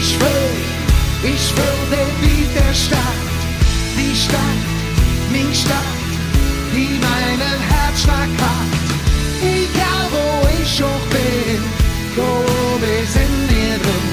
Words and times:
Ich 0.00 0.20
will, 0.20 1.32
ich 1.34 1.56
will 1.56 1.78
der 2.68 2.74
Stadt, 2.74 3.20
die 3.96 4.14
Stadt, 4.14 4.62
die 5.32 5.54
Stadt, 5.54 5.98
die 6.72 7.00
meinen 7.06 7.60
Herzschlag 7.72 8.30
hat. 8.44 8.70
Egal 9.42 10.04
wo 10.14 10.48
ich 10.62 10.82
auch 10.82 11.06
bin, 11.14 11.62
wo 12.16 12.30
wir 12.82 13.04
sind 13.16 13.38
wir 13.50 13.76
drin. 13.84 14.08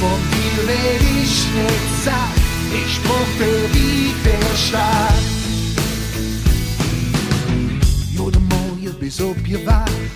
Von 0.00 0.20
dir 0.32 0.58
red 0.68 1.02
ich 1.22 1.36
nicht 1.58 2.04
satt, 2.04 2.36
ich 2.72 2.94
brauch 3.02 3.32
den 3.40 3.62
Beat 3.72 4.18
der 4.24 4.56
Stadt. 4.56 5.22
Jo, 8.12 8.30
de 8.30 8.40
mooie 8.40 8.92
bis 8.98 9.20
op 9.20 9.46
je 9.46 9.64
wacht. 9.64 10.09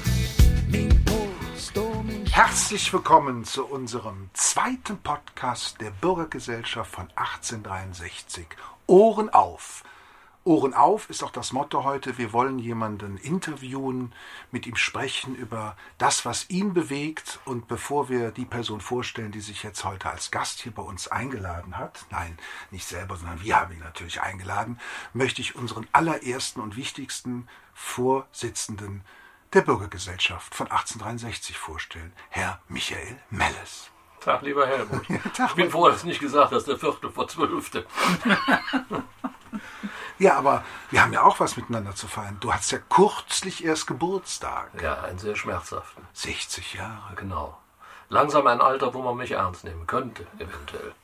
Herzlich 2.74 2.92
willkommen 2.92 3.44
zu 3.44 3.64
unserem 3.66 4.30
zweiten 4.32 4.98
Podcast 4.98 5.80
der 5.80 5.92
Bürgergesellschaft 5.92 6.90
von 6.90 7.06
1863. 7.14 8.48
Ohren 8.88 9.30
auf! 9.30 9.84
Ohren 10.42 10.74
auf 10.74 11.08
ist 11.08 11.22
auch 11.22 11.30
das 11.30 11.52
Motto 11.52 11.84
heute. 11.84 12.18
Wir 12.18 12.32
wollen 12.32 12.58
jemanden 12.58 13.16
interviewen, 13.16 14.12
mit 14.50 14.66
ihm 14.66 14.74
sprechen 14.74 15.36
über 15.36 15.76
das, 15.98 16.24
was 16.24 16.50
ihn 16.50 16.74
bewegt. 16.74 17.38
Und 17.44 17.68
bevor 17.68 18.08
wir 18.08 18.32
die 18.32 18.44
Person 18.44 18.80
vorstellen, 18.80 19.30
die 19.30 19.40
sich 19.40 19.62
jetzt 19.62 19.84
heute 19.84 20.10
als 20.10 20.32
Gast 20.32 20.60
hier 20.60 20.72
bei 20.72 20.82
uns 20.82 21.06
eingeladen 21.06 21.78
hat, 21.78 22.04
nein, 22.10 22.36
nicht 22.72 22.88
selber, 22.88 23.16
sondern 23.16 23.40
wir 23.40 23.54
haben 23.54 23.72
ihn 23.72 23.84
natürlich 23.84 24.20
eingeladen, 24.20 24.80
möchte 25.12 25.42
ich 25.42 25.54
unseren 25.54 25.86
allerersten 25.92 26.60
und 26.60 26.74
wichtigsten 26.74 27.46
Vorsitzenden 27.72 29.04
der 29.54 29.62
Bürgergesellschaft 29.62 30.54
von 30.54 30.66
1863 30.66 31.56
vorstellen, 31.56 32.12
Herr 32.30 32.60
Michael 32.68 33.20
Melles. 33.30 33.90
Tag, 34.20 34.42
lieber 34.42 34.66
Helmut. 34.66 35.06
Tag, 35.34 35.50
ich 35.50 35.54
bin 35.54 35.70
froh, 35.70 35.88
dass 35.88 36.02
du 36.02 36.08
nicht 36.08 36.20
gesagt 36.20 36.52
hast, 36.52 36.64
der 36.66 36.78
vierte 36.78 37.10
vor 37.10 37.28
zwölfte. 37.28 37.86
Ja, 40.18 40.36
aber 40.36 40.64
wir 40.90 41.02
haben 41.02 41.12
ja 41.12 41.22
auch 41.22 41.40
was 41.40 41.56
miteinander 41.56 41.94
zu 41.94 42.06
feiern. 42.06 42.36
Du 42.40 42.52
hast 42.52 42.70
ja 42.70 42.78
kürzlich 42.78 43.64
erst 43.64 43.86
Geburtstag. 43.86 44.70
Ja, 44.80 45.02
einen 45.02 45.18
sehr 45.18 45.36
schmerzhaften. 45.36 46.06
60 46.12 46.74
Jahre. 46.74 47.14
Genau. 47.16 47.58
Langsam 48.08 48.46
ein 48.46 48.60
Alter, 48.60 48.94
wo 48.94 49.02
man 49.02 49.16
mich 49.16 49.32
ernst 49.32 49.64
nehmen 49.64 49.86
könnte, 49.86 50.26
eventuell. 50.38 50.94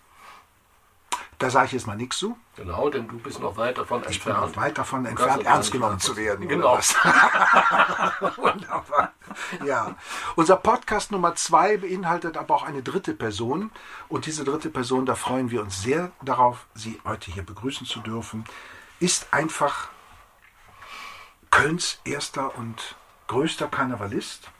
Da 1.41 1.49
sage 1.49 1.67
ich 1.67 1.73
jetzt 1.73 1.87
mal 1.87 1.97
nichts 1.97 2.19
zu. 2.19 2.37
Genau, 2.57 2.91
denn 2.91 3.09
du 3.09 3.19
bist 3.19 3.41
noch 3.41 3.57
weit 3.57 3.79
davon 3.79 4.03
Ich 4.11 4.23
bin 4.23 4.33
entfernt. 4.35 4.57
noch 4.57 4.63
weit 4.63 4.77
davon 4.77 5.07
entfernt, 5.07 5.43
ernst 5.47 5.73
genommen 5.73 5.99
zu 5.99 6.15
werden. 6.15 6.47
Genau. 6.47 6.77
Was? 6.77 6.95
Wunderbar. 8.37 9.15
Ja. 9.65 9.97
Unser 10.37 10.57
Podcast 10.57 11.13
Nummer 11.13 11.35
zwei 11.37 11.79
beinhaltet 11.79 12.37
aber 12.37 12.55
auch 12.55 12.63
eine 12.65 12.83
dritte 12.83 13.15
Person. 13.15 13.71
Und 14.09 14.27
diese 14.27 14.45
dritte 14.45 14.69
Person, 14.69 15.07
da 15.07 15.15
freuen 15.15 15.51
wir 15.51 15.63
uns 15.63 15.81
sehr 15.81 16.13
darauf, 16.21 16.67
Sie 16.75 17.01
heute 17.07 17.31
hier 17.31 17.43
begrüßen 17.43 17.87
zu 17.87 18.01
dürfen, 18.01 18.45
ist 18.99 19.33
einfach 19.33 19.89
Kölns 21.51 22.01
erster 22.05 22.55
und 22.59 22.97
größter 23.29 23.69
Karnevalist. 23.69 24.51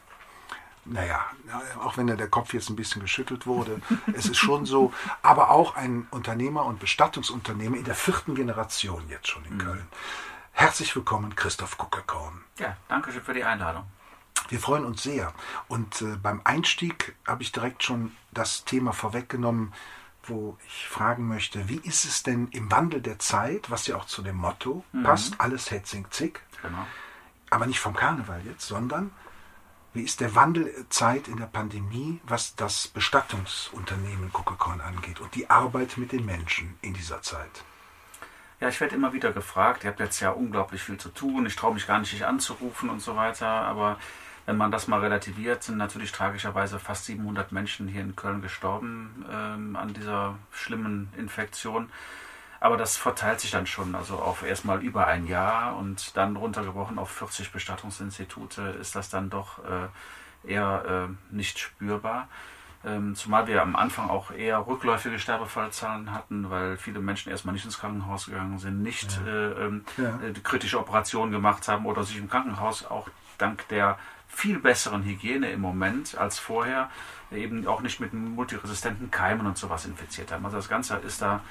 Naja, 0.85 1.23
auch 1.79 1.97
wenn 1.97 2.07
der 2.07 2.27
Kopf 2.27 2.53
jetzt 2.53 2.69
ein 2.69 2.75
bisschen 2.75 3.01
geschüttelt 3.01 3.45
wurde, 3.45 3.81
es 4.13 4.25
ist 4.25 4.37
schon 4.37 4.65
so, 4.65 4.93
aber 5.21 5.51
auch 5.51 5.75
ein 5.75 6.07
Unternehmer 6.11 6.65
und 6.65 6.79
Bestattungsunternehmer 6.79 7.77
in 7.77 7.83
der 7.83 7.95
vierten 7.95 8.35
Generation 8.35 9.07
jetzt 9.09 9.27
schon 9.27 9.45
in 9.45 9.57
Köln. 9.57 9.87
Herzlich 10.53 10.95
willkommen, 10.95 11.35
Christoph 11.35 11.77
Kuckerkorn. 11.77 12.43
Ja, 12.57 12.75
danke 12.87 13.11
schön 13.11 13.21
für 13.23 13.33
die 13.33 13.43
Einladung. 13.43 13.83
Wir 14.49 14.59
freuen 14.59 14.83
uns 14.85 15.03
sehr. 15.03 15.33
Und 15.67 16.01
äh, 16.01 16.17
beim 16.21 16.41
Einstieg 16.43 17.15
habe 17.25 17.41
ich 17.43 17.51
direkt 17.51 17.83
schon 17.83 18.11
das 18.31 18.65
Thema 18.65 18.91
vorweggenommen, 18.91 19.73
wo 20.23 20.57
ich 20.67 20.87
fragen 20.87 21.27
möchte, 21.27 21.69
wie 21.69 21.77
ist 21.83 22.05
es 22.05 22.21
denn 22.23 22.47
im 22.49 22.69
Wandel 22.71 23.01
der 23.01 23.17
Zeit, 23.19 23.71
was 23.71 23.87
ja 23.87 23.95
auch 23.95 24.05
zu 24.05 24.21
dem 24.21 24.35
Motto 24.35 24.83
passt, 25.03 25.39
alles 25.39 25.71
hetzing 25.71 26.05
zick, 26.11 26.41
Genau. 26.61 26.85
aber 27.49 27.65
nicht 27.65 27.79
vom 27.79 27.95
Karneval 27.95 28.41
jetzt, 28.45 28.67
sondern 28.67 29.11
wie 29.93 30.03
ist 30.03 30.21
der 30.21 30.35
Wandel 30.35 30.65
der 30.65 30.89
Zeit 30.89 31.27
in 31.27 31.37
der 31.37 31.47
Pandemie, 31.47 32.21
was 32.23 32.55
das 32.55 32.87
Bestattungsunternehmen 32.87 34.31
Coca-Cola 34.31 34.85
angeht 34.85 35.19
und 35.19 35.35
die 35.35 35.49
Arbeit 35.49 35.97
mit 35.97 36.11
den 36.13 36.25
Menschen 36.25 36.77
in 36.81 36.93
dieser 36.93 37.21
Zeit? 37.21 37.63
Ja, 38.61 38.69
ich 38.69 38.79
werde 38.79 38.95
immer 38.95 39.11
wieder 39.11 39.33
gefragt, 39.33 39.83
ihr 39.83 39.89
habt 39.89 39.99
jetzt 39.99 40.19
ja 40.19 40.29
unglaublich 40.29 40.81
viel 40.81 40.97
zu 40.97 41.09
tun, 41.09 41.45
ich 41.45 41.55
traue 41.55 41.73
mich 41.73 41.87
gar 41.87 41.99
nicht, 41.99 42.13
dich 42.13 42.25
anzurufen 42.25 42.89
und 42.89 43.01
so 43.01 43.15
weiter, 43.15 43.47
aber 43.47 43.97
wenn 44.45 44.57
man 44.57 44.71
das 44.71 44.87
mal 44.87 44.99
relativiert, 44.99 45.63
sind 45.63 45.77
natürlich 45.77 46.11
tragischerweise 46.11 46.79
fast 46.79 47.05
700 47.05 47.51
Menschen 47.51 47.87
hier 47.87 48.01
in 48.01 48.15
Köln 48.15 48.41
gestorben 48.41 49.25
ähm, 49.31 49.75
an 49.75 49.93
dieser 49.93 50.37
schlimmen 50.51 51.11
Infektion. 51.17 51.89
Aber 52.61 52.77
das 52.77 52.95
verteilt 52.95 53.39
sich 53.41 53.49
dann 53.51 53.65
schon, 53.65 53.95
also 53.95 54.15
auf 54.17 54.43
erstmal 54.43 54.81
über 54.83 55.07
ein 55.07 55.25
Jahr 55.25 55.75
und 55.75 56.15
dann 56.15 56.35
runtergebrochen 56.35 56.99
auf 56.99 57.09
40 57.09 57.51
Bestattungsinstitute 57.51 58.61
ist 58.79 58.95
das 58.95 59.09
dann 59.09 59.31
doch 59.31 59.59
äh, 59.65 60.49
eher 60.53 61.07
äh, 61.09 61.35
nicht 61.35 61.57
spürbar. 61.57 62.27
Ähm, 62.85 63.15
zumal 63.15 63.47
wir 63.47 63.61
am 63.63 63.75
Anfang 63.75 64.09
auch 64.11 64.29
eher 64.31 64.65
rückläufige 64.65 65.17
Sterbefallzahlen 65.17 66.13
hatten, 66.13 66.51
weil 66.51 66.77
viele 66.77 66.99
Menschen 66.99 67.31
erstmal 67.31 67.53
nicht 67.53 67.65
ins 67.65 67.79
Krankenhaus 67.79 68.27
gegangen 68.27 68.59
sind, 68.59 68.81
nicht 68.83 69.19
äh, 69.25 69.51
ähm, 69.51 69.83
Ja. 69.97 70.19
äh, 70.23 70.31
kritische 70.43 70.79
Operationen 70.79 71.31
gemacht 71.31 71.67
haben 71.67 71.85
oder 71.87 72.03
sich 72.03 72.17
im 72.17 72.29
Krankenhaus 72.29 72.85
auch 72.85 73.07
dank 73.39 73.67
der 73.69 73.97
viel 74.27 74.59
besseren 74.59 75.03
Hygiene 75.03 75.51
im 75.51 75.61
Moment 75.61 76.15
als 76.15 76.37
vorher 76.39 76.89
eben 77.31 77.65
auch 77.67 77.81
nicht 77.81 77.99
mit 77.99 78.13
multiresistenten 78.13 79.11
Keimen 79.11 79.45
und 79.45 79.57
sowas 79.57 79.85
infiziert 79.85 80.31
haben. 80.31 80.45
Also 80.45 80.57
das 80.57 80.69
Ganze 80.69 80.97
ist 80.97 81.21
da 81.21 81.41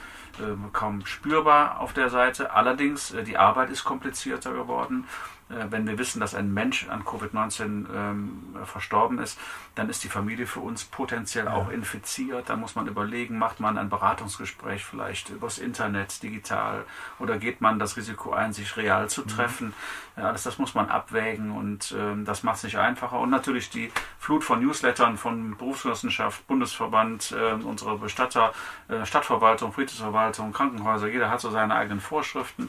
ähm, 0.40 0.70
kaum 0.72 1.04
spürbar 1.06 1.80
auf 1.80 1.92
der 1.92 2.10
Seite. 2.10 2.52
Allerdings, 2.52 3.12
äh, 3.12 3.22
die 3.22 3.36
Arbeit 3.36 3.70
ist 3.70 3.84
komplizierter 3.84 4.52
geworden. 4.52 5.06
Äh, 5.50 5.66
wenn 5.70 5.86
wir 5.86 5.98
wissen, 5.98 6.20
dass 6.20 6.34
ein 6.34 6.52
Mensch 6.52 6.88
an 6.88 7.02
Covid-19 7.04 7.86
ähm, 7.92 8.56
verstorben 8.64 9.18
ist, 9.18 9.38
dann 9.74 9.88
ist 9.88 10.04
die 10.04 10.08
Familie 10.08 10.46
für 10.46 10.60
uns 10.60 10.84
potenziell 10.84 11.48
auch 11.48 11.70
infiziert. 11.70 12.48
Da 12.48 12.56
muss 12.56 12.76
man 12.76 12.86
überlegen, 12.86 13.38
macht 13.38 13.60
man 13.60 13.76
ein 13.76 13.88
Beratungsgespräch 13.88 14.84
vielleicht 14.84 15.30
übers 15.30 15.58
Internet, 15.58 16.22
digital, 16.22 16.84
oder 17.18 17.38
geht 17.38 17.60
man 17.60 17.78
das 17.78 17.96
Risiko 17.96 18.32
ein, 18.32 18.52
sich 18.52 18.76
real 18.76 19.08
zu 19.08 19.22
treffen. 19.22 19.74
Ja, 20.16 20.24
alles 20.24 20.44
das 20.44 20.58
muss 20.58 20.74
man 20.74 20.88
abwägen 20.88 21.50
und 21.50 21.94
ähm, 21.98 22.24
das 22.24 22.42
macht 22.42 22.58
es 22.58 22.64
nicht 22.64 22.78
einfacher. 22.78 23.18
Und 23.18 23.30
natürlich 23.30 23.70
die 23.70 23.90
Flut 24.18 24.44
von 24.44 24.60
Newslettern 24.60 25.16
von 25.16 25.56
Berufsgenossenschaft, 25.70 26.46
Bundesverband, 26.48 27.32
äh, 27.32 27.52
unsere 27.52 27.96
Bestatter, 27.98 28.52
äh, 28.88 29.06
Stadtverwaltung, 29.06 29.72
Friedensverwaltung, 29.72 30.52
Krankenhäuser, 30.52 31.06
jeder 31.08 31.30
hat 31.30 31.40
so 31.40 31.50
seine 31.50 31.74
eigenen 31.76 32.00
Vorschriften. 32.00 32.68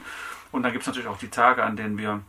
Und 0.52 0.62
dann 0.62 0.72
gibt 0.72 0.82
es 0.82 0.86
natürlich 0.86 1.08
auch 1.08 1.18
die 1.18 1.30
Tage, 1.30 1.64
an 1.64 1.76
denen 1.76 1.98
wir 1.98 2.20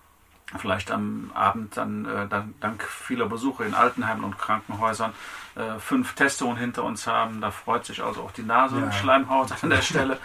vielleicht 0.58 0.92
am 0.92 1.32
Abend 1.34 1.78
dann, 1.78 2.06
äh, 2.06 2.28
dann 2.28 2.54
dank 2.60 2.84
vieler 2.84 3.28
Besuche 3.28 3.64
in 3.66 3.74
Altenheimen 3.74 4.24
und 4.24 4.38
Krankenhäusern 4.38 5.14
äh, 5.56 5.80
fünf 5.80 6.14
Testungen 6.16 6.58
hinter 6.58 6.84
uns 6.84 7.08
haben. 7.08 7.40
Da 7.42 7.50
freut 7.52 7.86
sich 7.86 8.04
also 8.04 8.22
auch 8.22 8.32
die 8.32 8.44
Nase 8.44 8.78
Ja. 8.80 8.84
und 8.86 8.94
Schleimhaut 8.94 9.52
an 9.64 9.70
der 9.70 9.82
Stelle. 9.90 10.18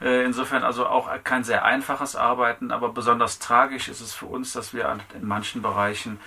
Äh, 0.00 0.24
insofern 0.24 0.62
also 0.64 0.86
auch 0.86 1.08
kein 1.24 1.44
sehr 1.44 1.64
einfaches 1.64 2.16
Arbeiten, 2.16 2.70
aber 2.70 2.88
besonders 2.90 3.38
tragisch 3.40 3.88
ist 3.88 4.00
es 4.00 4.14
für 4.14 4.26
uns, 4.26 4.52
dass 4.52 4.72
wir 4.74 4.96
in 5.14 5.26
manchen 5.26 5.60
Bereichen 5.62 6.18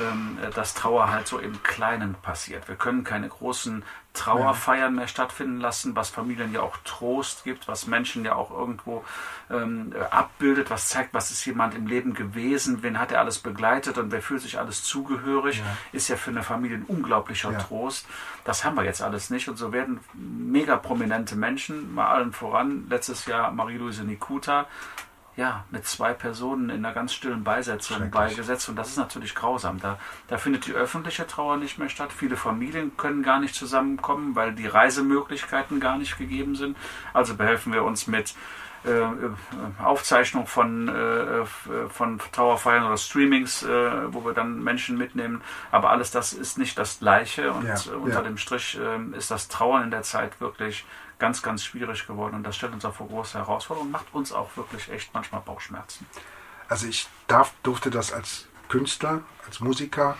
ähm, 0.00 0.38
äh, 0.42 0.50
dass 0.50 0.74
Trauer 0.74 1.10
halt 1.10 1.26
so 1.26 1.38
im 1.38 1.62
Kleinen 1.62 2.14
passiert. 2.14 2.68
Wir 2.68 2.76
können 2.76 3.04
keine 3.04 3.28
großen 3.28 3.84
Trauerfeiern 4.16 4.94
mehr 4.94 5.08
stattfinden 5.08 5.60
lassen, 5.60 5.94
was 5.94 6.08
Familien 6.08 6.52
ja 6.52 6.60
auch 6.60 6.76
Trost 6.84 7.44
gibt, 7.44 7.68
was 7.68 7.86
Menschen 7.86 8.24
ja 8.24 8.34
auch 8.34 8.50
irgendwo 8.50 9.04
ähm, 9.50 9.92
äh, 9.94 10.02
abbildet, 10.04 10.70
was 10.70 10.88
zeigt, 10.88 11.12
was 11.12 11.30
ist 11.30 11.44
jemand 11.44 11.74
im 11.74 11.86
Leben 11.86 12.14
gewesen, 12.14 12.82
wen 12.82 12.98
hat 12.98 13.12
er 13.12 13.20
alles 13.20 13.38
begleitet 13.38 13.98
und 13.98 14.10
wer 14.10 14.22
fühlt 14.22 14.40
sich 14.40 14.58
alles 14.58 14.82
zugehörig, 14.82 15.62
ist 15.92 16.08
ja 16.08 16.16
für 16.16 16.30
eine 16.30 16.42
Familie 16.42 16.78
ein 16.78 16.84
unglaublicher 16.84 17.52
Ja. 17.52 17.58
Trost. 17.58 18.06
Das 18.44 18.64
haben 18.64 18.76
wir 18.76 18.84
jetzt 18.84 19.02
alles 19.02 19.30
nicht 19.30 19.48
und 19.48 19.56
so 19.56 19.72
werden 19.72 20.00
mega 20.14 20.76
prominente 20.76 21.36
Menschen, 21.36 21.94
mal 21.94 22.08
allen 22.08 22.32
voran, 22.32 22.86
letztes 22.88 23.26
Jahr 23.26 23.52
Marie-Louise 23.52 24.04
Nikuta, 24.04 24.66
ja, 25.36 25.64
mit 25.70 25.86
zwei 25.86 26.14
Personen 26.14 26.70
in 26.70 26.84
einer 26.84 26.94
ganz 26.94 27.12
stillen 27.12 27.44
Beisetzung 27.44 28.10
beigesetzt. 28.10 28.68
Und 28.70 28.76
das 28.76 28.88
ist 28.88 28.96
natürlich 28.96 29.34
grausam. 29.34 29.78
Da, 29.80 29.98
da 30.28 30.38
findet 30.38 30.66
die 30.66 30.72
öffentliche 30.72 31.26
Trauer 31.26 31.58
nicht 31.58 31.78
mehr 31.78 31.90
statt. 31.90 32.10
Viele 32.12 32.36
Familien 32.36 32.96
können 32.96 33.22
gar 33.22 33.38
nicht 33.38 33.54
zusammenkommen, 33.54 34.34
weil 34.34 34.54
die 34.54 34.66
Reisemöglichkeiten 34.66 35.78
gar 35.78 35.98
nicht 35.98 36.16
gegeben 36.16 36.56
sind. 36.56 36.76
Also 37.12 37.34
behelfen 37.34 37.74
wir 37.74 37.84
uns 37.84 38.06
mit 38.06 38.34
äh, 38.86 38.90
äh, 38.90 39.30
Aufzeichnung 39.82 40.46
von, 40.46 40.88
äh, 40.88 40.92
äh, 40.92 41.44
von 41.88 42.20
Trauerfeiern 42.32 42.84
oder 42.84 42.96
Streamings, 42.96 43.62
äh, 43.62 44.12
wo 44.12 44.24
wir 44.24 44.32
dann 44.32 44.62
Menschen 44.62 44.96
mitnehmen. 44.96 45.42
Aber 45.70 45.90
alles 45.90 46.12
das 46.12 46.32
ist 46.32 46.56
nicht 46.56 46.78
das 46.78 47.00
Gleiche. 47.00 47.52
Und 47.52 47.66
Ja, 47.66 47.76
unter 47.94 48.18
ja. 48.18 48.22
dem 48.22 48.38
Strich 48.38 48.78
äh, 48.80 49.16
ist 49.16 49.30
das 49.30 49.48
Trauern 49.48 49.84
in 49.84 49.90
der 49.90 50.02
Zeit 50.02 50.40
wirklich 50.40 50.86
ganz, 51.18 51.42
ganz 51.42 51.64
schwierig 51.64 52.06
geworden. 52.06 52.36
Und 52.36 52.44
das 52.44 52.56
stellt 52.56 52.72
uns 52.72 52.84
auch 52.84 52.94
vor 52.94 53.08
große 53.08 53.38
Herausforderungen 53.38 53.88
und 53.88 53.92
macht 53.92 54.14
uns 54.14 54.32
auch 54.32 54.56
wirklich 54.56 54.90
echt 54.90 55.12
manchmal 55.14 55.40
Bauchschmerzen. 55.40 56.06
Also 56.68 56.86
ich 56.86 57.08
darf, 57.26 57.54
durfte 57.62 57.90
das 57.90 58.12
als 58.12 58.46
Künstler, 58.68 59.22
als 59.46 59.60
Musiker 59.60 60.16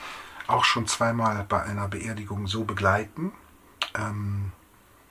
auch 0.47 0.65
schon 0.65 0.87
zweimal 0.87 1.45
bei 1.49 1.63
einer 1.63 1.89
Beerdigung 1.89 2.47
so 2.47 2.65
begleiten. 2.65 3.33
Ähm, 3.95 4.53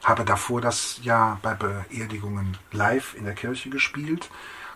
habe 0.04 0.24
davor 0.24 0.62
das 0.62 1.00
Jahr 1.04 1.40
bei 1.42 1.56
Beerdigungen 1.56 2.58
live 2.72 3.16
in 3.16 3.26
der 3.26 3.34
Kirche 3.34 3.70
gespielt, 3.70 4.30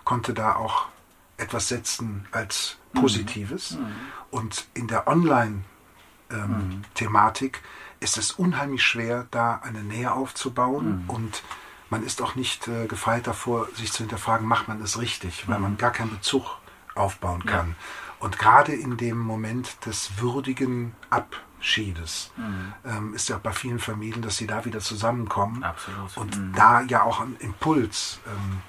konnte 0.03 0.33
da 0.33 0.56
auch 0.56 0.88
etwas 1.38 1.69
setzen 1.69 2.27
als 2.31 2.77
Positives. 2.94 3.71
Mhm. 3.71 3.95
Und 4.31 4.67
in 4.73 4.88
der 4.88 5.07
Online-Thematik 5.07 7.57
ähm, 7.57 7.61
mhm. 7.61 7.65
Ist 7.99 8.17
es 8.17 8.31
unheimlich 8.31 8.83
schwer, 8.83 9.27
da 9.31 9.55
eine 9.63 9.83
Nähe 9.83 10.11
aufzubauen. 10.11 11.03
Mhm. 11.03 11.09
Und 11.09 11.43
man 11.89 12.03
ist 12.03 12.21
auch 12.21 12.35
nicht 12.35 12.67
äh, 12.67 12.87
gefeit 12.87 13.27
davor, 13.27 13.67
sich 13.73 13.91
zu 13.91 13.99
hinterfragen, 13.99 14.47
macht 14.47 14.67
man 14.67 14.81
es 14.81 14.99
richtig, 14.99 15.47
weil 15.47 15.59
man 15.59 15.73
mhm. 15.73 15.77
gar 15.77 15.91
keinen 15.91 16.11
Bezug 16.11 16.57
aufbauen 16.95 17.45
kann. 17.45 17.69
Ja. 17.69 17.75
Und 18.19 18.37
gerade 18.37 18.73
in 18.73 18.97
dem 18.97 19.17
Moment 19.17 19.85
des 19.85 20.19
würdigen 20.19 20.93
Abschiedes 21.09 22.31
mhm. 22.35 22.73
ähm, 22.85 23.13
ist 23.13 23.29
ja 23.29 23.37
bei 23.37 23.53
vielen 23.53 23.79
Familien, 23.79 24.21
dass 24.21 24.37
sie 24.37 24.47
da 24.47 24.65
wieder 24.65 24.79
zusammenkommen 24.79 25.63
Absolut. 25.63 26.17
und 26.17 26.37
mhm. 26.37 26.53
da 26.53 26.81
ja 26.81 27.03
auch 27.03 27.21
ein 27.21 27.37
Impuls 27.39 28.19
ähm, 28.27 28.61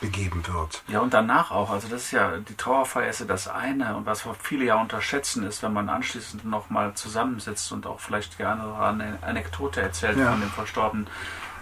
begeben 0.00 0.42
wird. 0.46 0.82
Ja, 0.88 1.00
und 1.00 1.12
danach 1.12 1.50
auch. 1.50 1.70
Also 1.70 1.88
das 1.88 2.04
ist 2.04 2.10
ja, 2.12 2.36
die 2.36 2.56
Trauerfeier 2.56 3.08
ist 3.08 3.20
ja 3.20 3.26
das 3.26 3.48
eine 3.48 3.96
und 3.96 4.06
was 4.06 4.24
viele 4.42 4.64
ja 4.64 4.80
unterschätzen 4.80 5.44
ist, 5.44 5.62
wenn 5.62 5.72
man 5.72 5.88
anschließend 5.88 6.44
nochmal 6.44 6.94
zusammensitzt 6.94 7.72
und 7.72 7.86
auch 7.86 8.00
vielleicht 8.00 8.38
gerne 8.38 8.78
eine 8.80 9.18
Anekdote 9.22 9.80
erzählt 9.80 10.18
ja. 10.18 10.30
von 10.30 10.40
dem 10.40 10.50
Verstorbenen, 10.50 11.08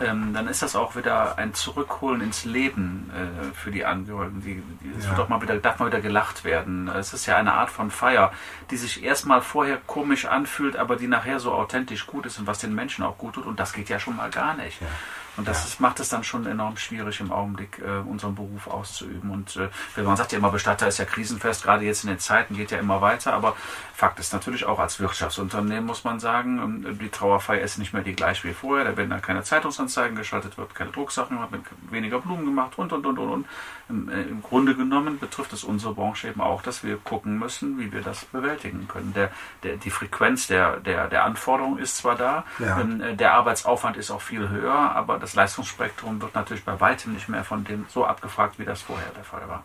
ähm, 0.00 0.34
dann 0.34 0.46
ist 0.48 0.62
das 0.62 0.76
auch 0.76 0.96
wieder 0.96 1.38
ein 1.38 1.54
Zurückholen 1.54 2.20
ins 2.20 2.44
Leben 2.44 3.10
äh, 3.14 3.54
für 3.54 3.70
die 3.70 3.84
Angehörigen. 3.84 4.42
Die, 4.42 4.62
die, 4.82 4.98
es 4.98 5.04
ja. 5.04 5.10
wird 5.10 5.20
auch 5.20 5.28
mal 5.28 5.40
wieder, 5.40 5.56
darf 5.56 5.78
mal 5.78 5.86
wieder 5.86 6.00
gelacht 6.00 6.44
werden. 6.44 6.88
Es 6.88 7.14
ist 7.14 7.26
ja 7.26 7.36
eine 7.36 7.54
Art 7.54 7.70
von 7.70 7.90
Feier, 7.90 8.32
die 8.70 8.76
sich 8.76 9.02
erstmal 9.02 9.40
vorher 9.40 9.78
komisch 9.86 10.26
anfühlt, 10.26 10.76
aber 10.76 10.96
die 10.96 11.08
nachher 11.08 11.40
so 11.40 11.52
authentisch 11.52 12.06
gut 12.06 12.26
ist 12.26 12.38
und 12.38 12.46
was 12.46 12.58
den 12.58 12.74
Menschen 12.74 13.04
auch 13.04 13.16
gut 13.16 13.34
tut. 13.34 13.46
Und 13.46 13.58
das 13.58 13.72
geht 13.72 13.88
ja 13.88 13.98
schon 13.98 14.16
mal 14.16 14.30
gar 14.30 14.54
nicht. 14.54 14.80
Ja. 14.80 14.88
Und 15.36 15.46
das 15.48 15.66
ist, 15.66 15.80
macht 15.80 16.00
es 16.00 16.08
dann 16.08 16.24
schon 16.24 16.46
enorm 16.46 16.76
schwierig 16.76 17.20
im 17.20 17.30
Augenblick, 17.30 17.78
äh, 17.78 17.98
unseren 18.08 18.34
Beruf 18.34 18.66
auszuüben. 18.66 19.30
Und 19.30 19.56
äh, 19.56 20.02
man 20.02 20.16
sagt 20.16 20.32
ja 20.32 20.38
immer, 20.38 20.50
Bestatter 20.50 20.88
ist 20.88 20.98
ja 20.98 21.04
krisenfest, 21.04 21.64
gerade 21.64 21.84
jetzt 21.84 22.04
in 22.04 22.10
den 22.10 22.18
Zeiten 22.18 22.56
geht 22.56 22.70
ja 22.70 22.78
immer 22.78 23.00
weiter. 23.00 23.32
Aber 23.32 23.56
Fakt 23.94 24.18
ist 24.18 24.32
natürlich 24.32 24.66
auch 24.66 24.78
als 24.78 25.00
Wirtschaftsunternehmen 25.00 25.86
muss 25.86 26.04
man 26.04 26.20
sagen, 26.20 26.84
ähm, 26.86 26.98
die 26.98 27.08
Trauerfeier 27.08 27.62
ist 27.62 27.78
nicht 27.78 27.92
mehr 27.94 28.02
die 28.02 28.14
gleiche 28.14 28.48
wie 28.48 28.52
vorher. 28.52 28.84
Da 28.84 28.96
werden 28.96 29.10
dann 29.10 29.22
keine 29.22 29.42
Zeitungsanzeigen 29.42 30.16
geschaltet, 30.16 30.58
wird 30.58 30.74
keine 30.74 30.90
Drucksachen, 30.90 31.38
wird 31.50 31.64
weniger 31.90 32.20
Blumen 32.20 32.44
gemacht 32.44 32.72
und 32.76 32.92
und 32.92 33.06
und 33.06 33.18
und 33.18 33.30
und. 33.30 33.46
Im, 33.88 34.08
äh, 34.10 34.22
Im 34.22 34.42
Grunde 34.42 34.74
genommen 34.74 35.18
betrifft 35.18 35.52
es 35.52 35.64
unsere 35.64 35.94
Branche 35.94 36.28
eben 36.28 36.40
auch, 36.40 36.60
dass 36.60 36.84
wir 36.84 36.96
gucken 36.98 37.38
müssen, 37.38 37.78
wie 37.78 37.92
wir 37.92 38.02
das 38.02 38.24
bewältigen 38.26 38.86
können. 38.86 39.14
Der, 39.14 39.30
der, 39.62 39.76
die 39.76 39.90
Frequenz 39.90 40.46
der, 40.46 40.78
der, 40.78 41.08
der 41.08 41.24
Anforderungen 41.24 41.78
ist 41.78 41.96
zwar 41.96 42.16
da, 42.16 42.44
ja. 42.58 42.80
ähm, 42.80 43.00
äh, 43.00 43.14
der 43.16 43.34
Arbeitsaufwand 43.34 43.96
ist 43.96 44.10
auch 44.10 44.20
viel 44.22 44.48
höher, 44.48 44.74
aber 44.74 45.18
das 45.18 45.25
Leistungsspektrum 45.34 46.20
wird 46.20 46.34
natürlich 46.34 46.64
bei 46.64 46.80
weitem 46.80 47.14
nicht 47.14 47.28
mehr 47.28 47.44
von 47.44 47.64
dem 47.64 47.86
so 47.88 48.04
abgefragt, 48.04 48.58
wie 48.58 48.64
das 48.64 48.82
vorher 48.82 49.10
der 49.10 49.24
Fall 49.24 49.48
war. 49.48 49.64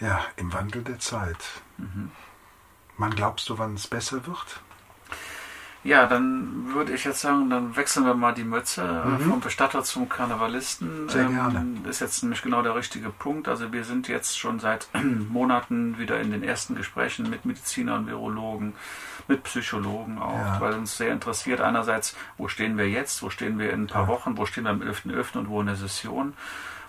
Ja, 0.00 0.24
im 0.36 0.52
Wandel 0.52 0.82
der 0.82 0.98
Zeit. 0.98 1.44
Mhm. 1.76 2.12
Wann 2.96 3.14
glaubst 3.14 3.48
du, 3.48 3.58
wann 3.58 3.74
es 3.74 3.86
besser 3.86 4.26
wird? 4.26 4.60
Ja, 5.88 6.04
dann 6.04 6.74
würde 6.74 6.92
ich 6.92 7.04
jetzt 7.04 7.22
sagen, 7.22 7.48
dann 7.48 7.74
wechseln 7.74 8.04
wir 8.04 8.12
mal 8.12 8.34
die 8.34 8.44
Mütze 8.44 8.82
äh, 8.82 9.08
mhm. 9.08 9.30
vom 9.30 9.40
Bestatter 9.40 9.82
zum 9.82 10.06
Karnevalisten. 10.06 11.08
Sehr 11.08 11.24
gerne. 11.24 11.60
Ähm, 11.60 11.80
ist 11.88 12.00
jetzt 12.00 12.22
nämlich 12.22 12.42
genau 12.42 12.60
der 12.60 12.74
richtige 12.74 13.08
Punkt. 13.08 13.48
Also 13.48 13.72
wir 13.72 13.84
sind 13.84 14.06
jetzt 14.06 14.38
schon 14.38 14.60
seit 14.60 14.88
Monaten 15.30 15.98
wieder 15.98 16.20
in 16.20 16.30
den 16.30 16.42
ersten 16.42 16.74
Gesprächen 16.74 17.30
mit 17.30 17.46
Medizinern, 17.46 18.06
Virologen, 18.06 18.74
mit 19.28 19.44
Psychologen 19.44 20.18
auch, 20.18 20.34
ja. 20.34 20.60
weil 20.60 20.74
uns 20.74 20.98
sehr 20.98 21.10
interessiert 21.10 21.62
einerseits, 21.62 22.14
wo 22.36 22.48
stehen 22.48 22.76
wir 22.76 22.90
jetzt, 22.90 23.22
wo 23.22 23.30
stehen 23.30 23.58
wir 23.58 23.72
in 23.72 23.84
ein 23.84 23.86
paar 23.86 24.02
ja. 24.02 24.08
Wochen, 24.08 24.36
wo 24.36 24.44
stehen 24.44 24.64
wir 24.64 24.70
am 24.70 24.82
11.11. 24.82 25.14
.11. 25.14 25.38
und 25.38 25.48
wo 25.48 25.62
in 25.62 25.68
der 25.68 25.76
Session. 25.76 26.34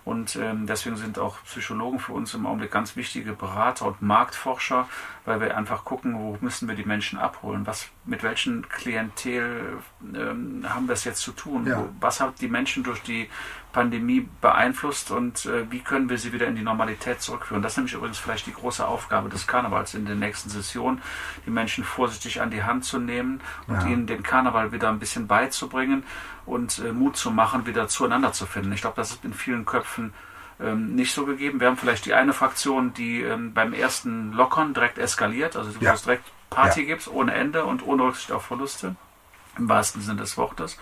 Und 0.06 0.36
ähm, 0.36 0.66
deswegen 0.66 0.96
sind 0.96 1.20
auch 1.20 1.44
Psychologen 1.44 2.00
für 2.00 2.14
uns 2.14 2.34
im 2.34 2.46
Augenblick 2.46 2.72
ganz 2.72 2.96
wichtige 2.96 3.34
Berater 3.34 3.86
und 3.86 4.02
Marktforscher, 4.02 4.88
weil 5.26 5.40
wir 5.42 5.58
einfach 5.58 5.86
gucken, 5.86 6.18
wo 6.18 6.38
müssen 6.42 6.68
wir 6.68 6.76
die 6.76 6.86
Menschen 6.86 7.20
abholen, 7.20 7.68
was, 7.68 7.90
mit 8.06 8.24
welchen 8.24 8.68
Klientel 8.70 9.78
ähm, 10.16 10.66
haben 10.68 10.88
wir 10.88 10.94
es 10.94 11.04
jetzt 11.04 11.22
zu 11.22 11.32
tun, 11.32 11.68
ja. 11.68 11.86
was 12.00 12.20
hat 12.20 12.42
die 12.42 12.48
Menschen 12.48 12.84
durch 12.84 13.02
die 13.02 13.30
Pandemie 13.72 14.28
beeinflusst 14.42 15.12
und 15.12 15.46
äh, 15.46 15.70
wie 15.72 15.80
können 15.80 16.10
wir 16.10 16.18
sie 16.18 16.34
wieder 16.34 16.48
in 16.48 16.56
die 16.56 16.64
Normalität 16.64 17.22
zurückführen. 17.22 17.62
Das 17.62 17.74
ist 17.74 17.78
nämlich 17.78 17.94
übrigens 17.94 18.18
vielleicht 18.18 18.48
die 18.48 18.54
große 18.54 18.88
Aufgabe 18.88 19.30
des 19.30 19.46
Karnevals 19.46 19.94
in 19.94 20.06
der 20.06 20.16
nächsten 20.16 20.50
Session, 20.50 21.02
die 21.46 21.52
Menschen 21.52 21.84
vorsichtig 21.84 22.42
an 22.42 22.50
die 22.50 22.64
Hand 22.64 22.84
zu 22.86 22.98
nehmen 22.98 23.42
und 23.68 23.76
ja. 23.76 23.88
ihnen 23.88 24.08
den 24.08 24.24
Karneval 24.24 24.72
wieder 24.72 24.90
ein 24.90 24.98
bisschen 24.98 25.28
beizubringen 25.28 26.04
und 26.46 26.80
äh, 26.80 26.92
Mut 26.92 27.16
zu 27.16 27.30
machen, 27.30 27.68
wieder 27.68 27.88
zueinander 27.88 28.34
zu 28.34 28.48
finden. 28.48 28.74
Ich 28.74 28.82
glaube, 28.82 28.96
das 28.96 29.12
ist 29.12 29.24
in 29.24 29.34
vielen 29.34 29.66
Köpfen 29.66 30.14
ähm, 30.60 30.96
nicht 30.96 31.14
so 31.14 31.26
gegeben. 31.26 31.60
Wir 31.60 31.68
haben 31.68 31.78
vielleicht 31.78 32.06
die 32.06 32.16
eine 32.16 32.34
Fraktion, 32.34 32.94
die 32.94 33.22
ähm, 33.22 33.54
beim 33.54 33.74
ersten 33.74 34.34
Lockern 34.34 34.74
direkt 34.74 34.98
eskaliert, 34.98 35.56
also 35.56 35.72
du 35.72 35.86
ja. 35.86 35.96
direkt 35.96 36.26
Party 36.50 36.82
ja. 36.82 36.88
gibst 36.88 37.08
ohne 37.08 37.34
Ende 37.34 37.66
und 37.66 37.86
ohne 37.86 38.04
Rücksicht 38.04 38.32
auf 38.32 38.46
Verluste 38.46 38.96
im 39.58 39.70
wahrsten 39.70 40.02
Sinne 40.02 40.22
des 40.22 40.38
Wortes. 40.38 40.78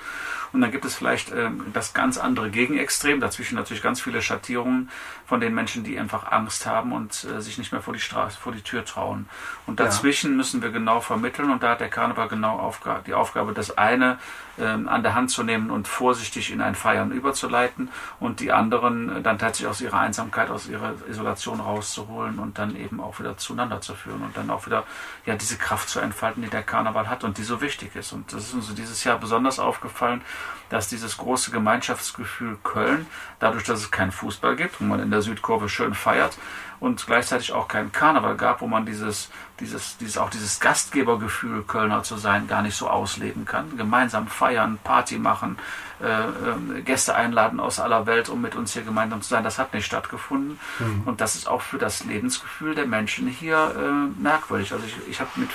Und 0.53 0.61
dann 0.61 0.71
gibt 0.71 0.85
es 0.85 0.95
vielleicht 0.95 1.31
ähm, 1.31 1.65
das 1.73 1.93
ganz 1.93 2.17
andere 2.17 2.49
Gegenextrem, 2.49 3.19
dazwischen 3.19 3.55
natürlich 3.55 3.83
ganz 3.83 4.01
viele 4.01 4.21
Schattierungen 4.21 4.89
von 5.25 5.39
den 5.39 5.53
Menschen, 5.53 5.83
die 5.83 5.99
einfach 5.99 6.31
Angst 6.31 6.65
haben 6.65 6.93
und 6.93 7.25
äh, 7.25 7.41
sich 7.41 7.57
nicht 7.57 7.71
mehr 7.71 7.81
vor 7.81 7.93
die 7.93 7.99
Straße, 7.99 8.37
vor 8.37 8.53
die 8.53 8.61
Tür 8.61 8.85
trauen. 8.85 9.27
Und 9.65 9.79
dazwischen 9.79 10.31
ja. 10.31 10.37
müssen 10.37 10.61
wir 10.61 10.69
genau 10.69 11.01
vermitteln 11.01 11.51
und 11.51 11.63
da 11.63 11.71
hat 11.71 11.81
der 11.81 11.89
Karneval 11.89 12.29
genau 12.29 12.57
Aufga 12.59 13.01
die 13.05 13.13
Aufgabe, 13.13 13.53
das 13.53 13.77
eine 13.77 14.17
ähm, 14.59 14.87
an 14.87 15.03
der 15.03 15.15
Hand 15.15 15.29
zu 15.29 15.43
nehmen 15.43 15.69
und 15.69 15.87
vorsichtig 15.87 16.51
in 16.51 16.61
ein 16.61 16.75
Feiern 16.75 17.11
überzuleiten 17.11 17.89
und 18.19 18.39
die 18.39 18.51
anderen 18.51 19.21
dann 19.23 19.37
tatsächlich 19.37 19.69
aus 19.69 19.81
ihrer 19.81 19.99
Einsamkeit, 19.99 20.49
aus 20.49 20.67
ihrer 20.67 20.93
Isolation 21.09 21.59
rauszuholen 21.59 22.39
und 22.39 22.57
dann 22.57 22.75
eben 22.75 22.99
auch 22.99 23.19
wieder 23.19 23.37
zueinander 23.37 23.81
zu 23.81 23.93
führen 23.93 24.21
und 24.21 24.35
dann 24.35 24.49
auch 24.49 24.65
wieder 24.65 24.83
ja 25.25 25.35
diese 25.35 25.57
Kraft 25.57 25.89
zu 25.89 25.99
entfalten, 25.99 26.41
die 26.41 26.49
der 26.49 26.63
Karneval 26.63 27.09
hat 27.09 27.23
und 27.23 27.37
die 27.37 27.43
so 27.43 27.61
wichtig 27.61 27.95
ist. 27.95 28.13
Und 28.13 28.33
das 28.33 28.45
ist 28.45 28.53
uns 28.53 28.73
dieses 28.73 29.03
Jahr 29.03 29.19
besonders 29.19 29.59
aufgefallen, 29.59 30.21
dass 30.69 30.89
dieses 30.89 31.17
große 31.17 31.51
Gemeinschaftsgefühl 31.51 32.57
Köln, 32.63 33.07
dadurch, 33.39 33.63
dass 33.63 33.79
es 33.79 33.91
keinen 33.91 34.11
Fußball 34.11 34.55
gibt, 34.55 34.81
wo 34.81 34.85
man 34.85 34.99
in 34.99 35.11
der 35.11 35.21
Südkurve 35.21 35.69
schön 35.69 35.93
feiert, 35.93 36.37
und 36.79 37.07
gleichzeitig 37.07 37.53
auch 37.53 37.67
keinen 37.67 37.91
Karneval 37.91 38.35
gab, 38.35 38.61
wo 38.61 38.67
man 38.67 38.85
dieses, 38.85 39.29
dieses, 39.59 39.97
dieses, 39.97 40.17
auch 40.17 40.29
dieses 40.29 40.59
Gastgebergefühl, 40.59 41.63
Kölner 41.63 42.03
zu 42.03 42.17
sein, 42.17 42.47
gar 42.47 42.61
nicht 42.61 42.75
so 42.75 42.87
ausleben 42.87 43.45
kann. 43.45 43.77
Gemeinsam 43.77 44.27
feiern, 44.27 44.77
Party 44.83 45.17
machen, 45.17 45.57
äh, 46.01 46.05
äh, 46.05 46.81
Gäste 46.81 47.15
einladen 47.15 47.59
aus 47.59 47.79
aller 47.79 48.05
Welt, 48.05 48.29
um 48.29 48.41
mit 48.41 48.55
uns 48.55 48.73
hier 48.73 48.83
gemeinsam 48.83 49.21
zu 49.23 49.29
sein, 49.29 49.43
das 49.43 49.57
hat 49.57 49.73
nicht 49.73 49.85
stattgefunden. 49.85 50.59
Mhm. 50.77 51.01
Und 51.05 51.19
das 51.19 51.35
ist 51.35 51.47
auch 51.47 51.61
für 51.61 51.79
das 51.79 52.03
Lebensgefühl 52.05 52.75
der 52.75 52.85
Menschen 52.85 53.27
hier 53.27 53.73
äh, 53.75 54.21
merkwürdig. 54.21 54.71
Also 54.71 54.85
ich, 54.85 54.95
ich 55.07 55.19
habe 55.19 55.31
mit 55.35 55.49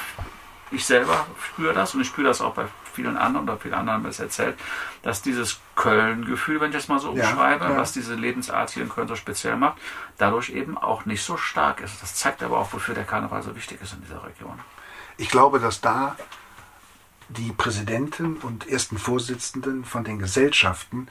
ich 0.73 0.87
selber 0.87 1.27
spüre 1.39 1.75
das 1.75 1.95
und 1.95 2.01
ich 2.01 2.09
spüre 2.09 2.29
das 2.29 2.41
auch 2.41 2.55
bei 2.55 2.65
vielen 2.93 3.17
anderen 3.17 3.49
oder 3.49 3.59
vielen 3.59 3.75
anderen 3.75 4.01
haben 4.01 4.09
es 4.09 4.21
erzählt, 4.21 4.59
dass 5.03 5.23
dieses 5.23 5.61
Köln-Gefühl, 5.75 6.61
wenn 6.61 6.71
ich 6.71 6.77
das 6.77 6.89
mal 6.89 6.99
so 6.99 7.15
ja, 7.15 7.31
umschreibe, 7.31 7.65
ja. 7.65 7.77
was 7.77 7.93
diese 7.93 8.15
Lebensart 8.15 8.71
hier 8.71 8.83
in 8.83 8.89
Köln 8.89 9.09
so 9.09 9.17
speziell 9.17 9.57
macht, 9.57 9.79
dadurch 10.19 10.51
eben 10.51 10.79
auch 10.79 11.05
nicht 11.05 11.23
so 11.23 11.37
stark 11.37 11.81
ist. 11.81 12.03
Das 12.03 12.15
zeigt 12.15 12.43
aber 12.43 12.59
auch, 12.59 12.73
wofür 12.73 12.95
der 12.95 13.05
Karneval 13.05 13.43
so 13.43 13.57
wichtig 13.57 13.81
ist 13.83 13.93
in 13.95 14.03
dieser 14.03 14.25
Region. 14.25 14.59
Ich 15.17 15.29
glaube, 15.29 15.59
dass 15.59 15.81
da 15.81 16.17
die 17.29 17.53
Präsidenten 17.53 18.37
und 18.37 18.69
ersten 18.69 18.99
Vorsitzenden 18.99 19.85
von 19.85 20.05
den 20.05 20.19
Gesellschaften 20.19 21.09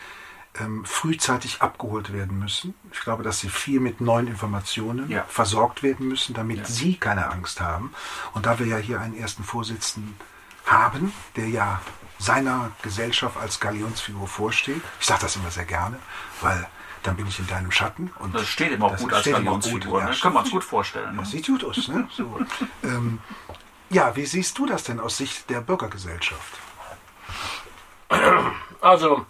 ähm, 0.59 0.83
frühzeitig 0.85 1.61
abgeholt 1.61 2.11
werden 2.13 2.37
müssen. 2.39 2.73
Ich 2.91 2.99
glaube, 2.99 3.23
dass 3.23 3.39
sie 3.39 3.49
viel 3.49 3.79
mit 3.79 4.01
neuen 4.01 4.27
Informationen 4.27 5.09
ja. 5.09 5.23
versorgt 5.27 5.81
werden 5.81 6.07
müssen, 6.07 6.33
damit 6.33 6.59
ja. 6.59 6.65
sie 6.65 6.95
keine 6.95 7.31
Angst 7.31 7.61
haben. 7.61 7.93
Und 8.33 8.45
da 8.45 8.59
wir 8.59 8.65
ja 8.65 8.77
hier 8.77 8.99
einen 8.99 9.17
ersten 9.17 9.43
Vorsitzenden 9.43 10.15
haben, 10.65 11.13
der 11.35 11.49
ja 11.49 11.81
seiner 12.19 12.71
Gesellschaft 12.81 13.37
als 13.37 13.59
Galionsfigur 13.59 14.27
vorsteht. 14.27 14.81
Ich 14.99 15.07
sage 15.07 15.21
das 15.21 15.35
immer 15.35 15.49
sehr 15.49 15.65
gerne, 15.65 15.97
weil 16.41 16.67
dann 17.03 17.15
bin 17.15 17.27
ich 17.27 17.39
in 17.39 17.47
deinem 17.47 17.71
Schatten. 17.71 18.11
Und 18.19 18.35
das 18.35 18.47
steht 18.47 18.71
immer 18.71 18.95
gut 18.95 19.11
als 19.11 19.25
Galionsfigur. 19.25 20.01
Das 20.01 20.21
kann 20.21 20.33
man 20.33 20.43
uns 20.43 20.51
gut 20.51 20.63
vorstellen. 20.63 21.17
Das 21.17 21.31
sieht 21.31 21.47
gut 21.47 21.63
aus. 21.63 21.87
Ne? 21.87 22.07
So. 22.15 22.39
ähm, 22.83 23.19
ja, 23.89 24.15
wie 24.15 24.25
siehst 24.25 24.57
du 24.57 24.65
das 24.65 24.83
denn 24.83 24.99
aus 24.99 25.17
Sicht 25.17 25.49
der 25.49 25.61
Bürgergesellschaft? 25.61 26.59
Also, 28.81 29.25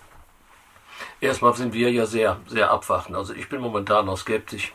erstmal 1.19 1.55
sind 1.55 1.73
wir 1.73 1.91
ja 1.91 2.05
sehr, 2.05 2.39
sehr 2.47 2.71
abwartend. 2.71 3.15
Also 3.15 3.33
ich 3.33 3.47
bin 3.47 3.61
momentan 3.61 4.05
noch 4.05 4.17
skeptisch. 4.17 4.73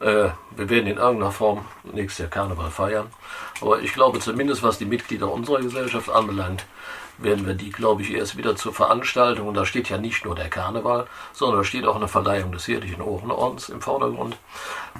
Äh, 0.00 0.28
wir 0.56 0.68
werden 0.68 0.86
in 0.86 0.98
irgendeiner 0.98 1.32
Form 1.32 1.64
nächstes 1.84 2.18
Jahr 2.18 2.28
Karneval 2.28 2.70
feiern. 2.70 3.06
Aber 3.60 3.80
ich 3.80 3.94
glaube 3.94 4.18
zumindest, 4.20 4.62
was 4.62 4.78
die 4.78 4.84
Mitglieder 4.84 5.30
unserer 5.30 5.60
Gesellschaft 5.60 6.10
anbelangt, 6.10 6.66
werden 7.18 7.46
wir 7.46 7.54
die, 7.54 7.70
glaube 7.70 8.02
ich, 8.02 8.12
erst 8.12 8.36
wieder 8.36 8.56
zur 8.56 8.74
Veranstaltung, 8.74 9.48
und 9.48 9.54
da 9.54 9.64
steht 9.64 9.88
ja 9.88 9.96
nicht 9.96 10.24
nur 10.24 10.34
der 10.34 10.50
Karneval, 10.50 11.06
sondern 11.32 11.60
da 11.60 11.64
steht 11.64 11.86
auch 11.86 11.96
eine 11.96 12.08
Verleihung 12.08 12.52
des 12.52 12.66
jährlichen 12.66 13.00
Ohrenordens 13.00 13.70
im 13.70 13.80
Vordergrund. 13.80 14.36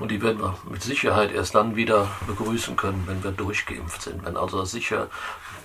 Und 0.00 0.10
die 0.10 0.22
werden 0.22 0.40
wir 0.40 0.56
mit 0.70 0.82
Sicherheit 0.82 1.32
erst 1.32 1.54
dann 1.54 1.76
wieder 1.76 2.08
begrüßen 2.26 2.76
können, 2.76 3.04
wenn 3.06 3.22
wir 3.22 3.32
durchgeimpft 3.32 4.00
sind. 4.02 4.24
Wenn 4.24 4.36
also 4.36 4.64
sicher 4.64 5.08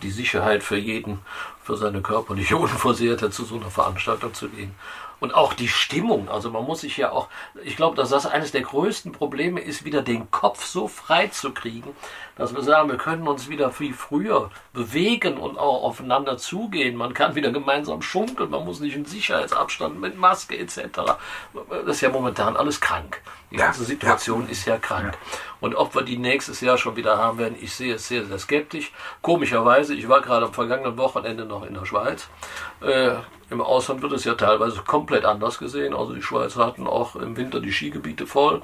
die 0.04 0.12
Sicherheit 0.12 0.64
für 0.64 0.78
jeden, 0.78 1.20
für 1.64 1.78
seine 1.78 2.02
körperliche 2.02 2.58
Unversehrtheit 2.58 3.34
zu 3.34 3.46
so 3.46 3.56
einer 3.56 3.72
Veranstaltung 3.72 4.34
zu 4.34 4.50
gehen 4.50 4.76
und 5.22 5.36
auch 5.36 5.54
die 5.54 5.70
Stimmung. 5.70 6.28
Also 6.30 6.50
man 6.50 6.66
muss 6.66 6.82
sich 6.82 6.98
ja 6.98 7.12
auch, 7.12 7.30
ich 7.64 7.78
glaube, 7.78 7.96
dass 7.96 8.10
das 8.10 8.26
eines 8.26 8.52
der 8.52 8.62
größten 8.62 9.14
Probleme 9.14 9.62
ist, 9.62 9.86
wieder 9.86 10.02
den 10.02 10.30
Kopf 10.32 10.66
so 10.66 10.88
frei 10.88 11.28
zu 11.28 11.54
kriegen, 11.54 11.96
dass 12.38 12.56
wir 12.56 12.64
sagen, 12.64 12.90
wir 12.90 12.98
können 12.98 13.28
uns 13.28 13.48
wieder 13.48 13.72
viel 13.72 13.94
früher 13.94 14.50
bewegen 14.74 15.38
und 15.38 15.60
auch 15.60 15.84
aufeinander 15.84 16.38
zugehen. 16.38 16.96
Man 16.96 17.14
kann 17.14 17.36
wieder 17.36 17.52
gemeinsam 17.52 18.02
schunkeln, 18.02 18.50
man 18.50 18.66
muss 18.66 18.80
nicht 18.80 18.96
in 18.96 19.06
Sicherheitsabstand 19.06 20.02
mit 20.02 20.18
Maske 20.18 20.58
etc. 20.58 20.82
Das 21.70 21.98
ist 21.98 22.02
ja 22.02 22.10
momentan 22.10 22.58
alles 22.58 22.82
krank. 22.82 23.22
Die 23.52 23.58
ganze 23.58 23.84
Situation 23.84 24.46
ja. 24.46 24.52
ist 24.52 24.66
ja 24.66 24.78
krank. 24.78 25.14
Ja. 25.14 25.38
Und 25.60 25.76
ob 25.76 25.94
wir 25.94 26.02
die 26.02 26.18
nächstes 26.18 26.62
Jahr 26.62 26.80
schon 26.80 26.96
wieder 26.96 27.18
haben 27.18 27.38
werden, 27.38 27.58
ich 27.62 27.76
sehe 27.76 27.96
es 27.96 28.08
sehr, 28.08 28.26
sehr 28.26 28.40
skeptisch. 28.40 28.92
Komischerweise, 29.22 29.94
ich 29.94 30.10
war 30.10 30.22
gerade 30.22 30.48
am 30.48 30.54
vergangenen 30.54 30.98
Wochenende 30.98 31.46
noch 31.46 31.64
in 31.64 31.76
der 31.76 31.86
Schweiz. 31.86 32.28
Äh, 32.82 33.18
Im 33.52 33.62
Ausland 33.62 34.02
wird 34.02 34.14
es 34.14 34.24
ja 34.24 34.36
teilweise 34.36 34.82
komplett 34.82 35.26
anders 35.26 35.60
gesehen. 35.60 35.94
Also 35.94 36.14
die 36.14 36.22
Schweizer 36.22 36.66
hatten 36.66 36.88
auch 36.88 37.18
im 37.18 37.36
Winter 37.36 37.60
die 37.60 37.74
Skigebiete 37.74 38.26
voll. 38.26 38.62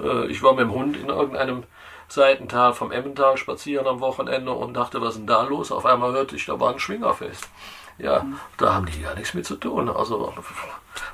Äh, 0.00 0.28
ich 0.28 0.44
war 0.44 0.52
mit 0.52 0.60
dem 0.60 0.72
Hund 0.72 0.96
in 0.96 1.08
irgendeinem 1.08 1.64
Seitental 2.06 2.72
vom 2.72 2.92
Emmental 2.92 3.36
spazieren 3.36 3.88
am 3.88 4.00
Wochenende 4.00 4.52
und 4.52 4.74
dachte, 4.74 5.00
was 5.00 5.10
ist 5.10 5.18
denn 5.18 5.26
da 5.26 5.42
los? 5.42 5.72
Auf 5.72 5.84
einmal 5.84 6.12
hörte 6.12 6.36
ich, 6.36 6.46
da 6.46 6.58
war 6.58 6.72
ein 6.72 6.78
Schwingerfest. 6.78 7.48
Ja, 7.98 8.24
da 8.58 8.74
haben 8.74 8.86
die 8.86 9.02
gar 9.02 9.16
nichts 9.16 9.34
mit 9.34 9.44
zu 9.44 9.56
tun. 9.56 9.88
Also 9.88 10.32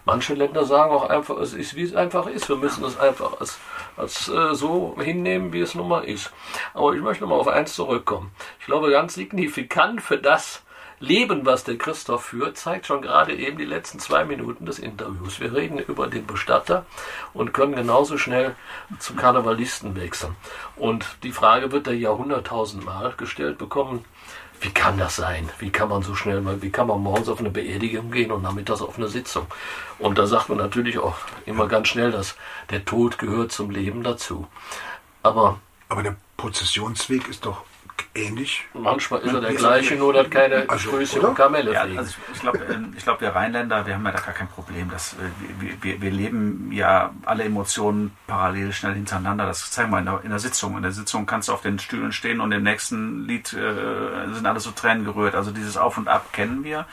manche 0.05 0.35
Länder 0.35 0.67
sagen 0.67 0.93
auch 0.93 1.09
einfach, 1.09 1.39
es 1.39 1.55
ist, 1.55 1.75
wie 1.77 1.83
es 1.83 1.95
einfach 1.95 2.27
ist. 2.27 2.51
Wir 2.51 2.57
müssen 2.57 2.85
es 2.85 2.99
einfach 3.01 3.41
als, 3.41 3.59
als 3.97 4.29
äh, 4.29 4.55
so 4.55 4.95
hinnehmen, 5.01 5.55
wie 5.55 5.63
es 5.63 5.75
nun 5.75 5.89
mal 5.89 6.05
ist. 6.05 6.31
Aber 6.75 6.93
ich 6.93 7.01
möchte 7.01 7.25
mal 7.25 7.37
auf 7.37 7.49
eins 7.49 7.75
zurückkommen. 7.75 8.33
Ich 8.61 8.67
glaube, 8.67 8.91
ganz 8.91 9.15
signifikant 9.15 10.03
für 10.03 10.19
das 10.19 10.63
Leben, 11.01 11.45
was 11.45 11.65
der 11.65 11.77
Christoph 11.77 12.27
führt, 12.27 12.57
zeigt 12.57 12.87
schon 12.87 13.03
gerade 13.03 13.35
eben 13.35 13.59
die 13.59 13.65
letzten 13.65 13.99
zwei 13.99 14.25
Minuten 14.25 14.67
des 14.67 14.79
Interviews. 14.79 15.41
Wir 15.41 15.55
reden 15.55 15.79
über 15.79 16.07
den 16.07 16.27
Bestatter 16.27 16.87
und 17.33 17.53
können 17.53 17.75
genauso 17.75 18.19
schnell 18.19 18.55
zum 18.99 19.17
Karnevalisten 19.17 19.97
wechseln. 19.97 20.37
Und 20.77 21.07
die 21.23 21.33
Frage 21.33 21.73
wird 21.73 21.87
er 21.87 21.95
ja 21.95 22.11
hunderttausendmal 22.11 23.15
gestellt 23.17 23.59
bekommen 23.59 24.05
wie 24.65 24.71
kann 24.71 24.97
das 24.97 25.17
sein? 25.17 25.51
Wie 25.59 25.71
kann 25.71 25.91
man 25.91 26.03
so 26.03 26.15
schnell 26.15 26.41
mal, 26.41 26.63
wie 26.63 26.71
kann 26.71 26.87
man 26.87 27.03
morgens 27.03 27.29
auf 27.29 27.39
eine 27.39 27.51
Beerdigung 27.51 28.11
gehen 28.11 28.33
und 28.33 28.43
nachmittags 28.43 28.81
auf 28.81 28.97
eine 28.97 29.09
Sitzung? 29.09 29.47
Und 29.99 30.17
da 30.17 30.27
sagt 30.27 30.49
man 30.49 30.57
natürlich 30.57 30.99
auch 30.99 31.17
immer 31.45 31.69
ganz 31.69 31.89
schnell, 31.89 32.11
dass 32.11 32.35
der 32.71 32.85
Tod 32.85 33.19
gehört 33.19 33.53
zum 33.53 33.71
Leben 33.71 34.03
dazu. 34.03 34.47
Aber, 35.23 35.61
aber 35.91 36.03
der 36.03 36.17
Prozessionsweg 36.39 37.29
ist 37.29 37.45
doch 37.45 37.63
ähnlich. 38.15 38.65
Manchmal 38.75 39.21
ist 39.21 39.33
er 39.33 39.41
der 39.41 39.55
gleiche, 39.55 39.97
nur 39.97 40.13
dass 40.13 40.31
keine 40.31 40.69
also, 40.69 40.91
Größe 40.91 41.21
und 41.21 41.35
Kamelle 41.35 41.73
ja, 41.73 41.83
also 41.83 42.15
ich 42.33 42.41
glaube, 42.41 42.61
ich 42.97 43.03
glaub, 43.03 43.21
wir 43.21 43.31
Rheinländer, 43.31 43.87
wir 43.87 43.95
haben 43.95 44.05
ja 44.05 44.13
da 44.13 44.21
gar 44.21 44.35
kein 44.35 44.49
Problem. 44.49 44.91
Das, 44.91 45.17
wir, 45.61 45.83
wir, 45.83 46.01
wir 46.01 46.11
leben 46.11 46.71
ja 46.73 47.13
alle 47.25 47.45
Emotionen 47.45 48.17
parallel 48.27 48.73
schnell 48.73 48.95
hintereinander. 48.95 49.47
Das 49.47 49.71
zeigen 49.71 49.91
wir 49.91 49.99
in 49.99 50.07
der, 50.07 50.21
in 50.23 50.31
der 50.31 50.39
Sitzung. 50.39 50.77
In 50.77 50.83
der 50.83 50.93
Sitzung 50.93 51.27
kannst 51.27 51.49
du 51.49 51.53
auf 51.53 51.63
den 51.63 51.79
Stühlen 51.79 52.13
stehen 52.13 52.41
und 52.41 52.53
im 52.53 52.63
nächsten 52.63 53.27
Lied 53.27 53.53
äh, 53.53 54.33
sind 54.33 54.47
alle 54.47 54.61
so 54.61 54.71
Tränen 54.71 55.05
gerührt. 55.05 55.35
Also 55.35 55.51
dieses 55.51 55.77
Auf 55.77 55.99
und 55.99 56.09
Ab 56.09 56.33
kennen 56.33 56.65
wir. 56.65 56.87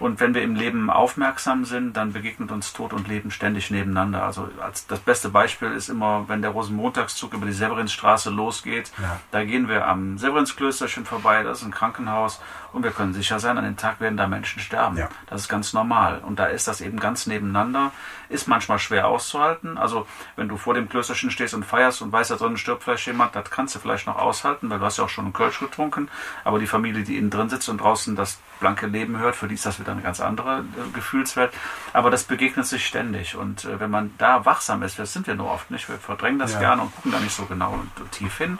Und 0.00 0.18
wenn 0.18 0.34
wir 0.34 0.42
im 0.42 0.54
Leben 0.54 0.90
aufmerksam 0.90 1.66
sind, 1.66 1.96
dann 1.96 2.12
begegnet 2.12 2.50
uns 2.50 2.72
Tod 2.72 2.94
und 2.94 3.06
Leben 3.06 3.30
ständig 3.30 3.70
nebeneinander. 3.70 4.24
Also 4.24 4.48
als 4.60 4.86
das 4.86 4.98
beste 4.98 5.28
Beispiel 5.28 5.70
ist 5.72 5.90
immer, 5.90 6.24
wenn 6.26 6.40
der 6.40 6.50
Rosenmontagszug 6.52 7.34
über 7.34 7.44
die 7.44 7.52
Severinsstraße 7.52 8.30
losgeht. 8.30 8.90
Ja. 9.00 9.20
Da 9.30 9.44
gehen 9.44 9.68
wir 9.68 9.86
am 9.86 10.16
Severinsklösterchen 10.16 11.04
vorbei, 11.04 11.42
das 11.42 11.60
ist 11.60 11.66
ein 11.66 11.70
Krankenhaus 11.70 12.40
und 12.72 12.84
wir 12.84 12.90
können 12.90 13.12
sicher 13.12 13.40
sein, 13.40 13.58
an 13.58 13.64
dem 13.64 13.76
Tag 13.76 14.00
werden 14.00 14.16
da 14.16 14.26
Menschen 14.26 14.60
sterben. 14.60 14.96
Ja. 14.96 15.08
Das 15.26 15.42
ist 15.42 15.48
ganz 15.48 15.72
normal. 15.72 16.20
Und 16.20 16.38
da 16.38 16.46
ist 16.46 16.68
das 16.68 16.80
eben 16.80 17.00
ganz 17.00 17.26
nebeneinander. 17.26 17.92
Ist 18.28 18.46
manchmal 18.46 18.78
schwer 18.78 19.08
auszuhalten. 19.08 19.76
Also 19.76 20.06
wenn 20.36 20.48
du 20.48 20.56
vor 20.56 20.74
dem 20.74 20.88
Klösterchen 20.88 21.30
stehst 21.30 21.54
und 21.54 21.64
feierst 21.64 22.00
und 22.00 22.12
weißt, 22.12 22.30
da 22.30 22.36
drinnen 22.36 22.56
stirbt 22.56 22.84
vielleicht 22.84 23.06
jemand, 23.06 23.34
das 23.34 23.50
kannst 23.50 23.74
du 23.74 23.80
vielleicht 23.80 24.06
noch 24.06 24.16
aushalten, 24.16 24.70
weil 24.70 24.78
du 24.78 24.84
hast 24.84 24.98
ja 24.98 25.04
auch 25.04 25.08
schon 25.08 25.24
einen 25.24 25.32
Kölsch 25.32 25.58
getrunken. 25.58 26.08
Aber 26.44 26.58
die 26.58 26.66
Familie, 26.66 27.02
die 27.02 27.16
innen 27.16 27.30
drin 27.30 27.48
sitzt 27.48 27.68
und 27.68 27.80
draußen 27.80 28.14
das 28.14 28.38
blanke 28.60 28.86
Leben 28.86 29.18
hört, 29.18 29.34
für 29.34 29.48
die 29.48 29.54
ist 29.54 29.66
das 29.66 29.80
wieder 29.80 29.92
eine 29.92 30.02
ganz 30.02 30.20
andere 30.20 30.60
äh, 30.60 30.90
Gefühlswelt. 30.92 31.52
Aber 31.92 32.10
das 32.10 32.24
begegnet 32.24 32.66
sich 32.66 32.86
ständig. 32.86 33.34
Und 33.34 33.64
äh, 33.64 33.80
wenn 33.80 33.90
man 33.90 34.14
da 34.18 34.44
wachsam 34.44 34.82
ist, 34.82 34.98
das 34.98 35.12
sind 35.12 35.26
wir 35.26 35.34
nur 35.34 35.50
oft 35.50 35.70
nicht, 35.70 35.88
wir 35.88 35.98
verdrängen 35.98 36.38
das 36.38 36.52
ja. 36.52 36.60
gerne 36.60 36.82
und 36.82 36.94
gucken 36.94 37.10
da 37.10 37.18
nicht 37.18 37.34
so 37.34 37.46
genau 37.46 37.72
und 37.72 38.12
tief 38.12 38.38
hin. 38.38 38.58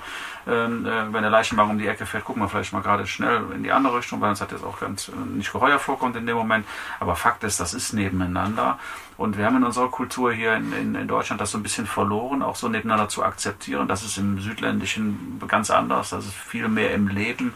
Ähm, 0.49 0.87
äh, 0.87 1.13
wenn 1.13 1.23
der 1.23 1.31
Leichenwagen 1.31 1.73
um 1.73 1.79
die 1.79 1.87
Ecke 1.87 2.07
fährt, 2.07 2.25
gucken 2.25 2.43
wir 2.43 2.49
vielleicht 2.49 2.73
mal 2.73 2.83
gerade 2.83 3.07
schnell 3.07 3.45
in 3.55 3.63
die 3.63 3.73
andere 3.73 4.00
Richtung, 4.01 4.21
weil 4.21 4.31
uns 4.31 4.41
hat 4.41 4.53
jetzt 4.53 4.65
auch 4.65 4.81
ganz 4.81 5.09
äh, 5.09 5.13
nicht 5.13 5.53
Geheuer 5.53 5.79
vorkommt 5.79 6.17
in 6.17 6.27
dem 6.27 6.37
Moment. 6.37 6.67
Aber 6.99 7.17
Fakt 7.17 7.45
ist, 7.45 7.61
das 7.61 7.75
ist 7.75 7.93
nebeneinander. 7.93 8.79
Und 9.21 9.37
wir 9.37 9.45
haben 9.45 9.59
in 9.59 9.65
unserer 9.65 9.91
Kultur 9.91 10.33
hier 10.33 10.55
in, 10.55 10.73
in, 10.73 10.95
in, 10.95 11.07
Deutschland 11.07 11.43
das 11.43 11.51
so 11.51 11.59
ein 11.59 11.63
bisschen 11.63 11.85
verloren, 11.85 12.41
auch 12.41 12.57
so 12.57 12.71
nebeneinander 12.71 13.11
zu 13.11 13.23
akzeptieren. 13.23 13.87
Das 13.87 14.03
ist 14.03 14.17
im 14.17 14.41
Südländischen 14.41 15.39
ganz 15.47 15.71
anders. 15.71 16.09
Das 16.09 16.25
ist 16.25 16.33
viel 16.33 16.69
mehr 16.69 16.95
im 16.95 17.07
Leben. 17.07 17.53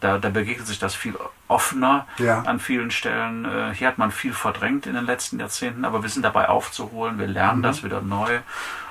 Da, 0.00 0.18
da 0.18 0.28
begegnet 0.28 0.66
sich 0.66 0.78
das 0.78 0.94
viel 0.94 1.14
offener 1.48 2.06
ja. 2.18 2.42
an 2.42 2.60
vielen 2.60 2.90
Stellen. 2.90 3.46
Äh, 3.46 3.72
hier 3.74 3.88
hat 3.88 3.96
man 3.96 4.10
viel 4.10 4.34
verdrängt 4.34 4.86
in 4.86 4.92
den 4.92 5.06
letzten 5.06 5.40
Jahrzehnten, 5.40 5.86
aber 5.86 6.02
wir 6.02 6.10
sind 6.10 6.22
dabei 6.22 6.50
aufzuholen. 6.50 7.18
Wir 7.18 7.28
lernen 7.28 7.60
mhm. 7.60 7.62
das 7.62 7.82
wieder 7.82 8.02
neu. 8.02 8.40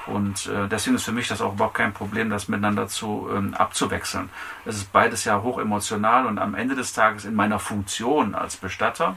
Und 0.07 0.47
äh, 0.47 0.67
deswegen 0.67 0.95
ist 0.95 1.03
für 1.03 1.11
mich 1.11 1.27
das 1.27 1.41
auch 1.41 1.53
überhaupt 1.53 1.75
kein 1.75 1.93
Problem, 1.93 2.31
das 2.31 2.47
miteinander 2.47 2.87
zu 2.87 3.29
ähm, 3.35 3.53
abzuwechseln. 3.53 4.31
Es 4.65 4.77
ist 4.77 4.91
beides 4.91 5.25
ja 5.25 5.43
hoch 5.43 5.59
emotional 5.59 6.25
und 6.25 6.39
am 6.39 6.55
Ende 6.55 6.73
des 6.73 6.91
Tages 6.93 7.23
in 7.23 7.35
meiner 7.35 7.59
Funktion 7.59 8.33
als 8.33 8.55
Bestatter 8.55 9.15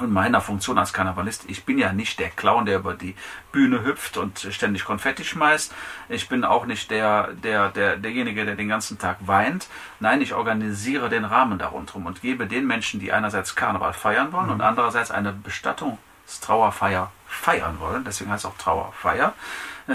und 0.00 0.12
meiner 0.12 0.40
Funktion 0.40 0.78
als 0.78 0.92
Karnevalist, 0.92 1.44
ich 1.48 1.64
bin 1.64 1.78
ja 1.78 1.92
nicht 1.92 2.18
der 2.18 2.30
Clown, 2.30 2.66
der 2.66 2.78
über 2.78 2.94
die 2.94 3.14
Bühne 3.52 3.84
hüpft 3.84 4.16
und 4.16 4.38
ständig 4.50 4.84
Konfetti 4.84 5.24
schmeißt. 5.24 5.74
Ich 6.08 6.28
bin 6.28 6.44
auch 6.44 6.66
nicht 6.66 6.90
der, 6.90 7.28
der, 7.32 7.68
der, 7.68 7.96
derjenige, 7.96 8.44
der 8.44 8.56
den 8.56 8.68
ganzen 8.68 8.98
Tag 8.98 9.18
weint. 9.20 9.68
Nein, 9.98 10.20
ich 10.20 10.34
organisiere 10.34 11.08
den 11.08 11.24
Rahmen 11.24 11.58
darunter 11.58 11.96
und 11.96 12.22
gebe 12.22 12.46
den 12.46 12.66
Menschen, 12.66 13.00
die 13.00 13.12
einerseits 13.12 13.54
Karneval 13.54 13.92
feiern 13.92 14.32
wollen 14.32 14.46
mhm. 14.46 14.52
und 14.52 14.60
andererseits 14.60 15.10
eine 15.10 15.32
Bestattungstrauerfeier 15.32 17.10
feiern 17.30 17.78
wollen, 17.78 18.04
deswegen 18.04 18.30
heißt 18.30 18.44
es 18.44 18.50
auch 18.50 18.56
Trauerfeier, 18.58 19.32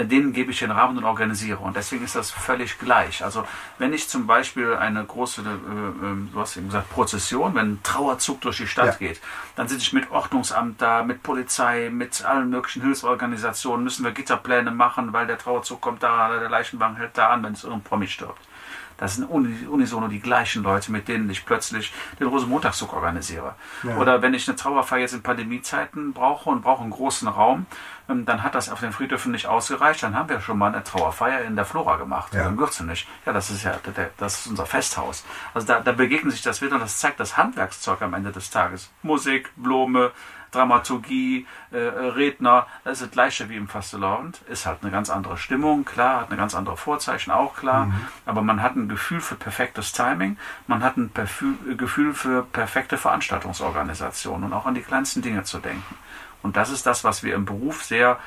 denen 0.04 0.32
gebe 0.32 0.50
ich 0.50 0.58
den 0.58 0.70
Rahmen 0.70 0.98
und 0.98 1.04
organisiere. 1.04 1.58
Und 1.58 1.76
deswegen 1.76 2.04
ist 2.04 2.16
das 2.16 2.30
völlig 2.30 2.78
gleich. 2.78 3.24
Also 3.24 3.44
wenn 3.78 3.92
ich 3.92 4.08
zum 4.08 4.26
Beispiel 4.26 4.74
eine 4.74 5.04
große, 5.04 5.42
äh, 5.42 5.44
äh, 5.44 6.16
du 6.32 6.40
hast 6.40 6.56
eben 6.56 6.66
gesagt, 6.66 6.90
Prozession, 6.90 7.54
wenn 7.54 7.72
ein 7.72 7.82
Trauerzug 7.82 8.40
durch 8.40 8.58
die 8.58 8.66
Stadt 8.66 9.00
ja. 9.00 9.08
geht, 9.08 9.20
dann 9.54 9.68
sitze 9.68 9.82
ich 9.82 9.92
mit 9.92 10.10
Ordnungsamt 10.10 10.80
da, 10.80 11.02
mit 11.02 11.22
Polizei, 11.22 11.90
mit 11.90 12.24
allen 12.24 12.50
möglichen 12.50 12.82
Hilfsorganisationen, 12.82 13.84
müssen 13.84 14.04
wir 14.04 14.12
Gitterpläne 14.12 14.70
machen, 14.70 15.12
weil 15.12 15.26
der 15.26 15.38
Trauerzug 15.38 15.80
kommt 15.80 16.02
da, 16.02 16.38
der 16.38 16.48
Leichenwagen 16.48 16.96
hält 16.96 17.16
da 17.16 17.30
an, 17.30 17.42
wenn 17.42 17.52
es 17.52 17.64
irgendein 17.64 17.84
Promi 17.84 18.06
stirbt. 18.06 18.40
Das 18.98 19.16
sind 19.16 19.26
unisono 19.26 20.08
die 20.08 20.20
gleichen 20.20 20.62
Leute, 20.62 20.90
mit 20.90 21.08
denen 21.08 21.28
ich 21.28 21.44
plötzlich 21.44 21.92
den 22.18 22.28
Rosenmontagszug 22.28 22.94
organisiere. 22.94 23.54
Ja. 23.82 23.98
Oder 23.98 24.22
wenn 24.22 24.32
ich 24.32 24.48
eine 24.48 24.56
Trauerfeier 24.56 25.00
jetzt 25.00 25.12
in 25.12 25.22
Pandemiezeiten 25.22 26.12
brauche 26.14 26.48
und 26.48 26.62
brauche 26.62 26.82
einen 26.82 26.90
großen 26.90 27.28
Raum, 27.28 27.58
ähm, 27.58 27.66
dann 28.08 28.42
hat 28.42 28.54
das 28.54 28.68
auf 28.68 28.80
den 28.80 28.92
Friedhöfen 28.92 29.32
nicht 29.32 29.46
ausgereicht. 29.46 30.02
Dann 30.02 30.14
haben 30.14 30.28
wir 30.28 30.40
schon 30.40 30.58
mal 30.58 30.72
eine 30.72 30.84
Trauerfeier 30.84 31.42
in 31.42 31.56
der 31.56 31.64
Flora 31.64 31.96
gemacht, 31.96 32.34
ja. 32.34 32.48
in 32.48 32.56
Gürzenich. 32.56 33.08
Ja, 33.24 33.32
das 33.32 33.50
ist 33.50 33.64
ja 33.64 33.78
das 34.16 34.40
ist 34.40 34.46
unser 34.46 34.66
Festhaus. 34.66 35.24
Also 35.54 35.66
da, 35.66 35.80
da 35.80 35.92
begegnen 35.92 36.30
sich 36.30 36.42
das 36.42 36.62
wieder 36.62 36.74
und 36.74 36.80
das 36.80 36.98
zeigt 36.98 37.20
das 37.20 37.36
Handwerkszeug 37.36 38.02
am 38.02 38.14
Ende 38.14 38.32
des 38.32 38.50
Tages. 38.50 38.90
Musik, 39.02 39.50
Blume, 39.56 40.12
Dramaturgie, 40.52 41.46
äh, 41.70 41.76
Redner, 41.76 42.66
das 42.84 42.94
ist 42.94 43.02
das 43.02 43.10
gleiche 43.10 43.48
wie 43.48 43.56
im 43.56 43.68
Fastelavond. 43.68 44.40
Ist 44.48 44.66
halt 44.66 44.78
eine 44.82 44.90
ganz 44.90 45.10
andere 45.10 45.36
Stimmung, 45.36 45.84
klar, 45.84 46.22
hat 46.22 46.28
eine 46.28 46.36
ganz 46.36 46.54
andere 46.54 46.76
Vorzeichen, 46.76 47.30
auch 47.30 47.56
klar. 47.56 47.86
Mhm. 47.86 47.94
Aber 48.24 48.42
man 48.42 48.62
hat 48.62 48.76
ein 48.76 48.88
Gefühl 48.88 49.20
für 49.20 49.34
perfektes 49.34 49.92
Timing, 49.92 50.38
man 50.66 50.82
hat 50.82 50.96
ein 50.96 51.10
Gefühl 51.76 52.14
für 52.14 52.42
perfekte 52.42 52.96
Veranstaltungsorganisation 52.96 54.44
und 54.44 54.52
auch 54.52 54.66
an 54.66 54.74
die 54.74 54.82
kleinsten 54.82 55.22
Dinge 55.22 55.42
zu 55.44 55.58
denken. 55.58 55.96
Und 56.42 56.56
das 56.56 56.70
ist 56.70 56.86
das, 56.86 57.04
was 57.04 57.22
wir 57.22 57.34
im 57.34 57.44
Beruf 57.44 57.82
sehr 57.84 58.18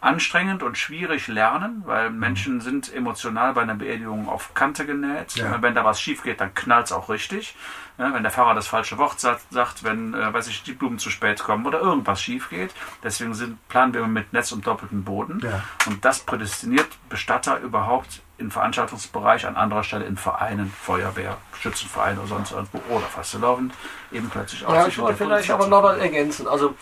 anstrengend 0.00 0.62
und 0.62 0.78
schwierig 0.78 1.26
lernen, 1.26 1.82
weil 1.84 2.10
mhm. 2.10 2.18
Menschen 2.20 2.60
sind 2.60 2.92
emotional 2.94 3.54
bei 3.54 3.62
einer 3.62 3.74
Beerdigung 3.74 4.28
auf 4.28 4.54
Kante 4.54 4.86
genäht. 4.86 5.34
Ja. 5.34 5.60
Wenn 5.60 5.74
da 5.74 5.84
was 5.84 6.00
schief 6.00 6.22
geht, 6.22 6.40
dann 6.40 6.54
knallt 6.54 6.86
es 6.86 6.92
auch 6.92 7.08
richtig. 7.08 7.56
Ja, 7.98 8.14
wenn 8.14 8.22
der 8.22 8.30
Fahrer 8.30 8.54
das 8.54 8.68
falsche 8.68 8.96
Wort 8.96 9.18
sagt, 9.18 9.82
wenn, 9.82 10.14
äh, 10.14 10.32
weiß 10.32 10.46
ich, 10.46 10.62
die 10.62 10.72
Blumen 10.72 11.00
zu 11.00 11.10
spät 11.10 11.42
kommen 11.42 11.66
oder 11.66 11.80
irgendwas 11.80 12.22
schief 12.22 12.48
geht. 12.48 12.72
Deswegen 13.02 13.34
sind, 13.34 13.68
planen 13.68 13.92
wir 13.92 14.06
mit 14.06 14.32
Netz 14.32 14.52
und 14.52 14.64
doppeltem 14.64 15.02
Boden. 15.02 15.40
Ja. 15.42 15.64
Und 15.86 16.04
das 16.04 16.20
prädestiniert 16.20 16.86
Bestatter 17.08 17.58
überhaupt 17.58 18.22
im 18.38 18.52
Veranstaltungsbereich, 18.52 19.46
an 19.48 19.56
anderer 19.56 19.82
Stelle 19.82 20.04
in 20.04 20.16
Vereinen, 20.16 20.72
Feuerwehr, 20.80 21.38
Schützenverein 21.60 22.18
oder 22.18 22.28
sonst 22.28 22.52
irgendwo 22.52 22.80
oder 22.88 23.06
Fastelovend 23.06 23.74
eben 24.12 24.30
plötzlich 24.30 24.64
auch 24.64 24.72
ja, 24.72 24.86
ich 24.86 24.96
wollte 24.96 25.16
vielleicht 25.16 25.50
aber 25.50 25.66
noch 25.66 25.82
was 25.82 25.98
ergänzen. 25.98 26.46
Also 26.46 26.76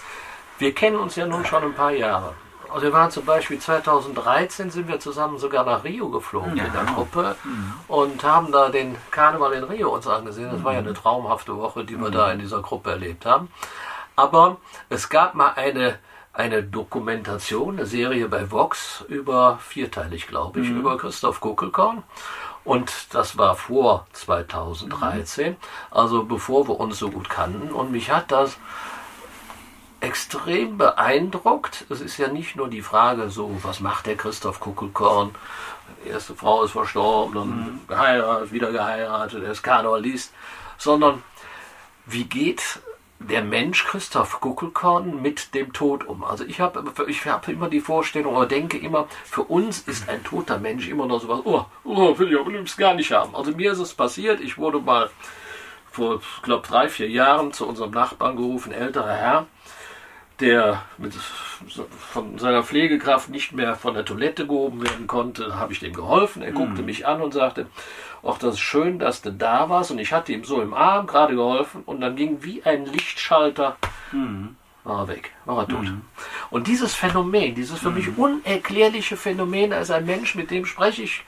wir 0.58 0.74
kennen 0.74 0.96
uns 0.96 1.16
ja 1.16 1.26
nun 1.26 1.44
schon 1.44 1.62
ein 1.62 1.74
paar 1.74 1.92
Jahre. 1.92 2.34
Also 2.68 2.86
wir 2.86 2.92
waren 2.92 3.10
zum 3.10 3.24
Beispiel 3.24 3.58
2013 3.58 4.70
sind 4.70 4.88
wir 4.88 4.98
zusammen 5.00 5.38
sogar 5.38 5.64
nach 5.64 5.84
Rio 5.84 6.08
geflogen 6.10 6.56
Ja, 6.56 6.64
in 6.64 6.72
der 6.72 6.82
genau. 6.82 6.94
Gruppe 6.94 7.36
und 7.88 8.24
haben 8.24 8.52
da 8.52 8.68
den 8.68 8.96
Karneval 9.10 9.52
in 9.52 9.64
Rio 9.64 9.94
uns 9.94 10.06
angesehen. 10.06 10.50
Das 10.52 10.64
war 10.64 10.72
ja 10.72 10.80
eine 10.80 10.92
traumhafte 10.92 11.56
Woche, 11.56 11.84
die 11.84 11.96
wir 11.96 12.10
da 12.10 12.32
in 12.32 12.38
dieser 12.38 12.60
Gruppe 12.62 12.90
erlebt 12.90 13.24
haben. 13.24 13.48
Aber 14.16 14.56
es 14.88 15.08
gab 15.08 15.34
mal 15.34 15.52
eine, 15.56 15.98
eine 16.32 16.62
Dokumentation, 16.62 17.76
eine 17.76 17.86
Serie 17.86 18.28
bei 18.28 18.50
Vox 18.50 19.04
über 19.08 19.58
vierteilig, 19.62 20.26
glaube 20.26 20.60
ich, 20.60 20.68
über 20.68 20.96
Christoph 20.98 21.40
Kuckelkorn. 21.40 22.02
Und 22.64 23.14
das 23.14 23.38
war 23.38 23.54
vor 23.54 24.06
2013, 24.12 25.56
also 25.92 26.24
bevor 26.24 26.66
wir 26.66 26.80
uns 26.80 26.98
so 26.98 27.10
gut 27.10 27.30
kannten. 27.30 27.70
Und 27.70 27.92
mich 27.92 28.10
hat 28.10 28.32
das 28.32 28.58
extrem 30.00 30.78
beeindruckt. 30.78 31.86
Es 31.88 32.00
ist 32.00 32.18
ja 32.18 32.28
nicht 32.28 32.56
nur 32.56 32.68
die 32.68 32.82
Frage 32.82 33.30
so, 33.30 33.58
was 33.62 33.80
macht 33.80 34.06
der 34.06 34.16
Christoph 34.16 34.60
Kuckelkorn? 34.60 35.34
Die 36.04 36.10
erste 36.10 36.34
Frau 36.34 36.64
ist 36.64 36.72
verstorben, 36.72 37.34
dann 37.34 37.80
geheiratet, 37.88 38.52
wieder 38.52 38.70
geheiratet, 38.72 39.42
er 39.42 39.52
ist 39.52 39.62
Karnevalist, 39.62 40.32
sondern 40.78 41.22
wie 42.04 42.24
geht 42.24 42.80
der 43.18 43.42
Mensch 43.42 43.84
Christoph 43.84 44.40
Kuckelkorn 44.40 45.22
mit 45.22 45.54
dem 45.54 45.72
Tod 45.72 46.04
um? 46.06 46.22
Also 46.22 46.44
ich 46.44 46.60
habe 46.60 46.84
ich 47.08 47.24
hab 47.26 47.48
immer 47.48 47.68
die 47.68 47.80
Vorstellung 47.80 48.36
oder 48.36 48.46
denke 48.46 48.78
immer, 48.78 49.08
für 49.24 49.42
uns 49.42 49.80
ist 49.80 50.08
ein 50.08 50.22
toter 50.22 50.58
Mensch 50.58 50.88
immer 50.88 51.06
noch 51.06 51.20
sowas, 51.20 51.40
oh, 51.44 51.64
oh 51.84 52.18
will 52.18 52.32
ich 52.32 52.46
liebsten 52.46 52.80
gar 52.80 52.94
nicht 52.94 53.10
haben. 53.12 53.34
Also 53.34 53.52
mir 53.52 53.72
ist 53.72 53.78
es 53.78 53.94
passiert, 53.94 54.40
ich 54.40 54.58
wurde 54.58 54.78
mal 54.78 55.10
vor, 55.90 56.20
ich 56.20 56.42
glaube, 56.42 56.66
drei, 56.66 56.88
vier 56.88 57.08
Jahren 57.08 57.52
zu 57.52 57.66
unserem 57.66 57.90
Nachbarn 57.90 58.36
gerufen, 58.36 58.72
älterer 58.72 59.14
Herr, 59.14 59.46
der 60.40 60.82
mit, 60.98 61.14
von 61.14 62.38
seiner 62.38 62.62
Pflegekraft 62.62 63.30
nicht 63.30 63.52
mehr 63.52 63.74
von 63.74 63.94
der 63.94 64.04
Toilette 64.04 64.46
gehoben 64.46 64.82
werden 64.82 65.06
konnte, 65.06 65.58
habe 65.58 65.72
ich 65.72 65.80
dem 65.80 65.94
geholfen. 65.94 66.42
Er 66.42 66.52
guckte 66.52 66.82
mich 66.82 67.06
an 67.06 67.22
und 67.22 67.32
sagte, 67.32 67.66
ach, 68.22 68.38
das 68.38 68.54
ist 68.54 68.60
schön, 68.60 68.98
dass 68.98 69.22
du 69.22 69.32
da 69.32 69.68
warst. 69.68 69.90
Und 69.90 69.98
ich 69.98 70.12
hatte 70.12 70.32
ihm 70.32 70.44
so 70.44 70.60
im 70.60 70.74
Arm 70.74 71.06
gerade 71.06 71.34
geholfen 71.34 71.82
und 71.86 72.00
dann 72.00 72.16
ging 72.16 72.42
wie 72.42 72.62
ein 72.64 72.84
Lichtschalter, 72.86 73.76
war 74.84 75.00
er 75.00 75.08
weg, 75.08 75.32
war 75.46 75.58
er 75.58 75.68
tot. 75.68 75.86
Und 76.50 76.66
dieses 76.66 76.94
Phänomen, 76.94 77.54
dieses 77.54 77.80
für 77.80 77.90
mich 77.90 78.16
unerklärliche 78.16 79.16
Phänomen, 79.16 79.72
als 79.72 79.90
ein 79.90 80.06
Mensch, 80.06 80.34
mit 80.34 80.50
dem 80.50 80.66
spreche 80.66 81.02
ich 81.02 81.24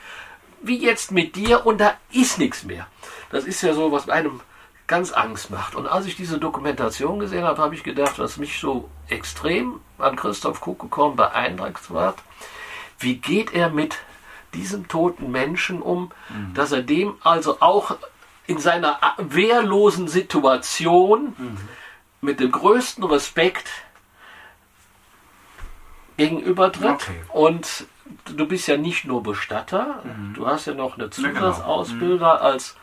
wie 0.62 0.78
jetzt 0.78 1.12
mit 1.12 1.36
dir 1.36 1.66
und 1.66 1.80
da 1.80 1.94
ist 2.12 2.38
nichts 2.38 2.64
mehr. 2.64 2.86
Das 3.30 3.44
ist 3.44 3.62
ja 3.62 3.74
so, 3.74 3.92
was 3.92 4.08
einem 4.08 4.40
ganz 4.88 5.12
Angst 5.12 5.50
macht. 5.50 5.76
Und 5.76 5.86
als 5.86 6.06
ich 6.06 6.16
diese 6.16 6.38
Dokumentation 6.38 7.20
gesehen 7.20 7.44
habe, 7.44 7.62
habe 7.62 7.74
ich 7.74 7.84
gedacht, 7.84 8.18
was 8.18 8.38
mich 8.38 8.58
so 8.58 8.88
extrem 9.08 9.80
an 9.98 10.16
Christoph 10.16 10.60
Kuckelkorn 10.60 11.14
beeindruckt 11.14 11.90
hat, 11.90 12.16
wie 12.98 13.16
geht 13.16 13.52
er 13.54 13.68
mit 13.70 13.98
diesem 14.54 14.88
toten 14.88 15.30
Menschen 15.30 15.82
um, 15.82 16.10
dass 16.54 16.72
er 16.72 16.82
dem 16.82 17.14
also 17.22 17.60
auch 17.60 17.96
in 18.46 18.58
seiner 18.58 18.98
wehrlosen 19.18 20.08
Situation 20.08 21.36
mit 22.22 22.40
dem 22.40 22.50
größten 22.50 23.04
Respekt 23.04 23.68
gegenübertritt. 26.16 26.90
Okay. 26.90 27.22
Und 27.28 27.86
du 28.24 28.48
bist 28.48 28.66
ja 28.68 28.78
nicht 28.78 29.04
nur 29.04 29.22
Bestatter, 29.22 30.02
du 30.34 30.46
hast 30.46 30.66
ja 30.66 30.72
noch 30.72 30.96
eine 30.96 31.10
genau. 31.10 31.30
Zusatzausbildung 31.30 32.22
als, 32.22 32.76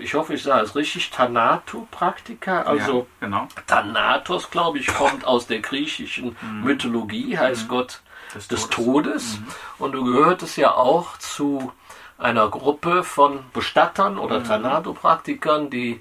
ich 0.00 0.14
hoffe, 0.14 0.34
ich 0.34 0.42
sage 0.42 0.64
es 0.64 0.74
richtig, 0.74 1.10
Thanatopraktiker, 1.10 2.66
also 2.66 3.06
ja, 3.20 3.26
genau. 3.26 3.48
Thanatos, 3.66 4.50
glaube 4.50 4.78
ich, 4.78 4.86
kommt 4.88 5.24
aus 5.24 5.46
der 5.46 5.60
griechischen 5.60 6.36
Mythologie, 6.62 7.36
heißt 7.38 7.68
Gott 7.68 8.00
Des 8.34 8.48
des, 8.48 8.68
Todes. 8.70 9.36
Todes. 9.36 9.38
Und 9.78 9.92
du 9.92 10.04
gehörtest 10.04 10.56
ja 10.56 10.74
auch 10.74 11.16
zu 11.18 11.72
einer 12.18 12.48
Gruppe 12.48 13.02
von 13.02 13.40
Bestattern 13.52 14.18
oder 14.18 14.44
Thanatopraktikern, 14.44 15.70
die, 15.70 16.00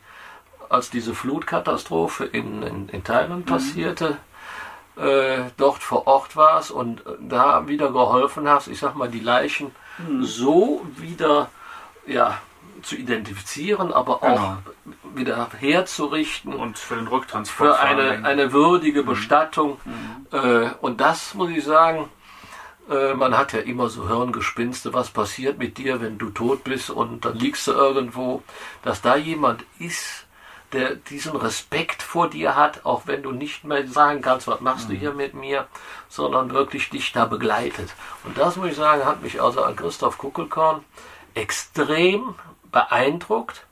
als 0.70 0.90
diese 0.90 1.16
Flutkatastrophe 1.16 2.26
in, 2.26 2.62
in, 2.64 2.90
in 2.90 3.04
Thailand 3.04 3.46
passierte, 3.46 4.18
äh, 4.98 5.44
dort 5.58 5.82
vor 5.82 6.08
Ort 6.08 6.36
warst 6.36 6.72
und 6.72 7.04
da 7.22 7.68
wieder 7.68 7.92
geholfen 7.92 8.50
hast, 8.50 8.68
ich 8.68 8.80
sag 8.80 8.96
mal, 8.96 9.10
die 9.10 9.22
Leichen 9.22 9.72
so 10.22 10.86
wieder 10.98 11.50
ja, 12.10 12.40
zu 12.82 12.96
identifizieren, 12.96 13.94
aber 13.94 14.24
auch 14.24 14.58
wieder 15.16 15.50
herzurichten 15.58 16.54
Und 16.54 16.78
für 16.78 16.96
den 16.96 17.08
Rücktransport. 17.08 17.78
für 17.78 17.80
eine, 17.80 18.26
eine 18.26 18.52
würdige 18.54 19.04
Bestattung. 19.04 19.80
Äh, 20.32 20.70
und 20.82 21.02
das 21.02 21.34
muss 21.34 21.50
ich 21.50 21.64
sagen, 21.64 22.10
äh, 22.90 23.14
man 23.14 23.38
hat 23.38 23.54
ja 23.54 23.60
immer 23.60 23.90
so 23.90 24.08
Hirngespinste, 24.08 24.94
was 24.94 25.10
passiert 25.10 25.58
mit 25.60 25.78
dir, 25.78 26.02
wenn 26.02 26.18
du 26.18 26.30
tot 26.30 26.64
bist 26.64 26.90
und 26.90 27.26
dann 27.26 27.36
liegst 27.36 27.68
du 27.68 27.72
irgendwo, 27.72 28.44
dass 28.84 29.02
da 29.02 29.16
jemand 29.16 29.64
ist, 29.78 30.26
der 30.72 30.96
diesen 30.96 31.36
Respekt 31.36 32.04
vor 32.04 32.30
dir 32.30 32.56
hat, 32.56 32.86
auch 32.86 33.04
wenn 33.08 33.24
du 33.24 33.32
nicht 33.32 33.64
mehr 33.64 33.88
sagen 33.88 34.22
kannst, 34.22 34.48
was 34.48 34.62
machst 34.62 34.90
du 34.90 34.94
hier 34.94 35.14
mit 35.14 35.34
mir, 35.34 35.68
sondern 36.10 36.52
wirklich 36.52 36.90
dich 36.90 37.12
da 37.12 37.26
begleitet. 37.26 37.90
Und 38.24 38.38
das 38.38 38.56
muss 38.56 38.70
ich 38.70 38.76
sagen, 38.76 39.04
hat 39.06 39.24
mich 39.24 39.42
also 39.42 39.64
an 39.64 39.76
Christoph 39.76 40.18
Kuckelkorn 40.18 40.84
extrem 41.34 42.36
beeindruckt, 42.72 43.66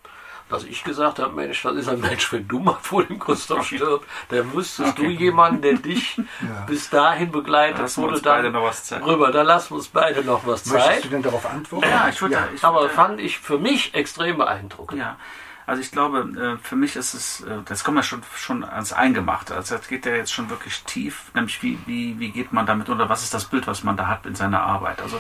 dass 0.50 0.64
ich 0.64 0.84
gesagt 0.84 1.20
habe, 1.20 1.34
Mensch, 1.34 1.62
das 1.62 1.76
ist 1.76 1.90
ein 1.90 2.00
Mensch, 2.00 2.32
wenn 2.32 2.48
du 2.48 2.60
mal 2.60 2.78
vor 2.82 3.04
dem 3.04 3.20
Gustav 3.20 3.66
stirbt, 3.66 4.08
dann 4.30 4.50
müsstest 4.54 4.98
du 4.98 5.04
jemanden, 5.04 5.62
der 5.62 5.74
dich 5.74 6.22
bis 6.68 6.90
dahin 6.90 7.32
begleitet, 7.32 7.82
uns 7.82 8.22
beide 8.22 8.44
dann 8.44 8.54
noch 8.54 8.64
was 8.64 8.86
Zeit. 8.86 9.04
rüber, 9.04 9.32
da 9.32 9.42
lassen 9.42 9.72
wir 9.72 9.78
uns 9.78 9.90
beide 9.90 10.24
noch 10.24 10.46
was 10.48 10.66
Möchtest 10.66 10.94
Zeit. 10.94 11.04
du 11.06 11.10
denn 11.10 11.22
darauf 11.22 11.46
antworten? 11.46 11.90
Ja, 11.90 12.08
ich 12.10 12.22
würde. 12.22 12.36
Ja. 12.36 12.48
Ich 12.56 12.64
Aber 12.64 12.90
fand 12.90 13.20
ich 13.20 13.40
für 13.40 13.58
mich 13.58 13.94
extrem 13.94 14.38
beeindruckend. 14.38 15.00
Ja, 15.00 15.18
also 15.66 15.82
ich 15.82 15.92
glaube, 15.92 16.20
äh, 16.20 16.66
für 16.66 16.78
mich 16.78 16.96
ist 16.96 17.14
es, 17.14 17.42
äh, 17.42 17.58
das 17.66 17.84
kommt 17.84 17.98
ja 17.98 18.04
schon, 18.04 18.22
schon 18.38 18.64
ans 18.64 18.94
Eingemachte. 18.94 19.54
Also 19.54 19.76
das 19.76 19.90
geht 19.90 20.06
ja 20.06 20.16
jetzt 20.16 20.32
schon 20.32 20.50
wirklich 20.50 20.82
tief, 20.84 21.24
nämlich 21.34 21.62
wie, 21.62 21.78
wie, 21.86 22.18
wie 22.20 22.32
geht 22.32 22.54
man 22.54 22.66
damit 22.66 22.90
oder 22.90 23.10
was 23.10 23.24
ist 23.24 23.34
das 23.34 23.46
Bild, 23.46 23.68
was 23.68 23.84
man 23.84 23.98
da 23.98 24.08
hat 24.08 24.26
in 24.26 24.34
seiner 24.34 24.62
Arbeit. 24.62 25.02
Also 25.02 25.20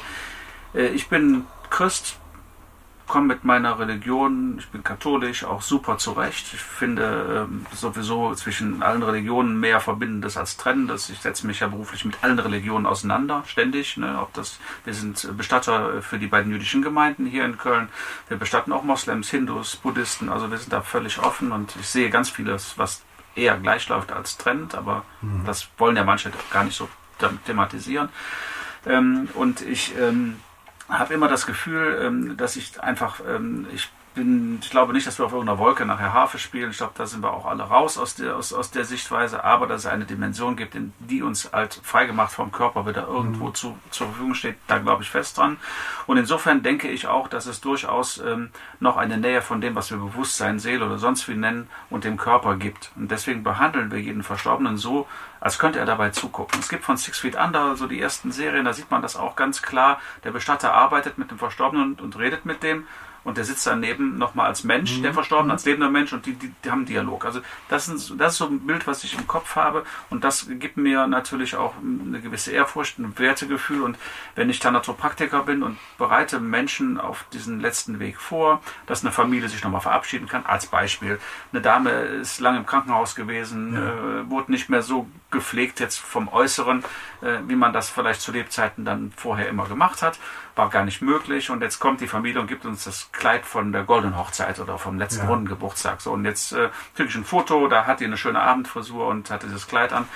äh, 0.73 0.87
ich 0.87 1.09
bin 1.09 1.45
Christ, 1.69 2.17
komme 3.07 3.27
mit 3.27 3.43
meiner 3.43 3.79
Religion, 3.79 4.57
ich 4.59 4.67
bin 4.69 4.83
katholisch, 4.83 5.43
auch 5.43 5.61
super 5.61 5.97
zurecht. 5.97 6.53
Ich 6.53 6.59
finde 6.59 7.47
ähm, 7.49 7.65
sowieso 7.73 8.35
zwischen 8.35 8.83
allen 8.83 9.01
Religionen 9.01 9.59
mehr 9.59 9.79
Verbindendes 9.79 10.37
als 10.37 10.57
Trennendes. 10.57 11.09
Ich 11.09 11.19
setze 11.19 11.47
mich 11.47 11.61
ja 11.61 11.67
beruflich 11.67 12.05
mit 12.05 12.23
allen 12.23 12.37
Religionen 12.37 12.85
auseinander, 12.85 13.43
ständig. 13.47 13.97
Ne? 13.97 14.19
Ob 14.21 14.33
das, 14.33 14.59
wir 14.83 14.93
sind 14.93 15.37
Bestatter 15.37 16.01
für 16.01 16.19
die 16.19 16.27
beiden 16.27 16.51
jüdischen 16.51 16.81
Gemeinden 16.81 17.25
hier 17.25 17.45
in 17.45 17.57
Köln. 17.57 17.89
Wir 18.27 18.37
bestatten 18.37 18.71
auch 18.71 18.83
Moslems, 18.83 19.29
Hindus, 19.29 19.77
Buddhisten. 19.77 20.29
Also 20.29 20.51
wir 20.51 20.57
sind 20.57 20.73
da 20.73 20.81
völlig 20.81 21.19
offen 21.19 21.51
und 21.51 21.75
ich 21.79 21.87
sehe 21.87 22.09
ganz 22.09 22.29
vieles, 22.29 22.77
was 22.77 23.03
eher 23.35 23.57
gleich 23.57 23.87
läuft 23.87 24.11
als 24.11 24.37
trennend, 24.37 24.75
aber 24.75 25.05
das 25.45 25.69
wollen 25.77 25.95
ja 25.95 26.03
manche 26.03 26.31
gar 26.51 26.63
nicht 26.63 26.75
so 26.75 26.89
thematisieren. 27.45 28.09
Ähm, 28.85 29.29
und 29.33 29.61
ich 29.61 29.95
ähm, 29.97 30.37
habe 30.89 31.13
immer 31.13 31.27
das 31.27 31.45
Gefühl, 31.45 31.99
ähm, 32.01 32.37
dass 32.37 32.55
ich 32.55 32.81
einfach, 32.81 33.21
ähm, 33.27 33.67
ich 33.73 33.89
bin, 34.17 34.59
ich 34.61 34.69
glaube 34.69 34.91
nicht, 34.91 35.07
dass 35.07 35.19
wir 35.19 35.25
auf 35.25 35.31
irgendeiner 35.31 35.59
Wolke 35.59 35.85
nachher 35.85 36.11
Harfe 36.11 36.39
spielen. 36.39 36.71
Ich 36.71 36.77
glaube, 36.77 36.93
da 36.97 37.05
sind 37.05 37.23
wir 37.23 37.31
auch 37.31 37.45
alle 37.45 37.63
raus 37.63 37.97
aus 37.97 38.15
der, 38.15 38.35
aus, 38.35 38.51
aus 38.51 38.71
der 38.71 38.83
Sichtweise, 38.83 39.43
aber 39.43 39.67
dass 39.67 39.81
es 39.81 39.87
eine 39.87 40.05
Dimension 40.05 40.57
gibt, 40.57 40.75
in 40.75 40.91
die 40.99 41.21
uns 41.21 41.51
halt 41.53 41.79
freigemacht 41.83 42.33
vom 42.33 42.51
Körper 42.51 42.85
wieder 42.85 43.07
irgendwo 43.07 43.51
zu, 43.51 43.77
zur 43.91 44.07
Verfügung 44.07 44.33
steht, 44.33 44.57
da 44.67 44.79
glaube 44.79 45.03
ich 45.03 45.09
fest 45.09 45.37
dran. 45.37 45.57
Und 46.07 46.17
insofern 46.17 46.63
denke 46.63 46.89
ich 46.89 47.07
auch, 47.07 47.27
dass 47.27 47.45
es 47.45 47.61
durchaus 47.61 48.17
ähm, 48.17 48.49
noch 48.79 48.97
eine 48.97 49.17
Nähe 49.17 49.41
von 49.41 49.61
dem, 49.61 49.75
was 49.75 49.91
wir 49.91 49.97
Bewusstsein, 49.97 50.59
Seele 50.59 50.85
oder 50.85 50.97
sonst 50.97 51.29
wie 51.29 51.35
nennen, 51.35 51.69
und 51.89 52.03
dem 52.03 52.17
Körper 52.17 52.55
gibt. 52.57 52.91
Und 52.95 53.11
deswegen 53.11 53.43
behandeln 53.43 53.91
wir 53.91 53.99
jeden 53.99 54.23
Verstorbenen 54.23 54.77
so, 54.77 55.07
als 55.39 55.59
könnte 55.59 55.79
er 55.79 55.85
dabei 55.85 56.09
zugucken. 56.09 56.59
Es 56.59 56.69
gibt 56.69 56.83
von 56.83 56.97
Six 56.97 57.19
Feet 57.19 57.35
Under 57.35 57.75
so 57.75 57.87
die 57.87 58.01
ersten 58.01 58.31
Serien, 58.31 58.65
da 58.65 58.73
sieht 58.73 58.89
man 58.89 59.01
das 59.01 59.15
auch 59.15 59.35
ganz 59.35 59.61
klar. 59.61 60.01
Der 60.23 60.31
Bestatter 60.31 60.73
arbeitet 60.73 61.17
mit 61.17 61.31
dem 61.31 61.37
Verstorbenen 61.37 61.91
und, 61.91 62.01
und 62.01 62.17
redet 62.17 62.45
mit 62.45 62.63
dem. 62.63 62.87
Und 63.27 63.35
der 63.35 63.43
sitzt 63.43 63.67
daneben 63.67 64.17
nochmal 64.17 64.45
als 64.47 64.63
Mensch, 64.63 65.01
der 65.01 65.13
Verstorbene, 65.13 65.51
als 65.51 65.65
lebender 65.65 65.89
Mensch 65.89 66.13
und 66.13 66.25
die, 66.25 66.31
die, 66.31 66.49
die 66.63 66.71
haben 66.71 66.79
einen 66.79 66.85
Dialog. 66.85 67.25
Also 67.25 67.41
das 67.67 67.89
ist, 67.89 68.13
das 68.17 68.31
ist 68.31 68.37
so 68.37 68.45
ein 68.45 68.65
Bild, 68.65 68.87
was 68.87 69.03
ich 69.03 69.17
im 69.17 69.27
Kopf 69.27 69.57
habe 69.57 69.83
und 70.09 70.23
das 70.23 70.47
gibt 70.49 70.77
mir 70.77 71.07
natürlich 71.07 71.57
auch 71.57 71.73
eine 71.81 72.21
gewisse 72.21 72.51
Ehrfurcht, 72.51 72.99
ein 72.99 73.19
Wertegefühl 73.19 73.81
und 73.81 73.97
wenn 74.35 74.49
ich 74.49 74.59
Thanatopraktiker 74.59 75.43
bin 75.43 75.61
und 75.61 75.77
bereite 75.97 76.39
Menschen 76.39 77.01
auf 77.01 77.25
diesen 77.33 77.59
letzten 77.59 77.99
Weg 77.99 78.17
vor, 78.21 78.61
dass 78.85 79.03
eine 79.03 79.11
Familie 79.11 79.49
sich 79.49 79.61
nochmal 79.61 79.81
verabschieden 79.81 80.29
kann, 80.29 80.45
als 80.45 80.67
Beispiel. 80.67 81.19
Eine 81.51 81.61
Dame 81.61 81.89
ist 81.89 82.39
lange 82.39 82.59
im 82.59 82.65
Krankenhaus 82.65 83.13
gewesen, 83.13 83.75
äh, 83.75 84.29
wurde 84.29 84.53
nicht 84.53 84.69
mehr 84.69 84.83
so 84.83 85.05
gepflegt 85.31 85.81
jetzt 85.81 85.99
vom 85.99 86.29
Äußeren, 86.29 86.81
äh, 87.21 87.39
wie 87.47 87.57
man 87.57 87.73
das 87.73 87.89
vielleicht 87.89 88.21
zu 88.21 88.31
Lebzeiten 88.31 88.85
dann 88.85 89.11
vorher 89.15 89.49
immer 89.49 89.67
gemacht 89.67 90.01
hat. 90.01 90.17
War 90.55 90.69
gar 90.69 90.85
nicht 90.85 91.01
möglich 91.01 91.49
und 91.49 91.61
jetzt 91.61 91.79
kommt 91.79 92.01
die 92.01 92.07
Familie 92.07 92.39
und 92.39 92.47
gibt 92.47 92.65
uns 92.65 92.85
das 92.85 93.09
Kleid 93.17 93.45
von 93.45 93.71
der 93.71 93.83
Goldenen 93.83 94.17
Hochzeit 94.17 94.59
oder 94.59 94.77
vom 94.77 94.97
letzten 94.97 95.23
Ja. 95.23 95.29
runden 95.29 95.47
Geburtstag. 95.47 96.01
So, 96.01 96.11
und 96.13 96.23
jetzt 96.23 96.53
äh, 96.53 96.69
kriege 96.95 97.09
ich 97.09 97.15
ein 97.15 97.25
Foto, 97.25 97.67
da 97.67 97.85
hat 97.85 97.99
die 97.99 98.05
eine 98.05 98.17
schöne 98.17 98.39
Abendfrisur 98.39 99.07
und 99.07 99.29
hat 99.29 99.43
dieses 99.43 99.67
Kleid 99.67 99.91
an. 99.91 100.07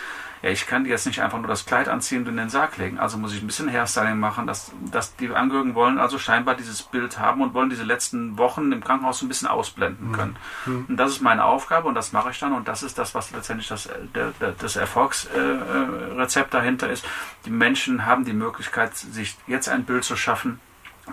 ja, 0.44 0.50
ich 0.50 0.66
kann 0.66 0.86
jetzt 0.86 1.06
nicht 1.06 1.22
einfach 1.22 1.38
nur 1.38 1.48
das 1.48 1.66
Kleid 1.66 1.88
anziehen 1.88 2.22
und 2.24 2.30
in 2.30 2.38
den 2.38 2.50
Sarg 2.50 2.78
legen. 2.78 2.98
Also 3.00 3.18
muss 3.18 3.34
ich 3.34 3.42
ein 3.44 3.48
bisschen 3.48 3.70
Hairstyling 3.72 4.18
machen. 4.20 4.48
Dass, 4.48 4.72
dass 4.92 5.16
die 5.16 5.30
Angehörigen 5.30 5.76
wollen 5.76 6.00
also 6.00 6.18
scheinbar 6.18 6.56
dieses 6.56 6.82
Bild 6.82 7.20
haben 7.20 7.42
und 7.42 7.54
wollen 7.54 7.70
diese 7.70 7.84
letzten 7.84 8.38
Wochen 8.40 8.72
im 8.72 8.84
Krankenhaus 8.84 9.22
ein 9.22 9.28
bisschen 9.28 9.48
ausblenden 9.48 10.10
mhm. 10.10 10.14
können. 10.14 10.36
Mhm. 10.66 10.86
Und 10.90 10.98
das 10.98 11.12
ist 11.12 11.22
meine 11.22 11.44
Aufgabe 11.46 11.88
und 11.88 11.96
das 11.96 12.12
mache 12.12 12.32
ich 12.32 12.40
dann. 12.40 12.54
Und 12.54 12.68
das 12.68 12.82
ist 12.82 12.98
das, 12.98 13.14
was 13.14 13.32
letztendlich 13.32 13.68
das, 13.68 13.88
der, 14.16 14.32
das 14.58 14.76
Erfolgsrezept 14.76 16.54
äh, 16.54 16.58
dahinter 16.58 16.90
ist. 16.90 17.06
Die 17.46 17.52
Menschen 17.52 18.06
haben 18.08 18.26
die 18.26 18.34
Möglichkeit, 18.34 18.96
sich 18.96 19.38
jetzt 19.48 19.70
ein 19.70 19.86
Bild 19.86 20.04
zu 20.04 20.16
schaffen, 20.16 20.60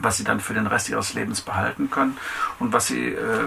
was 0.00 0.16
sie 0.16 0.24
dann 0.24 0.40
für 0.40 0.54
den 0.54 0.66
Rest 0.66 0.88
ihres 0.88 1.14
Lebens 1.14 1.40
behalten 1.40 1.90
können 1.90 2.16
und 2.58 2.72
was 2.72 2.86
sie 2.86 3.08
äh, 3.08 3.44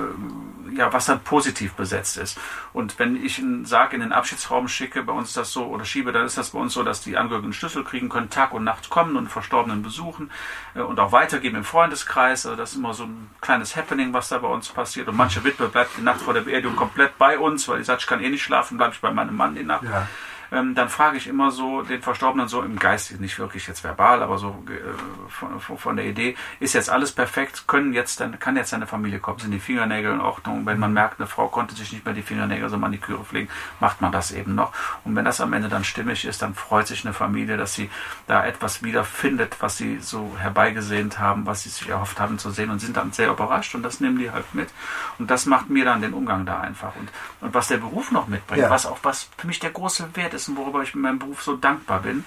ja 0.76 0.92
was 0.94 1.06
dann 1.06 1.22
positiv 1.22 1.74
besetzt 1.74 2.18
ist. 2.18 2.40
Und 2.74 3.00
wenn 3.00 3.24
ich 3.24 3.40
einen 3.40 3.66
Sarg 3.66 3.94
in 3.94 4.02
den 4.02 4.12
Abschiedsraum 4.12 4.68
schicke, 4.68 5.04
bei 5.04 5.14
uns 5.14 5.34
das 5.34 5.52
so 5.52 5.66
oder 5.66 5.86
schiebe, 5.86 6.12
dann 6.12 6.26
ist 6.26 6.38
das 6.38 6.52
bei 6.52 6.60
uns 6.60 6.74
so, 6.74 6.84
dass 6.84 7.02
die 7.02 7.18
Angehörigen 7.18 7.54
Schlüssel 7.54 7.84
kriegen 7.84 8.10
können, 8.10 8.30
Tag 8.30 8.54
und 8.54 8.64
Nacht 8.64 8.90
kommen 8.90 9.16
und 9.16 9.28
Verstorbenen 9.28 9.82
besuchen 9.82 10.32
äh, 10.76 10.82
und 10.82 11.00
auch 11.00 11.12
weitergeben 11.12 11.58
im 11.58 11.64
Freundeskreis. 11.64 12.46
Also 12.46 12.56
das 12.56 12.72
ist 12.72 12.78
immer 12.78 12.94
so 12.94 13.04
ein 13.04 13.30
kleines 13.42 13.76
Happening, 13.76 14.14
was 14.14 14.30
da 14.30 14.38
bei 14.38 14.48
uns 14.48 14.70
passiert. 14.70 15.08
Und 15.08 15.18
manche 15.18 15.44
Witwe 15.44 15.68
bleibt 15.68 15.98
die 15.98 16.02
Nacht 16.02 16.22
vor 16.22 16.34
der 16.34 16.42
Beerdigung 16.42 16.76
komplett 16.76 17.18
bei 17.18 17.38
uns, 17.38 17.68
weil 17.68 17.80
die 17.80 17.84
sagt, 17.84 18.02
ich 18.02 18.08
kann 18.08 18.22
eh 18.22 18.30
nicht 18.30 18.44
schlafen, 18.44 18.78
bleibe 18.78 18.94
ich 18.94 19.02
bei 19.02 19.12
meinem 19.12 19.36
Mann 19.36 19.56
die 19.56 19.64
Nacht. 19.64 19.84
Ja 19.84 20.08
ähm, 20.52 20.76
dann 20.76 20.90
frage 20.90 21.18
ich 21.18 21.28
immer 21.28 21.52
so 21.52 21.82
den 21.82 22.02
Verstorbenen 22.02 22.50
so 22.50 22.62
im 22.62 22.78
Geist, 22.78 23.18
nicht 23.20 23.40
wirklich 23.40 23.68
jetzt 23.68 23.84
verbal, 23.84 24.22
aber 24.22 24.38
so 24.38 24.64
äh, 24.68 25.60
von, 25.60 25.78
von, 25.78 25.96
der 25.96 26.06
Idee, 26.06 26.36
ist 26.60 26.74
jetzt 26.74 26.90
alles 26.90 27.14
perfekt, 27.14 27.68
können 27.68 27.94
jetzt 27.94 28.20
dann, 28.20 28.38
kann 28.38 28.58
jetzt 28.58 28.72
seine 28.72 28.86
Familie 28.86 29.20
kommen, 29.20 29.40
sind 29.40 29.52
die 29.52 29.60
Fingernägel 29.60 30.14
in 30.14 30.20
Ordnung. 30.20 30.66
Wenn 30.66 30.78
man 30.78 30.92
merkt, 30.92 31.20
eine 31.20 31.28
Frau 31.28 31.48
konnte 31.48 31.74
sich 31.76 31.94
nicht 31.94 32.04
mehr 32.04 32.14
die 32.14 32.22
Fingernägel, 32.22 32.68
so 32.70 32.78
Maniküre 32.78 33.24
pflegen, 33.24 33.50
macht 33.80 34.02
man 34.02 34.12
das 34.12 34.32
eben 34.32 34.54
noch. 34.54 34.74
Und 35.06 35.16
wenn 35.16 35.24
das 35.24 35.40
am 35.40 35.54
Ende 35.54 35.70
dann 35.70 35.86
stimmig 35.86 36.26
ist, 36.26 36.42
dann 36.42 36.54
freut 36.54 36.88
sich 36.88 37.06
eine 37.06 37.14
Familie, 37.14 37.56
dass 37.56 37.74
sie 37.74 37.90
da 38.28 38.46
etwas 38.46 38.84
wiederfindet, 38.84 39.56
was 39.62 39.78
sie 39.78 40.00
so 40.00 40.36
herbeigesehnt 40.38 41.18
haben, 41.18 41.46
was 41.46 41.64
sie 41.64 41.70
sich 41.70 41.88
erhofft 41.88 42.20
haben 42.20 42.40
zu 42.40 42.52
sehen 42.52 42.70
und 42.72 42.80
sind 42.80 42.98
dann 42.98 43.14
sehr 43.14 43.30
überrascht 43.30 43.74
und 43.74 43.84
das 43.84 44.02
nehmen 44.02 44.20
die 44.20 44.32
halt 44.32 44.54
mit. 44.54 44.70
Und 45.18 45.32
das 45.32 45.46
macht 45.46 45.70
mir 45.70 45.86
dann 45.86 46.02
den 46.02 46.14
Umgang 46.14 46.46
da 46.46 46.60
einfach. 46.60 46.94
Und, 46.98 47.10
und 47.40 47.54
was 47.54 47.70
der 47.70 47.78
Beruf 47.78 48.12
noch 48.12 48.28
mitbringt, 48.28 48.64
ja. 48.64 48.70
was 48.70 48.86
auch 48.86 49.00
was 49.04 49.30
für 49.38 49.48
mich 49.48 49.60
der 49.60 49.72
große 49.72 50.16
Wert 50.16 50.34
ist, 50.34 50.41
und 50.50 50.58
worüber 50.58 50.84
ich 50.84 50.96
mit 50.96 51.04
meinem 51.04 51.20
Beruf 51.20 51.44
so 51.44 51.56
dankbar 51.56 52.02
bin, 52.02 52.26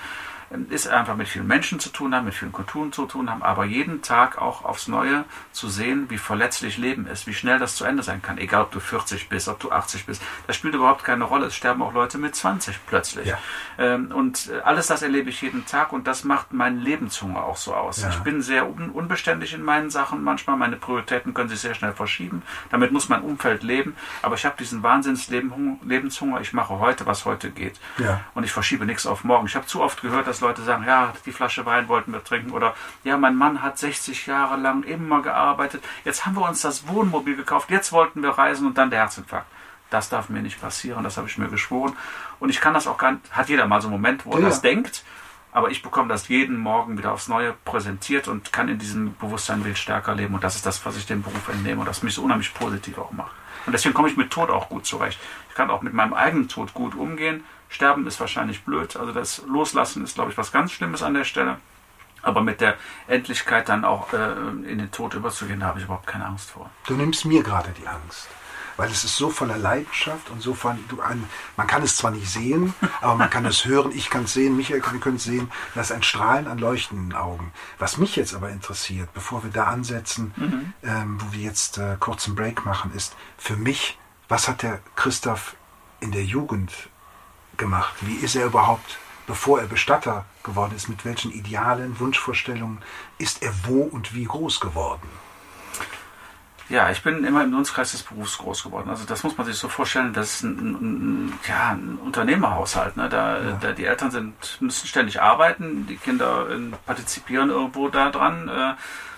ist 0.71 0.89
einfach 0.89 1.17
mit 1.17 1.29
vielen 1.29 1.47
Menschen 1.47 1.81
zu 1.81 1.91
tun 1.91 2.15
haben, 2.15 2.25
mit 2.25 2.35
vielen 2.35 2.53
Kulturen 2.53 2.93
zu 2.93 3.07
tun 3.07 3.31
haben, 3.31 3.43
aber 3.43 3.65
jeden 3.65 4.03
Tag 4.03 4.39
auch 4.39 4.65
aufs 4.65 4.89
Neue 4.89 5.25
zu 5.53 5.69
sehen, 5.69 6.07
wie 6.09 6.19
verletzlich 6.19 6.79
Leben 6.79 7.07
ist, 7.07 7.27
wie 7.27 7.35
schnell 7.35 7.59
das 7.59 7.77
zu 7.77 7.85
Ende 7.85 8.03
sein 8.03 8.23
kann. 8.23 8.39
Egal, 8.39 8.63
ob 8.63 8.73
du 8.73 8.81
40 8.81 9.29
bist, 9.29 9.49
ob 9.49 9.61
du 9.61 9.71
80 9.71 10.07
bist, 10.07 10.23
das 10.47 10.57
spielt 10.57 10.75
überhaupt 10.75 11.05
keine 11.05 11.25
Rolle. 11.25 11.47
Es 11.47 11.55
sterben 11.55 11.83
auch 11.83 11.93
Leute 11.93 12.19
mit 12.19 12.35
20 12.35 12.87
plötzlich. 12.87 13.29
Ja. 13.29 13.39
Ähm, 13.79 14.13
und 14.13 14.51
äh, 14.51 14.61
alles 14.61 14.87
das 14.87 15.03
erlebe 15.03 15.31
ich 15.31 15.43
jeden 15.43 15.67
Tag 15.67 15.93
und 15.93 16.07
das 16.07 16.25
macht 16.25 16.53
meinen 16.53 16.81
Lebenshunger 16.81 17.45
auch 17.45 17.57
so 17.57 17.75
aus. 17.75 18.03
Ja. 18.03 18.11
Ich 18.11 18.19
bin 18.19 18.43
sehr 18.43 18.69
unbeständig 18.69 19.55
in 19.55 19.63
meinen 19.63 19.91
Sachen 19.91 20.23
manchmal. 20.23 20.57
Meine 20.57 20.77
Prioritäten 20.77 21.35
können 21.35 21.49
sich 21.49 21.61
sehr 21.61 21.75
schnell 21.75 21.93
verschieben. 21.93 22.43
Damit 22.71 22.93
muss 22.93 23.09
mein 23.09 23.23
Umfeld 23.23 23.63
leben. 23.63 23.97
Aber 24.23 24.35
ich 24.35 24.45
habe 24.45 24.57
diesen 24.59 24.83
Wahnsinns-Lebenshunger. 24.83 26.41
Ich 26.41 26.53
mache 26.53 26.79
heute, 26.79 27.07
was 27.07 27.25
heute 27.25 27.51
geht. 27.51 27.81
Ja. 27.99 28.21
Und 28.35 28.45
ich 28.45 28.53
verschiebe 28.53 28.87
nichts 28.87 29.07
auf 29.07 29.25
morgen. 29.25 29.47
Ich 29.47 29.57
habe 29.57 29.67
zu 29.67 29.83
oft 29.83 30.03
gehört, 30.03 30.27
dass 30.27 30.41
Leute 30.45 30.63
sagen, 30.63 30.85
ja, 30.87 31.13
die 31.27 31.33
Flasche 31.33 31.67
Wein 31.67 31.89
wollten 31.89 32.13
wir 32.13 32.23
trinken 32.23 32.53
oder 32.53 32.75
ja, 33.03 33.17
mein 33.17 33.37
Mann 33.37 33.63
hat 33.63 33.79
60 33.79 34.27
Jahre 34.27 34.57
lang 34.57 34.83
immer 34.85 35.23
gearbeitet, 35.23 35.83
jetzt 36.05 36.27
haben 36.27 36.37
wir 36.37 36.49
uns 36.49 36.61
das 36.61 36.87
Wohnmobil 36.87 37.37
gekauft, 37.37 37.71
jetzt 37.71 37.93
wollten 37.93 38.23
wir 38.23 38.31
reisen 38.31 38.67
und 38.67 38.79
dann 38.79 38.91
der 38.91 39.01
Herzinfarkt. 39.01 39.47
Das 39.91 40.09
darf 40.09 40.29
mir 40.29 40.43
nicht 40.43 40.61
passieren, 40.61 41.05
das 41.05 41.17
habe 41.17 41.29
ich 41.29 41.39
mir 41.39 41.49
geschworen. 41.49 41.97
Und 42.41 42.51
ich 42.51 42.61
kann 42.61 42.75
das 42.75 42.87
auch 42.87 42.99
gar 42.99 43.13
nicht, 43.13 43.33
hat 43.33 43.49
jeder 43.49 43.67
mal 43.67 43.81
so 43.81 43.89
einen 43.89 43.97
Moment, 43.97 44.27
wo 44.27 44.33
er 44.33 44.41
ja. 44.41 44.47
das 44.47 44.61
denkt, 44.61 45.05
aber 45.53 45.71
ich 45.71 45.83
bekomme 45.83 46.09
das 46.09 46.27
jeden 46.27 46.57
Morgen 46.57 46.99
wieder 46.99 47.13
aufs 47.13 47.29
Neue 47.29 47.55
präsentiert 47.65 48.27
und 48.27 48.53
kann 48.53 48.69
in 48.69 48.79
diesem 48.79 49.15
Bewusstsein 49.17 49.63
viel 49.63 49.77
stärker 49.77 50.15
leben. 50.15 50.35
Und 50.35 50.43
das 50.43 50.57
ist 50.57 50.67
das, 50.67 50.85
was 50.85 50.97
ich 50.97 51.07
dem 51.07 51.23
Beruf 51.23 51.49
entnehme 51.49 51.81
und 51.81 51.87
das 51.87 52.03
mich 52.03 52.15
so 52.15 52.23
unheimlich 52.23 52.53
positiv 52.53 52.99
auch 52.99 53.13
macht. 53.13 53.31
Und 53.65 53.73
deswegen 53.73 53.95
komme 53.95 54.09
ich 54.09 54.17
mit 54.17 54.31
Tod 54.31 54.51
auch 54.51 54.69
gut 54.69 54.85
zurecht. 54.85 55.19
Ich 55.49 55.55
kann 55.55 55.71
auch 55.71 55.81
mit 55.81 55.95
meinem 55.95 56.13
eigenen 56.13 56.49
Tod 56.49 56.75
gut 56.75 56.97
umgehen. 56.97 57.45
Sterben 57.75 58.07
ist 58.07 58.21
wahrscheinlich 58.21 58.63
blöd. 58.63 58.97
Also 58.97 59.13
das 59.13 59.43
Loslassen 59.49 60.05
ist, 60.05 60.15
glaube 60.15 60.31
ich, 60.31 60.39
was 60.39 60.53
ganz 60.53 60.71
Schlimmes 60.71 61.03
an 61.03 61.15
der 61.15 61.25
Stelle. 61.25 61.59
Aber 62.23 62.41
mit 62.41 62.61
der 62.61 62.77
Endlichkeit 63.09 63.69
dann 63.69 63.85
auch 63.85 64.13
äh, 64.13 64.33
in 64.71 64.79
den 64.79 64.93
Tod 64.93 65.15
überzugehen, 65.15 65.59
da 65.59 65.67
habe 65.67 65.81
ich 65.81 65.85
überhaupt 65.85 66.07
keine 66.07 66.25
Angst 66.25 66.53
vor. 66.53 66.71
Du 66.87 66.95
nimmst 66.95 67.25
mir 67.25 67.43
gerade 67.43 67.71
die 67.73 67.87
Angst. 67.89 68.29
Weil 68.77 68.91
es 68.91 69.03
ist 69.03 69.17
so 69.17 69.29
voller 69.29 69.59
Leidenschaft 69.59 70.31
und 70.31 70.41
so 70.41 70.55
von, 70.55 70.79
du, 70.89 71.01
ein, 71.01 71.29
man 71.57 71.67
kann 71.67 71.83
es 71.83 71.97
zwar 71.97 72.13
nicht 72.13 72.29
sehen, 72.29 72.75
aber 73.01 73.17
man 73.17 73.29
kann 73.29 73.45
es 73.45 73.65
hören, 73.65 73.91
ich 73.93 74.09
kann 74.09 74.25
es 74.25 74.35
sehen, 74.35 74.57
Michael 74.57 74.81
kann 74.81 75.17
es 75.17 75.25
sehen, 75.25 75.51
das 75.75 75.91
ist 75.91 75.97
ein 75.97 76.03
Strahlen 76.05 76.47
an 76.47 76.59
leuchtenden 76.59 77.13
Augen. 77.13 77.53
Was 77.81 77.99
mich 77.99 78.15
jetzt 78.15 78.35
aber 78.35 78.51
interessiert, 78.51 79.13
bevor 79.15 79.43
wir 79.43 79.51
da 79.51 79.65
ansetzen, 79.65 80.33
mhm. 80.37 80.73
ähm, 80.85 81.21
wo 81.21 81.33
wir 81.33 81.43
jetzt 81.43 81.79
äh, 81.79 81.97
kurzen 81.99 82.37
Break 82.37 82.65
machen, 82.65 82.93
ist 82.95 83.17
für 83.37 83.57
mich, 83.57 83.99
was 84.29 84.49
hat 84.49 84.63
der 84.63 84.81
Christoph 84.95 85.57
in 86.01 86.13
der 86.13 86.25
Jugend 86.25 86.73
gemacht? 87.59 87.95
Wie 88.01 88.17
ist 88.17 88.37
er 88.37 88.47
überhaupt, 88.47 88.99
bevor 89.27 89.61
er 89.61 89.67
Bestatter 89.67 90.25
geworden 90.43 90.75
ist, 90.77 90.89
mit 90.89 91.05
welchen 91.05 91.33
Idealen, 91.33 91.99
Wunschvorstellungen 91.99 92.79
ist 93.19 93.43
er 93.43 93.53
wo 93.67 93.83
und 93.83 94.15
wie 94.15 94.25
groß 94.25 94.61
geworden? 94.61 95.09
Ja, 96.71 96.91
ich 96.91 97.03
bin 97.03 97.25
immer 97.25 97.45
im 97.45 97.53
Dunstkreis 97.53 97.93
des 97.93 98.03
Berufs 98.03 98.39
groß 98.39 98.65
geworden. 98.65 98.89
Also 98.89 99.05
das 99.05 99.23
muss 99.23 99.37
man 99.37 99.47
sich 99.47 99.57
so 99.57 99.69
vorstellen, 99.69 100.15
das 100.15 100.37
ist 100.37 100.43
ein, 100.45 100.73
ein, 100.73 101.39
ja, 101.47 101.73
ein 101.73 101.99
Unternehmerhaushalt. 102.03 102.97
Ne? 102.97 103.09
Da, 103.11 103.43
ja. 103.43 103.59
da, 103.61 103.73
die 103.73 103.85
Eltern 103.85 104.11
sind, 104.11 104.35
müssen 104.61 104.87
ständig 104.87 105.21
arbeiten, 105.21 105.87
die 105.87 105.97
Kinder 105.97 106.49
äh, 106.49 106.59
partizipieren 106.87 107.51
irgendwo 107.51 107.89
daran. 107.89 108.49
Äh, 108.49 108.75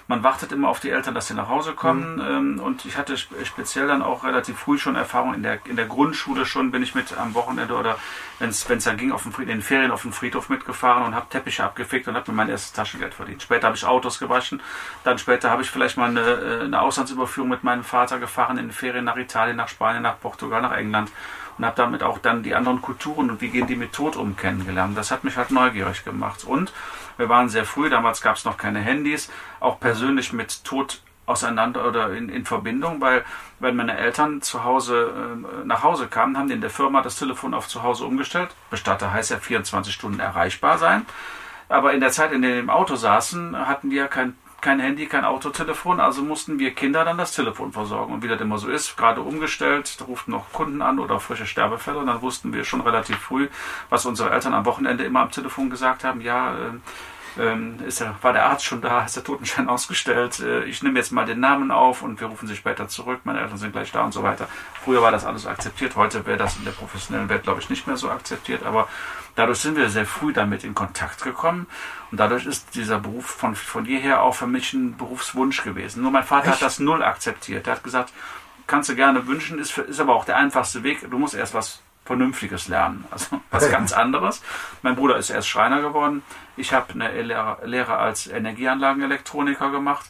man 0.09 0.23
wartet 0.23 0.53
immer 0.53 0.69
auf 0.69 0.81
die 0.81 0.91
Eltern, 0.91 1.15
dass 1.15 1.27
sie 1.27 1.35
nach 1.35 1.49
Hause 1.49 1.73
kommen. 1.73 2.17
Mhm. 2.17 2.61
und 2.61 2.85
ich 2.85 2.97
hatte 2.97 3.17
speziell 3.17 3.89
dann 3.89 4.03
auch 4.03 4.25
relativ 4.25 4.59
früh 4.59 4.79
schon 4.79 4.97
Erfahrung 4.97 5.35
in 5.35 5.43
der, 5.43 5.59
in 5.67 5.77
der 5.77 5.87
Grundschule 5.87 6.47
schon, 6.47 6.71
bin 6.71 6.83
ich 6.83 6.95
mit 6.95 7.17
am 7.17 7.35
Wochenende 7.35 7.75
oder 7.75 7.97
wenn 8.39 8.51
es 8.51 8.65
dann 8.65 8.97
ging, 8.97 9.13
auf 9.13 9.23
den 9.23 9.33
Fried, 9.33 9.49
in 9.49 9.57
den 9.57 9.63
Ferien 9.63 9.91
auf 9.91 10.03
den 10.03 10.13
Friedhof 10.13 10.49
mitgefahren 10.49 11.05
und 11.05 11.15
habe 11.15 11.27
Teppiche 11.29 11.65
abgefickt 11.65 12.07
und 12.09 12.15
habe 12.15 12.31
mir 12.31 12.37
mein 12.37 12.49
erstes 12.49 12.73
Taschengeld 12.73 13.15
verdient. 13.15 13.43
Später 13.43 13.67
habe 13.67 13.77
ich 13.77 13.85
Autos 13.85 14.19
gewaschen. 14.19 14.61
Dann 15.05 15.19
später 15.19 15.51
habe 15.51 15.63
ich 15.63 15.71
vielleicht 15.71 15.97
mal 15.97 16.11
eine, 16.11 16.21
äh, 16.21 16.65
eine 16.65 16.81
Auslandsüberführung 16.81 17.49
mit 17.49 17.65
meinem 17.65 17.85
Vater 17.85 18.19
gefahren 18.19 18.59
in 18.59 18.67
den 18.67 18.73
Ferien 18.73 19.05
nach 19.05 19.17
Italien, 19.17 19.57
nach 19.57 19.69
Spanien, 19.69 20.03
nach 20.03 20.21
Portugal, 20.21 20.63
nach 20.63 20.77
England 20.77 21.11
und 21.59 21.65
habe 21.65 21.77
damit 21.77 22.03
auch 22.03 22.19
dann 22.19 22.43
die 22.43 22.55
anderen 22.55 22.83
Kulturen 22.83 23.31
und 23.31 23.41
wie 23.41 23.49
gehen 23.49 23.67
die 23.67 23.77
mit 23.77 23.93
Tod 23.93 24.17
um 24.17 24.37
kennengelernt. 24.37 24.97
Das 24.97 25.11
hat 25.11 25.25
mich 25.25 25.37
halt 25.37 25.51
neugierig 25.51 26.05
gemacht. 26.05 26.45
Und 26.45 26.73
wir 27.17 27.29
waren 27.29 27.49
sehr 27.49 27.65
früh, 27.65 27.89
damals 27.89 28.21
gab 28.21 28.37
es 28.37 28.45
noch 28.45 28.57
keine 28.57 28.81
Handys, 28.81 29.31
auch 29.61 29.81
persönlich 29.81 30.33
mit 30.33 30.65
Tod 30.65 31.01
auseinander 31.25 31.87
oder 31.87 32.13
in, 32.13 32.29
in 32.29 32.45
Verbindung, 32.45 33.01
weil 33.01 33.25
wenn 33.59 33.75
meine 33.75 33.97
Eltern 33.97 34.43
zu 34.43 34.65
Hause 34.65 35.13
äh, 35.13 35.67
nach 35.67 35.83
Hause 35.83 36.07
kamen, 36.07 36.39
haben 36.39 36.49
die 36.49 36.55
in 36.55 36.61
der 36.61 36.71
Firma 36.71 37.03
das 37.03 37.17
Telefon 37.17 37.53
auf 37.53 37.69
zu 37.69 37.83
Hause 37.83 38.05
umgestellt. 38.05 38.51
Bestatter 38.71 39.13
heißt 39.13 39.31
ja 39.31 39.39
24 39.39 39.93
Stunden 39.93 40.21
erreichbar 40.21 40.79
sein. 40.79 41.05
Aber 41.69 41.93
in 41.93 42.01
der 42.01 42.13
Zeit, 42.13 42.31
in 42.33 42.43
der 42.43 42.53
wir 42.53 42.61
im 42.61 42.71
Auto 42.71 42.95
saßen, 42.95 43.57
hatten 43.67 43.91
die 43.91 43.97
ja 43.97 44.07
kein 44.07 44.37
kein 44.67 44.81
Handy, 44.81 45.07
kein 45.07 45.25
Autotelefon, 45.25 46.01
also 46.01 46.23
mussten 46.23 46.59
wir 46.59 46.75
Kinder 46.75 47.05
dann 47.05 47.19
das 47.19 47.31
Telefon 47.31 47.71
versorgen. 47.71 48.13
Und 48.13 48.25
wie 48.25 48.29
das 48.29 48.41
immer 48.41 48.59
so 48.59 48.69
ist, 48.69 48.97
gerade 48.97 49.21
umgestellt, 49.21 50.01
da 50.01 50.07
ruften 50.07 50.33
noch 50.33 50.53
Kunden 50.53 50.83
an 50.83 50.99
oder 50.99 51.21
frische 51.21 51.47
Sterbefälle. 51.47 51.99
Und 51.99 52.09
dann 52.09 52.21
wussten 52.21 52.53
wir 52.53 52.65
schon 52.65 52.81
relativ 52.81 53.17
früh, 53.17 53.49
was 53.91 54.07
unsere 54.07 54.31
Eltern 54.31 54.55
am 54.55 54.65
Wochenende 54.65 55.05
immer 55.05 55.21
am 55.21 55.31
Telefon 55.31 55.71
gesagt 55.71 56.03
haben. 56.03 56.21
Ja, 56.21 56.57
äh, 56.57 56.71
ähm, 57.39 57.79
ist 57.87 58.01
der, 58.01 58.15
war 58.23 58.33
der 58.33 58.47
Arzt 58.47 58.65
schon 58.65 58.81
da, 58.81 59.05
ist 59.05 59.17
der 59.17 59.25
Totenschein 59.25 59.69
ausgestellt, 59.71 60.41
äh, 60.41 60.65
ich 60.65 60.83
nehme 60.83 60.99
jetzt 60.99 61.13
mal 61.13 61.27
den 61.27 61.41
Namen 61.41 61.71
auf 61.71 62.03
und 62.03 62.21
wir 62.21 62.29
rufen 62.29 62.49
sie 62.49 62.57
später 62.57 62.89
zurück, 62.89 63.21
meine 63.25 63.41
Eltern 63.41 63.59
sind 63.59 63.73
gleich 63.73 63.93
da 63.93 64.05
und 64.05 64.13
so 64.13 64.23
weiter. 64.23 64.49
Früher 64.85 65.03
war 65.03 65.11
das 65.11 65.25
alles 65.25 65.47
akzeptiert, 65.47 65.97
heute 65.97 66.27
wäre 66.27 66.39
das 66.39 66.57
in 66.57 66.65
der 66.65 66.73
professionellen 66.73 67.29
Welt, 67.29 67.43
glaube 67.43 67.61
ich, 67.61 67.71
nicht 67.71 67.87
mehr 67.87 67.97
so 67.97 68.11
akzeptiert, 68.11 68.65
aber 68.65 68.89
dadurch 69.35 69.59
sind 69.59 69.77
wir 69.77 69.89
sehr 69.89 70.07
früh 70.07 70.33
damit 70.33 70.65
in 70.65 70.75
Kontakt 70.75 71.23
gekommen 71.23 71.67
und 72.11 72.19
dadurch 72.19 72.47
ist 72.47 72.75
dieser 72.75 72.99
Beruf 72.99 73.27
von, 73.27 73.55
von 73.55 73.85
jeher 73.87 74.23
auch 74.23 74.35
für 74.35 74.47
mich 74.47 74.73
ein 74.73 74.97
Berufswunsch 74.97 75.63
gewesen. 75.63 76.03
Nur 76.03 76.11
mein 76.11 76.25
Vater 76.25 76.49
Echt? 76.49 76.57
hat 76.57 76.63
das 76.63 76.79
null 76.79 77.03
akzeptiert. 77.03 77.67
Er 77.67 77.75
hat 77.75 77.85
gesagt, 77.85 78.13
kannst 78.67 78.89
du 78.89 78.97
gerne 78.97 79.27
wünschen, 79.27 79.59
ist, 79.59 79.73
für, 79.73 79.83
ist 79.83 80.01
aber 80.01 80.15
auch 80.15 80.25
der 80.25 80.37
einfachste 80.37 80.83
Weg, 80.83 81.09
du 81.11 81.19
musst 81.19 81.35
erst 81.35 81.55
was 81.55 81.83
Vernünftiges 82.07 82.69
lernen. 82.69 83.05
Also 83.11 83.41
was 83.51 83.71
ganz 83.71 83.93
anderes. 83.93 84.43
Mein 84.83 84.97
Bruder 84.97 85.17
ist 85.17 85.31
erst 85.31 85.49
Schreiner 85.49 85.83
geworden. 85.83 86.23
Ich 86.57 86.73
habe 86.73 86.95
eine 86.95 87.11
Lehre 87.21 87.97
als 87.97 88.27
Energieanlagenelektroniker 88.27 89.71
gemacht 89.71 90.07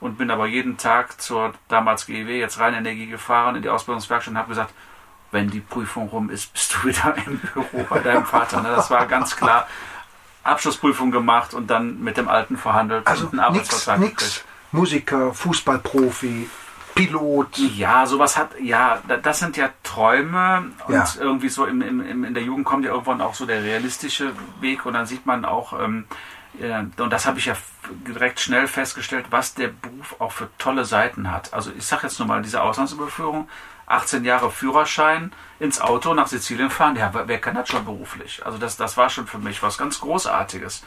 und 0.00 0.18
bin 0.18 0.30
aber 0.30 0.46
jeden 0.46 0.76
Tag 0.76 1.20
zur 1.20 1.54
damals 1.68 2.06
GEW, 2.06 2.38
jetzt 2.38 2.58
Rheinenergie 2.58 3.06
gefahren 3.06 3.56
in 3.56 3.62
die 3.62 3.68
Ausbildungswerkstatt 3.68 4.32
und 4.32 4.38
habe 4.38 4.50
gesagt, 4.50 4.74
wenn 5.32 5.50
die 5.50 5.60
Prüfung 5.60 6.08
rum 6.08 6.30
ist, 6.30 6.52
bist 6.52 6.74
du 6.74 6.88
wieder 6.88 7.14
im 7.26 7.38
Büro 7.38 7.86
bei 7.88 8.00
deinem 8.00 8.24
Vater. 8.24 8.60
Ne, 8.60 8.68
das 8.74 8.90
war 8.90 9.06
ganz 9.06 9.36
klar. 9.36 9.66
Abschlussprüfung 10.42 11.10
gemacht 11.10 11.54
und 11.54 11.68
dann 11.68 12.02
mit 12.02 12.16
dem 12.16 12.28
Alten 12.28 12.56
verhandelt 12.56 13.06
also 13.06 13.24
und 13.24 13.32
einen 13.32 13.40
Arbeitsvertrag 13.40 13.98
nix, 13.98 14.22
nix. 14.22 14.44
Musiker, 14.70 15.34
Fußballprofi, 15.34 16.48
Pilot. 16.96 17.56
Ja, 17.58 18.06
sowas 18.06 18.36
hat, 18.36 18.50
ja, 18.60 18.98
da- 19.06 19.18
das 19.18 19.38
sind 19.38 19.56
ja 19.56 19.68
Träume 19.84 20.70
und 20.88 20.94
Ja. 20.94 21.04
irgendwie 21.20 21.48
so 21.50 21.66
im, 21.66 21.80
im, 21.82 22.24
in 22.24 22.34
der 22.34 22.42
Jugend 22.42 22.64
kommt 22.64 22.84
ja 22.84 22.90
irgendwann 22.90 23.20
auch 23.20 23.34
so 23.34 23.46
der 23.46 23.62
realistische 23.62 24.32
Weg 24.60 24.84
und 24.86 24.94
dann 24.94 25.06
sieht 25.06 25.26
man 25.26 25.44
auch, 25.44 25.78
ähm, 25.78 26.06
äh, 26.60 26.78
und 27.00 27.10
das 27.10 27.26
habe 27.26 27.38
ich 27.38 27.46
ja 27.46 27.54
direkt 28.06 28.40
schnell 28.40 28.66
festgestellt, 28.66 29.26
was 29.30 29.54
der 29.54 29.68
Beruf 29.68 30.16
auch 30.20 30.32
für 30.32 30.48
tolle 30.58 30.84
Seiten 30.84 31.30
hat. 31.30 31.52
Also 31.54 31.70
ich 31.76 31.84
sage 31.86 32.04
jetzt 32.04 32.18
nur 32.18 32.26
mal 32.26 32.42
diese 32.42 32.62
Auslandsüberführung, 32.62 33.48
18 33.88 34.24
Jahre 34.24 34.50
Führerschein 34.50 35.32
ins 35.60 35.80
Auto 35.80 36.12
nach 36.14 36.26
Sizilien 36.26 36.70
fahren, 36.70 36.96
ja, 36.96 37.10
wer 37.12 37.28
wer 37.28 37.38
kann 37.40 37.54
das 37.54 37.68
schon 37.68 37.84
beruflich? 37.84 38.44
Also 38.44 38.58
das, 38.58 38.76
das 38.76 38.96
war 38.96 39.10
schon 39.10 39.26
für 39.28 39.38
mich 39.38 39.62
was 39.62 39.78
ganz 39.78 40.00
Großartiges. 40.00 40.82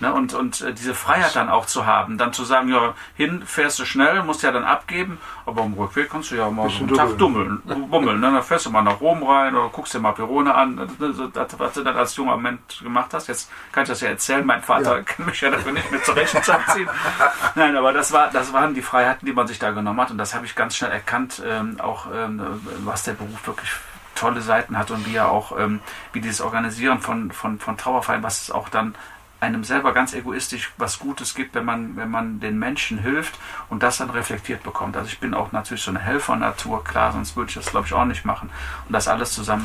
Ne, 0.00 0.14
und, 0.14 0.32
und 0.32 0.62
äh, 0.62 0.72
diese 0.72 0.94
Freiheit 0.94 1.36
dann 1.36 1.50
auch 1.50 1.66
zu 1.66 1.84
haben, 1.84 2.16
dann 2.16 2.32
zu 2.32 2.44
sagen, 2.44 2.70
ja, 2.70 2.94
hin 3.16 3.42
fährst 3.44 3.78
du 3.78 3.84
schnell, 3.84 4.22
musst 4.22 4.42
ja 4.42 4.50
dann 4.50 4.64
abgeben, 4.64 5.18
aber 5.44 5.60
am 5.60 5.74
Rückweg 5.74 6.08
kannst 6.08 6.30
du 6.30 6.36
ja 6.36 6.48
mal 6.48 6.70
so 6.70 6.78
einen 6.84 6.94
Tag 6.94 7.18
dummeln, 7.18 7.60
bummeln. 7.90 8.18
Ne? 8.18 8.32
Dann 8.32 8.42
fährst 8.42 8.64
du 8.64 8.70
mal 8.70 8.80
nach 8.80 8.98
Rom 9.02 9.22
rein 9.22 9.54
oder 9.54 9.68
guckst 9.68 9.92
dir 9.92 9.98
mal 9.98 10.12
Pirone 10.12 10.54
an, 10.54 10.88
das, 10.98 11.16
das, 11.34 11.58
was 11.58 11.74
du 11.74 11.84
dann 11.84 11.98
als 11.98 12.16
junger 12.16 12.38
Mensch 12.38 12.82
gemacht 12.82 13.12
hast. 13.12 13.28
Jetzt 13.28 13.50
kann 13.72 13.82
ich 13.82 13.90
das 13.90 14.00
ja 14.00 14.08
erzählen, 14.08 14.46
mein 14.46 14.62
Vater 14.62 14.96
Ja. 14.96 15.02
kann 15.02 15.26
mich 15.26 15.38
ja 15.38 15.50
dafür 15.50 15.72
nicht 15.72 15.90
mehr 15.90 16.02
zur 16.02 16.16
Rechenschaft 16.16 16.70
ziehen. 16.70 16.88
Nein, 17.54 17.76
aber 17.76 17.92
das, 17.92 18.10
war, 18.10 18.30
das 18.30 18.54
waren 18.54 18.72
die 18.72 18.82
Freiheiten, 18.82 19.26
die 19.26 19.34
man 19.34 19.46
sich 19.48 19.58
da 19.58 19.70
genommen 19.70 20.00
hat 20.00 20.10
und 20.10 20.16
das 20.16 20.34
habe 20.34 20.46
ich 20.46 20.54
ganz 20.54 20.76
schnell 20.76 20.92
erkannt, 20.92 21.42
ähm, 21.46 21.78
auch 21.78 22.06
ähm, 22.14 22.40
was 22.84 23.02
der 23.02 23.12
Beruf 23.12 23.46
wirklich 23.46 23.70
tolle 24.14 24.40
Seiten 24.40 24.78
hat 24.78 24.90
und 24.90 25.06
wie 25.06 25.16
er 25.16 25.30
auch, 25.30 25.58
ähm, 25.58 25.80
wie 26.14 26.20
dieses 26.22 26.40
Organisieren 26.40 27.00
von, 27.00 27.32
von, 27.32 27.58
von 27.58 27.76
Trauerfeiern, 27.76 28.22
was 28.22 28.42
es 28.42 28.50
auch 28.50 28.70
dann 28.70 28.94
einem 29.40 29.64
selber 29.64 29.92
ganz 29.92 30.12
egoistisch 30.12 30.72
was 30.76 30.98
Gutes 30.98 31.34
gibt, 31.34 31.54
wenn 31.54 31.64
man, 31.64 31.96
wenn 31.96 32.10
man 32.10 32.40
den 32.40 32.58
Menschen 32.58 32.98
hilft 32.98 33.38
und 33.68 33.82
das 33.82 33.96
dann 33.98 34.10
reflektiert 34.10 34.62
bekommt. 34.62 34.96
Also 34.96 35.08
ich 35.08 35.18
bin 35.18 35.34
auch 35.34 35.52
natürlich 35.52 35.82
so 35.82 35.90
eine 35.90 36.00
Helfernatur, 36.00 36.84
klar, 36.84 37.12
sonst 37.12 37.36
würde 37.36 37.48
ich 37.48 37.54
das 37.54 37.66
glaube 37.66 37.86
ich 37.86 37.94
auch 37.94 38.04
nicht 38.04 38.24
machen. 38.24 38.50
Und 38.86 38.92
das 38.92 39.08
alles 39.08 39.32
zusammen 39.32 39.64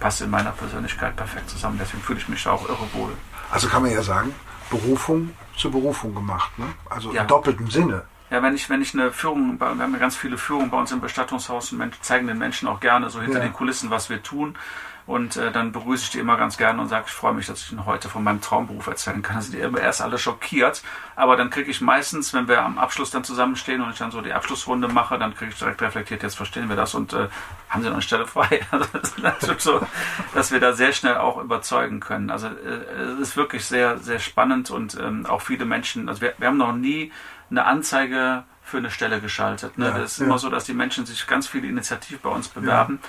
passt 0.00 0.20
in 0.20 0.30
meiner 0.30 0.50
Persönlichkeit 0.50 1.16
perfekt 1.16 1.48
zusammen. 1.48 1.78
Deswegen 1.80 2.02
fühle 2.02 2.18
ich 2.18 2.28
mich 2.28 2.44
da 2.44 2.50
auch 2.50 2.68
irre 2.68 2.86
wohl. 2.92 3.12
Also 3.50 3.68
kann 3.68 3.82
man 3.82 3.90
ja 3.90 4.02
sagen, 4.02 4.34
Berufung 4.70 5.30
zu 5.56 5.70
Berufung 5.70 6.14
gemacht. 6.14 6.58
Ne? 6.58 6.66
Also 6.90 7.12
Ja. 7.12 7.22
im 7.22 7.28
doppelten 7.28 7.70
Sinne. 7.70 8.02
Ja, 8.28 8.42
wenn 8.42 8.54
ich, 8.56 8.68
wenn 8.68 8.82
ich 8.82 8.92
eine 8.92 9.12
Führung, 9.12 9.58
wir 9.60 9.68
haben 9.68 9.92
ja 9.92 9.98
ganz 9.98 10.16
viele 10.16 10.36
Führungen 10.36 10.68
bei 10.68 10.76
uns 10.76 10.90
im 10.90 11.00
Bestattungshaus 11.00 11.72
und 11.72 12.04
zeigen 12.04 12.26
den 12.26 12.38
Menschen 12.38 12.66
auch 12.68 12.80
gerne 12.80 13.08
so 13.08 13.20
hinter 13.22 13.38
Ja. 13.38 13.44
den 13.44 13.52
Kulissen, 13.52 13.88
was 13.88 14.10
wir 14.10 14.22
tun. 14.22 14.56
Und 15.06 15.36
äh, 15.36 15.52
dann 15.52 15.70
begrüße 15.70 16.04
ich 16.04 16.10
die 16.10 16.18
immer 16.18 16.36
ganz 16.36 16.56
gerne 16.56 16.82
und 16.82 16.88
sage, 16.88 17.04
ich 17.06 17.12
freue 17.12 17.32
mich, 17.32 17.46
dass 17.46 17.62
ich 17.62 17.70
Ihnen 17.70 17.86
heute 17.86 18.08
von 18.08 18.24
meinem 18.24 18.40
Traumberuf 18.40 18.88
erzählen 18.88 19.22
kann. 19.22 19.36
Da 19.36 19.42
sind 19.42 19.54
die 19.54 19.60
immer 19.60 19.80
erst 19.80 20.02
alle 20.02 20.18
schockiert. 20.18 20.82
Aber 21.14 21.36
dann 21.36 21.50
kriege 21.50 21.70
ich 21.70 21.80
meistens, 21.80 22.34
wenn 22.34 22.48
wir 22.48 22.62
am 22.62 22.76
Abschluss 22.76 23.12
dann 23.12 23.22
zusammenstehen 23.22 23.80
und 23.80 23.90
ich 23.90 23.98
dann 23.98 24.10
so 24.10 24.20
die 24.20 24.32
Abschlussrunde 24.32 24.88
mache, 24.88 25.16
dann 25.16 25.34
kriege 25.34 25.52
ich 25.52 25.58
direkt 25.58 25.80
reflektiert, 25.80 26.24
jetzt 26.24 26.36
verstehen 26.36 26.68
wir 26.68 26.76
das 26.76 26.94
und 26.94 27.12
äh, 27.12 27.28
haben 27.68 27.82
Sie 27.82 27.86
noch 27.86 27.94
eine 27.94 28.02
Stelle 28.02 28.26
frei. 28.26 28.60
Also 28.72 28.86
das 29.22 29.42
ist 29.42 29.60
so, 29.62 29.80
dass 30.34 30.50
wir 30.50 30.60
da 30.60 30.72
sehr 30.72 30.92
schnell 30.92 31.16
auch 31.16 31.38
überzeugen 31.38 32.00
können. 32.00 32.30
Also 32.30 32.48
äh, 32.48 33.02
es 33.12 33.20
ist 33.20 33.36
wirklich 33.36 33.64
sehr, 33.64 33.98
sehr 33.98 34.18
spannend 34.18 34.70
und 34.70 34.98
ähm, 35.00 35.24
auch 35.26 35.40
viele 35.40 35.64
Menschen, 35.64 36.08
also 36.08 36.20
wir, 36.20 36.34
wir 36.38 36.48
haben 36.48 36.56
noch 36.56 36.74
nie 36.74 37.12
eine 37.50 37.64
Anzeige 37.64 38.44
für 38.66 38.76
eine 38.78 38.90
Stelle 38.90 39.20
geschaltet. 39.20 39.78
Ne? 39.78 39.86
Ja, 39.86 39.98
das 39.98 40.12
ist 40.12 40.18
ja. 40.18 40.26
immer 40.26 40.38
so, 40.38 40.50
dass 40.50 40.64
die 40.64 40.74
Menschen 40.74 41.06
sich 41.06 41.26
ganz 41.26 41.46
viele 41.46 41.66
Initiativen 41.68 42.20
bei 42.22 42.28
uns 42.30 42.48
bewerben. 42.48 43.00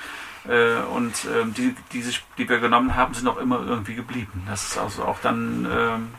Äh, 0.48 0.76
und 0.96 1.14
ähm, 1.36 1.54
die, 1.54 1.76
die, 1.92 2.02
sich, 2.02 2.24
die 2.38 2.48
wir 2.48 2.60
genommen 2.60 2.96
haben, 2.96 3.14
sind 3.14 3.28
auch 3.28 3.38
immer 3.38 3.60
irgendwie 3.68 3.96
geblieben. 3.96 4.44
Das 4.48 4.64
ist 4.70 4.78
also 4.78 5.04
auch 5.04 5.18
dann, 5.22 5.68
ähm, 5.70 6.12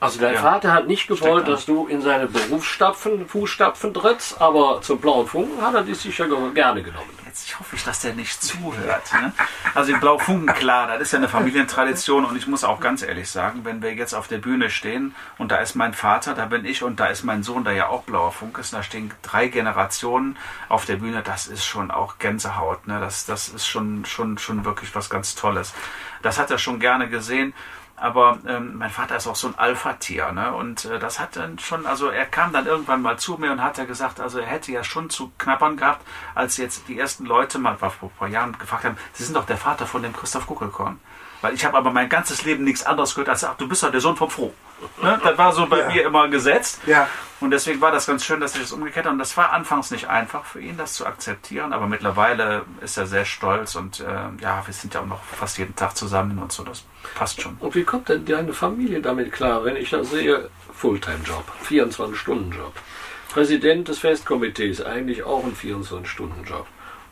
Also 0.00 0.18
dein 0.20 0.34
Ja. 0.34 0.40
Vater 0.40 0.72
hat 0.72 0.88
nicht 0.88 1.06
gewollt, 1.06 1.46
dass 1.46 1.64
du 1.66 1.86
in 1.86 2.00
seine 2.00 2.26
Berufsstapfen, 2.26 3.28
Fußstapfen 3.28 3.94
trittst, 3.94 4.40
aber 4.40 4.80
zum 4.82 4.98
blauen 4.98 5.28
Funken 5.28 5.62
hat 5.64 5.74
er 5.74 5.82
dich 5.84 5.98
sicher 5.98 6.26
ge- 6.26 6.50
gerne 6.54 6.82
genommen. 6.82 7.21
Ich 7.46 7.58
hoffe 7.58 7.76
dass 7.84 8.00
der 8.00 8.14
nicht 8.14 8.42
zuhört. 8.42 9.12
Ne? 9.14 9.32
Also 9.74 9.92
die 9.92 9.98
Blaufunken, 9.98 10.54
klar, 10.54 10.86
das 10.86 11.02
ist 11.02 11.12
ja 11.12 11.18
eine 11.18 11.28
Familientradition 11.28 12.24
und 12.24 12.36
ich 12.36 12.46
muss 12.46 12.64
auch 12.64 12.80
ganz 12.80 13.02
ehrlich 13.02 13.30
sagen, 13.30 13.64
wenn 13.64 13.82
wir 13.82 13.94
jetzt 13.94 14.14
auf 14.14 14.28
der 14.28 14.38
Bühne 14.38 14.70
stehen 14.70 15.14
und 15.38 15.50
da 15.50 15.56
ist 15.56 15.74
mein 15.74 15.94
Vater, 15.94 16.34
da 16.34 16.46
bin 16.46 16.64
ich 16.64 16.82
und 16.82 17.00
da 17.00 17.06
ist 17.06 17.24
mein 17.24 17.42
Sohn, 17.42 17.64
der 17.64 17.72
ja 17.74 17.88
auch 17.88 18.02
blauer 18.02 18.32
Funk 18.32 18.58
ist, 18.58 18.72
und 18.72 18.78
da 18.78 18.82
stehen 18.82 19.12
drei 19.22 19.48
Generationen 19.48 20.36
auf 20.68 20.84
der 20.84 20.96
Bühne, 20.96 21.22
das 21.22 21.46
ist 21.46 21.64
schon 21.64 21.90
auch 21.90 22.18
Gänsehaut. 22.18 22.86
Ne? 22.86 23.00
Das, 23.00 23.26
das 23.26 23.48
ist 23.48 23.66
schon, 23.66 24.04
schon, 24.04 24.38
schon 24.38 24.64
wirklich 24.64 24.94
was 24.94 25.10
ganz 25.10 25.34
Tolles. 25.34 25.74
Das 26.22 26.38
hat 26.38 26.50
er 26.50 26.58
schon 26.58 26.78
gerne 26.80 27.08
gesehen. 27.08 27.54
Aber 28.02 28.40
ähm, 28.48 28.78
mein 28.78 28.90
Vater 28.90 29.14
ist 29.14 29.28
auch 29.28 29.36
so 29.36 29.46
ein 29.46 29.56
Alpha-Tier, 29.56 30.32
ne? 30.32 30.52
Und 30.54 30.86
äh, 30.86 30.98
das 30.98 31.20
hat 31.20 31.36
dann 31.36 31.60
schon, 31.60 31.86
also 31.86 32.08
er 32.08 32.26
kam 32.26 32.52
dann 32.52 32.66
irgendwann 32.66 33.00
mal 33.00 33.16
zu 33.16 33.36
mir 33.36 33.52
und 33.52 33.62
hat 33.62 33.78
ja 33.78 33.84
gesagt, 33.84 34.18
also 34.18 34.40
er 34.40 34.46
hätte 34.46 34.72
ja 34.72 34.82
schon 34.82 35.08
zu 35.08 35.30
knappern 35.38 35.76
gehabt, 35.76 36.04
als 36.34 36.56
jetzt 36.56 36.88
die 36.88 36.98
ersten 36.98 37.24
Leute 37.26 37.60
mal 37.60 37.78
vor 37.78 37.92
ein 38.02 38.18
paar 38.18 38.26
Jahren 38.26 38.58
gefragt 38.58 38.84
haben, 38.84 38.96
Sie 39.12 39.22
sind 39.22 39.36
doch 39.36 39.46
der 39.46 39.56
Vater 39.56 39.86
von 39.86 40.02
dem 40.02 40.12
Christoph 40.12 40.48
Kuckelkorn. 40.48 40.98
Weil 41.42 41.54
ich 41.54 41.64
habe 41.64 41.76
aber 41.76 41.90
mein 41.90 42.08
ganzes 42.08 42.44
Leben 42.44 42.64
nichts 42.64 42.84
anderes 42.86 43.14
gehört 43.14 43.28
als, 43.28 43.44
ach, 43.44 43.56
du 43.56 43.68
bist 43.68 43.82
doch 43.82 43.90
der 43.90 44.00
Sohn 44.00 44.16
vom 44.16 44.30
Froh. 44.30 44.54
Ne? 45.02 45.20
Das 45.22 45.36
war 45.36 45.52
so 45.52 45.66
bei 45.66 45.80
Ja. 45.80 45.88
mir 45.88 46.04
immer 46.04 46.28
gesetzt. 46.28 46.80
Ja. 46.86 47.08
Und 47.40 47.50
deswegen 47.50 47.80
war 47.80 47.90
das 47.92 48.06
ganz 48.06 48.24
schön, 48.24 48.40
dass 48.40 48.54
ich 48.54 48.62
das 48.62 48.72
umgekehrt 48.72 49.04
habe. 49.06 49.12
Und 49.14 49.18
das 49.18 49.36
war 49.36 49.52
anfangs 49.52 49.90
nicht 49.90 50.08
einfach 50.08 50.44
für 50.44 50.60
ihn, 50.60 50.76
das 50.76 50.94
zu 50.94 51.04
akzeptieren. 51.06 51.72
Aber 51.72 51.86
mittlerweile 51.86 52.64
ist 52.80 52.96
er 52.96 53.06
sehr 53.06 53.24
stolz. 53.24 53.74
Und 53.74 54.00
äh, 54.00 54.04
ja, 54.40 54.62
wir 54.64 54.72
sind 54.72 54.94
ja 54.94 55.00
auch 55.00 55.06
noch 55.06 55.22
fast 55.22 55.58
jeden 55.58 55.74
Tag 55.76 55.96
zusammen 55.96 56.38
und 56.38 56.52
so. 56.52 56.62
Das 56.62 56.84
passt 57.14 57.42
schon. 57.42 57.56
Und 57.60 57.74
wie 57.74 57.84
kommt 57.84 58.08
denn 58.08 58.24
deine 58.24 58.52
Familie 58.52 59.00
damit 59.00 59.32
klar, 59.32 59.64
wenn 59.64 59.76
ich 59.76 59.90
da 59.90 60.02
sehe, 60.04 60.48
Fulltime-Job, 60.74 61.44
24-Stunden-Job, 61.68 62.72
Präsident 63.32 63.88
des 63.88 63.98
Festkomitees, 63.98 64.80
eigentlich 64.84 65.22
auch 65.24 65.44
ein 65.44 65.56
24-Stunden-Job 65.56 66.66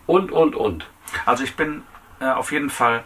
und, 0.06 0.32
und, 0.32 0.54
und. 0.54 0.86
Also 1.26 1.44
ich 1.44 1.56
bin 1.56 1.82
äh, 2.20 2.26
auf 2.26 2.52
jeden 2.52 2.70
Fall 2.70 3.04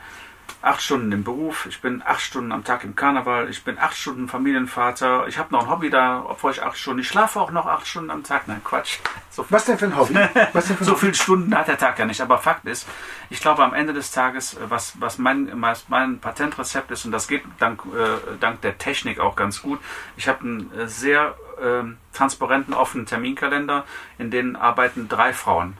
acht 0.64 0.82
Stunden 0.82 1.12
im 1.12 1.24
Beruf, 1.24 1.66
ich 1.66 1.80
bin 1.80 2.02
acht 2.04 2.22
Stunden 2.22 2.50
am 2.50 2.64
Tag 2.64 2.84
im 2.84 2.96
Karneval, 2.96 3.50
ich 3.50 3.64
bin 3.64 3.78
acht 3.78 3.96
Stunden 3.96 4.28
Familienvater, 4.28 5.26
ich 5.28 5.38
habe 5.38 5.52
noch 5.52 5.64
ein 5.64 5.70
Hobby 5.70 5.90
da, 5.90 6.24
obwohl 6.26 6.52
ich 6.52 6.62
acht 6.62 6.78
Stunden, 6.78 7.00
ich 7.00 7.08
schlafe 7.08 7.38
auch 7.38 7.50
noch 7.50 7.66
acht 7.66 7.86
Stunden 7.86 8.10
am 8.10 8.24
Tag. 8.24 8.48
Nein, 8.48 8.62
Quatsch. 8.64 8.98
So, 9.30 9.44
Was 9.50 9.66
denn 9.66 9.78
für 9.78 9.86
ein 9.86 9.96
Hobby? 9.96 10.14
Was 10.52 10.66
denn 10.68 10.76
für 10.76 10.84
so 10.92 10.94
viele 10.94 11.14
Stunden 11.14 11.54
hat 11.56 11.68
der 11.68 11.76
Tag 11.76 11.98
ja 11.98 12.06
nicht. 12.06 12.20
Aber 12.20 12.38
Fakt 12.38 12.64
ist, 12.64 12.88
ich 13.30 13.40
glaube 13.40 13.62
am 13.62 13.74
Ende 13.74 13.92
des 13.92 14.10
Tages, 14.10 14.54
äh, 14.54 14.58
was, 14.68 14.94
was, 15.00 15.18
mein, 15.18 15.50
was 15.60 15.88
mein 15.88 16.18
Patentrezept 16.18 16.90
ist, 16.90 17.04
und 17.04 17.12
das 17.12 17.28
geht 17.28 17.42
dank, 17.58 17.82
äh, 17.86 18.36
dank 18.40 18.62
der 18.62 18.78
Technik 18.78 19.20
auch 19.20 19.36
ganz 19.36 19.60
gut, 19.60 19.80
ich 20.16 20.28
habe 20.28 20.40
einen 20.40 20.72
äh, 20.72 20.88
sehr 20.88 21.34
ähm, 21.62 21.98
transparenten, 22.12 22.74
offenen 22.74 23.06
Terminkalender, 23.06 23.84
in 24.18 24.30
denen 24.30 24.56
arbeiten 24.56 25.08
drei 25.08 25.32
Frauen. 25.32 25.76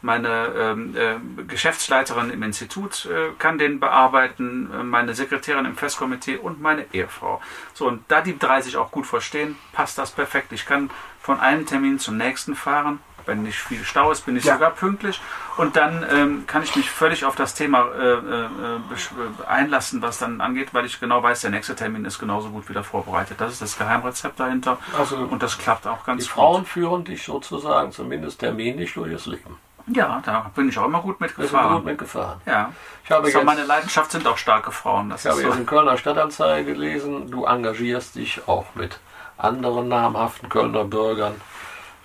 Meine 0.00 0.52
ähm, 0.56 0.96
äh, 0.96 1.16
Geschäftsleiterin 1.44 2.30
im 2.30 2.42
Institut 2.44 3.06
äh, 3.06 3.30
kann 3.38 3.58
den 3.58 3.80
bearbeiten, 3.80 4.70
äh, 4.72 4.82
meine 4.84 5.14
Sekretärin 5.14 5.64
im 5.64 5.76
Festkomitee 5.76 6.36
und 6.36 6.60
meine 6.60 6.86
Ehefrau. 6.92 7.40
So, 7.74 7.86
und 7.88 8.04
da 8.08 8.20
die 8.20 8.38
drei 8.38 8.60
sich 8.60 8.76
auch 8.76 8.90
gut 8.92 9.06
verstehen, 9.06 9.56
passt 9.72 9.98
das 9.98 10.12
perfekt. 10.12 10.52
Ich 10.52 10.66
kann 10.66 10.90
von 11.20 11.40
einem 11.40 11.66
Termin 11.66 11.98
zum 11.98 12.16
nächsten 12.16 12.54
fahren. 12.54 13.00
Wenn 13.26 13.42
nicht 13.42 13.58
viel 13.58 13.84
Stau 13.84 14.10
ist, 14.10 14.24
bin 14.24 14.36
ich 14.38 14.44
Ja. 14.44 14.54
sogar 14.54 14.70
pünktlich. 14.70 15.20
Und 15.58 15.76
dann 15.76 16.06
ähm, 16.10 16.44
kann 16.46 16.62
ich 16.62 16.74
mich 16.76 16.90
völlig 16.90 17.26
auf 17.26 17.36
das 17.36 17.54
Thema 17.54 17.86
äh, 17.92 18.12
äh, 18.14 19.46
einlassen, 19.46 20.00
was 20.00 20.18
dann 20.18 20.40
angeht, 20.40 20.72
weil 20.72 20.86
ich 20.86 20.98
genau 20.98 21.22
weiß, 21.22 21.42
der 21.42 21.50
nächste 21.50 21.76
Termin 21.76 22.06
ist 22.06 22.18
genauso 22.18 22.48
gut 22.48 22.70
wieder 22.70 22.84
vorbereitet. 22.84 23.38
Das 23.40 23.52
ist 23.52 23.60
das 23.60 23.76
Geheimrezept 23.76 24.40
dahinter. 24.40 24.78
Also 24.96 25.16
und 25.16 25.42
das 25.42 25.58
klappt 25.58 25.86
auch 25.86 26.04
ganz 26.06 26.22
die 26.24 26.28
gut. 26.30 26.34
Frauen 26.36 26.64
führen 26.64 27.04
dich 27.04 27.24
sozusagen 27.24 27.92
zumindest 27.92 28.40
terminlich 28.40 28.94
durch 28.94 29.12
das 29.12 29.26
Leben. 29.26 29.58
Ja, 29.92 30.20
da 30.24 30.50
bin 30.54 30.68
ich 30.68 30.78
auch 30.78 30.84
immer 30.86 31.00
gut 31.00 31.20
mitgefahren. 31.20 31.76
gut 31.76 31.84
mitgefahren. 31.84 32.40
Ja. 32.46 32.72
Ich 33.04 33.10
habe, 33.10 33.30
So, 33.30 33.38
jetzt, 33.38 33.44
meine 33.46 33.64
Leidenschaft 33.64 34.10
sind 34.12 34.26
auch 34.26 34.36
starke 34.38 34.70
Frauen. 34.70 35.08
Das 35.10 35.24
ich 35.24 35.30
habe 35.30 35.40
ist 35.40 35.46
jetzt 35.46 35.54
so. 35.54 35.60
in 35.60 35.66
Kölner 35.66 35.96
Stadtanzeige 35.96 36.72
gelesen, 36.74 37.30
du 37.30 37.44
engagierst 37.46 38.14
dich 38.16 38.46
auch 38.46 38.66
mit 38.74 38.98
anderen 39.38 39.88
namhaften 39.88 40.48
Kölner 40.48 40.84
Bürgern 40.84 41.40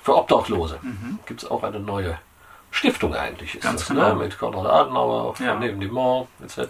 für 0.04 0.16
Obdachlose. 0.16 0.80
Gibt 1.26 1.44
es 1.44 1.50
auch 1.52 1.64
eine 1.64 1.80
neue 1.80 2.18
Stiftung 2.72 3.14
eigentlich, 3.16 3.56
ist 3.56 3.64
Ganz 3.64 3.82
das, 3.82 3.90
genau. 3.90 4.10
ne? 4.10 4.16
mit 4.16 4.38
Konrad 4.40 4.66
Adenauer, 4.66 5.36
Ja. 5.40 5.56
neben 5.56 5.80
dem 5.80 5.92
Mont 5.94 6.28
etc. 6.44 6.58
Ich 6.58 6.68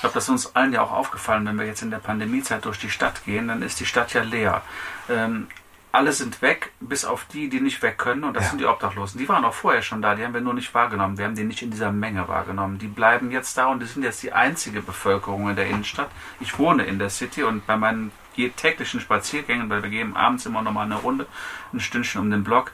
glaube, 0.00 0.14
das 0.14 0.24
ist 0.24 0.28
uns 0.30 0.56
allen 0.56 0.72
ja 0.72 0.82
auch 0.82 0.92
aufgefallen, 0.92 1.46
wenn 1.46 1.58
wir 1.58 1.66
jetzt 1.66 1.82
in 1.82 1.90
der 1.90 1.98
Pandemiezeit 1.98 2.64
durch 2.64 2.78
die 2.78 2.88
Stadt 2.90 3.24
gehen, 3.24 3.48
dann 3.48 3.62
ist 3.62 3.78
die 3.80 3.86
Stadt 3.86 4.12
ja 4.14 4.22
leer. 4.22 4.62
Ähm, 5.10 5.48
alle 5.96 6.12
sind 6.12 6.42
weg, 6.42 6.72
bis 6.80 7.04
auf 7.04 7.24
die, 7.32 7.48
die 7.48 7.60
nicht 7.60 7.80
weg 7.82 7.96
können, 7.98 8.24
und 8.24 8.34
das 8.34 8.44
Ja. 8.44 8.50
sind 8.50 8.60
die 8.60 8.66
Obdachlosen. 8.66 9.18
Die 9.18 9.28
waren 9.28 9.44
auch 9.44 9.54
vorher 9.54 9.82
schon 9.82 10.02
da, 10.02 10.14
die 10.14 10.24
haben 10.24 10.34
wir 10.34 10.40
nur 10.42 10.54
nicht 10.54 10.74
wahrgenommen. 10.74 11.16
Wir 11.18 11.24
haben 11.24 11.34
die 11.34 11.44
nicht 11.44 11.62
in 11.62 11.70
dieser 11.70 11.90
Menge 11.90 12.28
wahrgenommen. 12.28 12.78
Die 12.78 12.86
bleiben 12.86 13.30
jetzt 13.30 13.56
da 13.56 13.66
und 13.66 13.80
die 13.80 13.86
sind 13.86 14.02
jetzt 14.02 14.22
die 14.22 14.32
einzige 14.32 14.82
Bevölkerung 14.82 15.48
in 15.48 15.56
der 15.56 15.66
Innenstadt. 15.66 16.10
Ich 16.38 16.58
wohne 16.58 16.84
in 16.84 16.98
der 16.98 17.08
City 17.10 17.42
und 17.42 17.66
bei 17.66 17.76
meinen 17.76 18.12
täglichen 18.56 19.00
Spaziergängen, 19.00 19.70
weil 19.70 19.82
wir 19.82 19.88
gehen 19.90 20.14
abends 20.14 20.44
immer 20.44 20.60
noch 20.60 20.72
mal 20.72 20.82
eine 20.82 20.96
Runde, 20.96 21.26
ein 21.72 21.80
Stündchen 21.80 22.20
um 22.20 22.30
den 22.30 22.44
Block, 22.44 22.70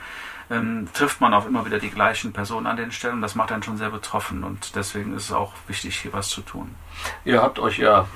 ähm, 0.51 0.89
trifft 0.93 1.21
man 1.21 1.33
auch 1.33 1.47
immer 1.47 1.65
wieder 1.65 1.79
die 1.79 1.91
gleichen 1.91 2.33
Personen 2.33 2.67
an 2.67 2.77
den 2.77 2.91
Stellen. 2.91 3.23
Das 3.23 3.37
macht 3.37 3.53
einen 3.53 3.63
schon 3.63 3.77
sehr 3.79 3.91
betroffen 3.91 4.43
und 4.43 4.75
deswegen 4.75 5.15
ist 5.15 5.27
es 5.27 5.33
auch 5.33 5.53
wichtig, 5.69 5.97
hier 5.99 6.13
was 6.13 6.29
zu 6.29 6.41
tun. 6.41 6.75
Ihr 7.25 7.41
habt 7.41 7.61
euch 7.61 7.79
ja 7.79 8.07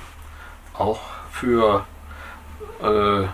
auch 0.73 0.99
für 1.31 1.85
äh, 2.81 3.27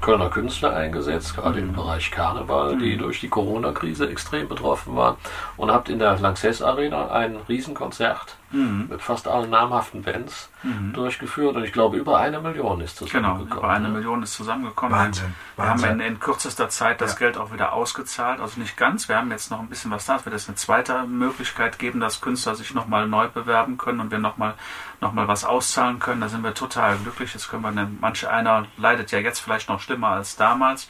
Kölner 0.00 0.30
Künstler 0.30 0.74
eingesetzt, 0.74 1.36
gerade 1.36 1.60
im 1.60 1.72
Bereich 1.72 2.10
Karneval, 2.10 2.78
die 2.78 2.96
durch 2.96 3.20
die 3.20 3.28
Corona-Krise 3.28 4.08
extrem 4.08 4.48
betroffen 4.48 4.96
waren. 4.96 5.16
Und 5.56 5.70
habt 5.70 5.88
in 5.88 5.98
der 5.98 6.18
Lanxess 6.18 6.62
Arena 6.62 7.10
ein 7.10 7.36
Riesenkonzert 7.48 8.36
mit 8.52 9.00
fast 9.02 9.26
allen 9.28 9.50
namhaften 9.50 10.02
Bands 10.02 10.50
durchgeführt. 10.92 11.56
Und 11.56 11.64
ich 11.64 11.72
glaube, 11.72 11.96
über 11.96 12.18
eine 12.18 12.40
Million 12.40 12.80
ist 12.80 12.98
Genau, 12.98 13.06
zusammengekommen. 13.06 13.58
über 13.58 13.68
eine 13.70 13.88
ne? 13.88 13.94
Million 13.94 14.22
ist 14.22 14.34
zusammengekommen. 14.34 14.98
Wahnsinn, 14.98 15.34
Wir 15.56 15.64
haben 15.66 15.82
Wahnsinn. 15.82 16.00
in, 16.00 16.06
in 16.14 16.20
kürzester 16.20 16.68
Zeit 16.68 17.00
das 17.00 17.12
Ja. 17.12 17.18
Geld 17.18 17.36
auch 17.38 17.52
wieder 17.52 17.72
ausgezahlt. 17.72 18.40
Also 18.40 18.60
nicht 18.60 18.76
ganz. 18.76 19.08
Wir 19.08 19.16
haben 19.16 19.30
jetzt 19.30 19.50
noch 19.50 19.60
ein 19.60 19.68
bisschen 19.68 19.90
was 19.90 20.06
da. 20.06 20.16
Es 20.16 20.24
wird 20.24 20.34
jetzt 20.34 20.48
eine 20.48 20.56
zweite 20.56 21.04
Möglichkeit 21.04 21.78
geben, 21.78 22.00
dass 22.00 22.20
Künstler 22.20 22.54
sich 22.54 22.74
nochmal 22.74 23.08
neu 23.08 23.28
bewerben 23.28 23.78
können 23.78 24.00
und 24.00 24.10
wir 24.10 24.18
nochmal 24.18 24.54
noch 25.00 25.12
mal 25.12 25.26
was 25.28 25.44
auszahlen 25.44 25.98
können. 25.98 26.20
Da 26.20 26.28
sind 26.28 26.42
wir 26.44 26.54
total 26.54 26.96
glücklich. 26.98 27.32
Jetzt 27.34 27.48
können 27.50 27.62
wir, 27.62 27.68
eine, 27.68 27.90
manche 28.00 28.30
einer 28.30 28.66
leidet 28.76 29.10
ja 29.12 29.18
jetzt 29.18 29.40
vielleicht 29.40 29.68
noch 29.68 29.80
schlimmer 29.80 30.08
als 30.08 30.36
damals. 30.36 30.88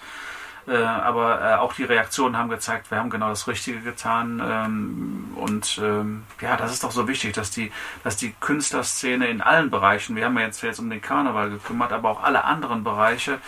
Äh, 0.67 0.77
aber 0.77 1.41
äh, 1.41 1.55
auch 1.55 1.73
die 1.73 1.85
Reaktionen 1.85 2.37
haben 2.37 2.49
gezeigt, 2.49 2.91
wir 2.91 2.99
haben 2.99 3.11
genau 3.11 3.29
das 3.29 3.49
Richtige 3.49 3.81
getan. 3.81 4.41
Ähm, 4.45 5.33
und 5.35 5.81
ähm, 5.83 6.23
ja, 6.41 6.57
das 6.57 6.73
ist 6.73 6.85
doch 6.85 6.93
so 6.93 7.09
wichtig, 7.09 7.33
dass 7.33 7.51
die, 7.51 7.73
dass 8.05 8.17
die 8.17 8.35
Künstlerszene 8.41 9.27
in 9.27 9.41
allen 9.41 9.71
Bereichen, 9.71 10.15
wir 10.15 10.25
haben 10.25 10.39
ja 10.39 10.47
jetzt, 10.47 10.63
jetzt 10.63 10.79
um 10.79 10.89
den 10.89 11.03
Karneval 11.03 11.51
gekümmert, 11.51 11.93
aber 11.93 12.11
auch 12.11 12.23
alle 12.23 12.45
anderen 12.45 12.85
Bereiche 12.85 13.39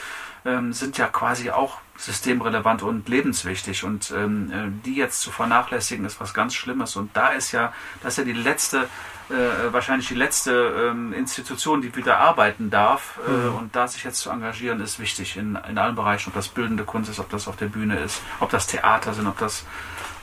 ähm, 0.44 0.72
sind 0.72 0.98
ja 0.98 1.06
quasi 1.06 1.50
auch 1.50 1.78
systemrelevant 1.96 2.82
und 2.82 3.08
lebenswichtig. 3.08 3.84
Und 3.84 4.10
ähm, 4.10 4.50
äh, 4.50 4.84
die 4.84 4.96
jetzt 4.96 5.20
zu 5.20 5.30
vernachlässigen, 5.30 6.04
ist 6.04 6.20
was 6.20 6.34
ganz 6.34 6.54
Schlimmes. 6.54 6.96
Und 6.96 7.16
da 7.16 7.28
ist 7.28 7.52
ja, 7.52 7.72
das 8.02 8.14
ist 8.14 8.18
ja 8.18 8.24
die 8.24 8.32
letzte, 8.32 8.88
äh, 9.30 9.72
wahrscheinlich 9.72 10.08
die 10.08 10.14
letzte 10.14 10.90
ähm, 10.90 11.12
Institution, 11.12 11.80
die 11.80 11.94
wieder 11.96 12.18
arbeiten 12.18 12.70
darf. 12.70 13.18
Äh, 13.26 13.48
und 13.48 13.74
da 13.74 13.88
sich 13.88 14.04
jetzt 14.04 14.20
zu 14.20 14.30
engagieren, 14.30 14.80
ist 14.80 14.98
wichtig 14.98 15.36
in, 15.36 15.58
in 15.68 15.78
allen 15.78 15.94
Bereichen, 15.94 16.28
ob 16.28 16.34
das 16.34 16.48
bildende 16.48 16.84
Kunst 16.84 17.10
ist, 17.10 17.20
ob 17.20 17.30
das 17.30 17.48
auf 17.48 17.56
der 17.56 17.66
Bühne 17.66 17.98
ist, 17.98 18.20
ob 18.40 18.50
das 18.50 18.66
Theater 18.66 19.14
sind, 19.14 19.26
ob 19.26 19.38
das 19.38 19.64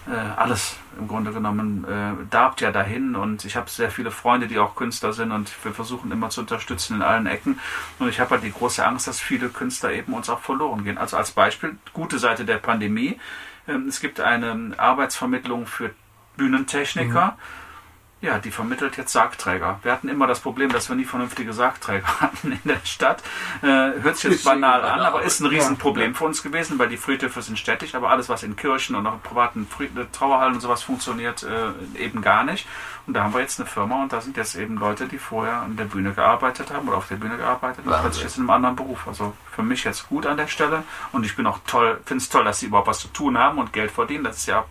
äh, 0.08 0.16
alles 0.16 0.78
im 0.98 1.08
Grunde 1.08 1.32
genommen 1.32 1.86
äh, 1.86 2.26
darbt 2.30 2.62
ja 2.62 2.72
dahin 2.72 3.16
und 3.16 3.46
ich 3.46 3.56
habe 3.56 3.70
sehr 3.70 3.92
viele 3.92 4.12
Freunde, 4.12 4.48
die 4.48 4.58
auch 4.58 4.76
Künstler 4.76 5.14
sind 5.14 5.32
und 5.32 5.52
wir 5.64 5.74
versuchen 5.74 6.12
immer 6.12 6.30
zu 6.30 6.42
unterstützen 6.42 6.96
in 6.98 7.02
allen 7.02 7.28
Ecken 7.28 7.60
und 8.00 8.10
ich 8.10 8.20
habe 8.20 8.32
halt 8.32 8.44
die 8.44 8.52
große 8.52 8.86
Angst, 8.86 9.08
dass 9.08 9.20
viele 9.20 9.50
Künstler 9.50 9.92
eben 9.92 10.14
uns 10.14 10.30
auch 10.30 10.40
verloren 10.40 10.84
gehen. 10.84 10.98
Also 10.98 11.18
als 11.18 11.32
Beispiel, 11.32 11.78
gute 11.94 12.18
Seite 12.18 12.46
der 12.46 12.58
Pandemie, 12.58 13.20
ähm, 13.68 13.88
es 13.88 14.00
gibt 14.00 14.20
eine 14.20 14.74
Arbeitsvermittlung 14.78 15.68
für 15.68 15.92
Bühnentechniker. 16.36 17.38
Ja, 18.22 18.38
die 18.38 18.52
vermittelt 18.52 18.98
jetzt 18.98 19.14
Sargträger. 19.14 19.80
Wir 19.82 19.92
hatten 19.92 20.08
immer 20.08 20.28
das 20.28 20.42
Problem, 20.42 20.72
dass 20.72 20.88
wir 20.90 20.96
nie 20.96 21.06
vernünftige 21.06 21.54
Sargträger 21.54 22.06
hatten 22.22 22.52
in 22.52 22.60
der 22.64 22.80
Stadt. 22.84 23.24
Äh, 23.64 23.66
hört 23.68 24.16
sich 24.18 24.32
jetzt 24.32 24.46
banal 24.46 24.84
an, 24.84 25.00
aber 25.00 25.24
ist 25.24 25.40
ein 25.40 25.48
Riesenproblem 25.48 26.14
für 26.14 26.26
uns 26.26 26.44
gewesen, 26.44 26.78
weil 26.78 26.88
die 26.88 26.98
Friedhöfe 26.98 27.42
sind 27.42 27.58
städtisch, 27.58 27.96
aber 27.96 28.12
alles, 28.12 28.30
was 28.30 28.44
in 28.44 28.56
Kirchen 28.56 28.96
und 28.96 29.08
auch 29.08 29.16
in 29.16 29.22
privaten 29.22 29.68
äh, 29.80 30.06
Trauerhallen 30.12 30.54
und 30.54 30.62
sowas 30.62 30.84
funktioniert, 30.84 31.42
äh, 31.42 32.00
eben 32.00 32.22
gar 32.22 32.44
nicht. 32.44 32.68
Und 33.08 33.16
da 33.16 33.24
haben 33.24 33.34
wir 33.34 33.42
jetzt 33.42 33.60
eine 33.60 33.68
Firma 33.68 34.04
und 34.04 34.14
da 34.14 34.22
sind 34.22 34.38
jetzt 34.38 34.56
eben 34.56 34.78
Leute, 34.78 35.08
die 35.08 35.18
vorher 35.18 35.56
an 35.56 35.76
der 35.76 35.86
Bühne 35.86 36.14
gearbeitet 36.14 36.72
haben 36.72 36.88
oder 36.88 36.98
auf 36.98 37.08
der 37.08 37.16
Bühne 37.16 37.38
gearbeitet 37.38 37.80
haben, 37.80 37.90
Wahnsinn. 37.90 38.02
plötzlich 38.04 38.24
jetzt 38.24 38.38
in 38.38 38.44
einem 38.44 38.52
anderen 38.52 38.76
Beruf. 38.76 39.08
Also 39.08 39.34
für 39.50 39.64
mich 39.64 39.84
jetzt 39.84 40.08
gut 40.10 40.28
an 40.28 40.38
der 40.38 40.48
Stelle 40.48 40.84
und 41.12 41.24
ich 41.24 41.36
bin 41.36 41.48
auch 41.48 41.58
toll, 41.66 42.00
finde 42.06 42.22
es 42.22 42.30
toll, 42.30 42.44
dass 42.44 42.60
sie 42.60 42.68
überhaupt 42.68 42.88
was 42.88 43.00
zu 43.00 43.08
tun 43.08 43.40
haben 43.40 43.58
und 43.58 43.74
Geld 43.74 43.90
verdienen. 43.90 44.24
Das 44.24 44.38
ist 44.38 44.46
ja 44.46 44.64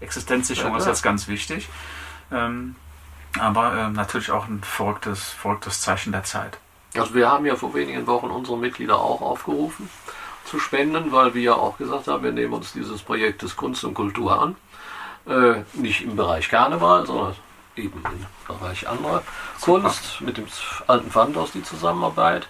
Existenzsicherung 0.00 0.72
Ja, 0.72 0.78
ist 0.78 0.86
jetzt 0.86 1.04
ganz 1.04 1.28
wichtig. 1.28 1.68
Ähm, 2.32 2.74
aber 3.40 3.74
ähm, 3.76 3.92
natürlich 3.92 4.30
auch 4.30 4.46
ein 4.46 4.62
verrücktes, 4.62 5.30
verrücktes 5.30 5.80
Zeichen 5.80 6.12
der 6.12 6.24
Zeit. 6.24 6.58
Also 6.94 7.14
wir 7.14 7.30
haben 7.30 7.46
ja 7.46 7.56
vor 7.56 7.74
wenigen 7.74 8.06
Wochen 8.06 8.30
unsere 8.30 8.56
Mitglieder 8.56 8.98
auch 8.98 9.20
aufgerufen 9.20 9.90
zu 10.44 10.58
spenden, 10.58 11.12
weil 11.12 11.34
wir 11.34 11.42
ja 11.42 11.54
auch 11.54 11.76
gesagt 11.76 12.06
haben, 12.06 12.22
wir 12.22 12.32
nehmen 12.32 12.54
uns 12.54 12.72
dieses 12.72 13.02
Projektes 13.02 13.56
Kunst 13.56 13.84
und 13.84 13.94
Kultur 13.94 14.40
an. 14.40 14.56
Äh, 15.26 15.62
nicht 15.74 16.02
im 16.02 16.14
Bereich 16.14 16.48
Karneval, 16.48 17.04
sondern 17.06 17.34
eben 17.74 18.00
im 18.04 18.26
Bereich 18.46 18.88
anderer 18.88 19.22
Kunst, 19.60 20.20
mit 20.20 20.36
dem 20.36 20.46
alten 20.86 21.10
Pfandhaus 21.10 21.52
die 21.52 21.64
Zusammenarbeit. 21.64 22.48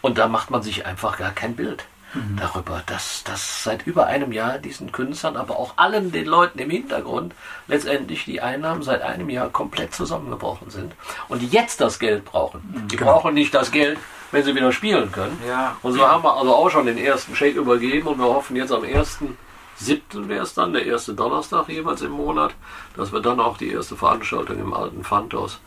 Und 0.00 0.18
da 0.18 0.28
macht 0.28 0.50
man 0.50 0.62
sich 0.62 0.86
einfach 0.86 1.18
gar 1.18 1.32
kein 1.32 1.56
Bild 1.56 1.86
darüber, 2.14 2.82
dass, 2.86 3.24
dass 3.24 3.64
seit 3.64 3.86
über 3.86 4.06
einem 4.06 4.32
Jahr 4.32 4.58
diesen 4.58 4.92
Künstlern, 4.92 5.36
aber 5.36 5.58
auch 5.58 5.74
allen 5.76 6.12
den 6.12 6.26
Leuten 6.26 6.58
im 6.58 6.70
Hintergrund 6.70 7.34
letztendlich 7.68 8.24
die 8.24 8.40
Einnahmen 8.40 8.82
seit 8.82 9.02
einem 9.02 9.28
Jahr 9.28 9.48
komplett 9.50 9.94
zusammengebrochen 9.94 10.70
sind 10.70 10.94
und 11.28 11.42
die 11.42 11.48
jetzt 11.48 11.80
das 11.80 11.98
Geld 11.98 12.24
brauchen. 12.24 12.88
Die 12.90 12.96
brauchen 12.96 13.34
nicht 13.34 13.54
das 13.54 13.70
Geld, 13.70 13.98
wenn 14.30 14.44
sie 14.44 14.54
wieder 14.54 14.72
spielen 14.72 15.12
können. 15.12 15.38
Ja. 15.46 15.76
Und 15.82 15.92
so 15.92 16.06
haben 16.06 16.24
wir 16.24 16.36
also 16.36 16.54
auch 16.54 16.70
schon 16.70 16.86
den 16.86 16.98
ersten 16.98 17.34
Scheck 17.34 17.56
übergeben 17.56 18.08
und 18.08 18.18
wir 18.18 18.26
hoffen 18.26 18.56
jetzt 18.56 18.72
am 18.72 18.82
1.7. 18.82 20.28
wäre 20.28 20.42
es 20.42 20.54
dann, 20.54 20.72
der 20.72 20.86
erste 20.86 21.14
Donnerstag 21.14 21.68
jeweils 21.68 22.02
im 22.02 22.12
Monat, 22.12 22.54
dass 22.96 23.12
wir 23.12 23.20
dann 23.20 23.40
auch 23.40 23.58
die 23.58 23.70
erste 23.70 23.96
Veranstaltung 23.96 24.58
im 24.58 24.72
alten 24.72 25.04
Pfandhaus 25.04 25.60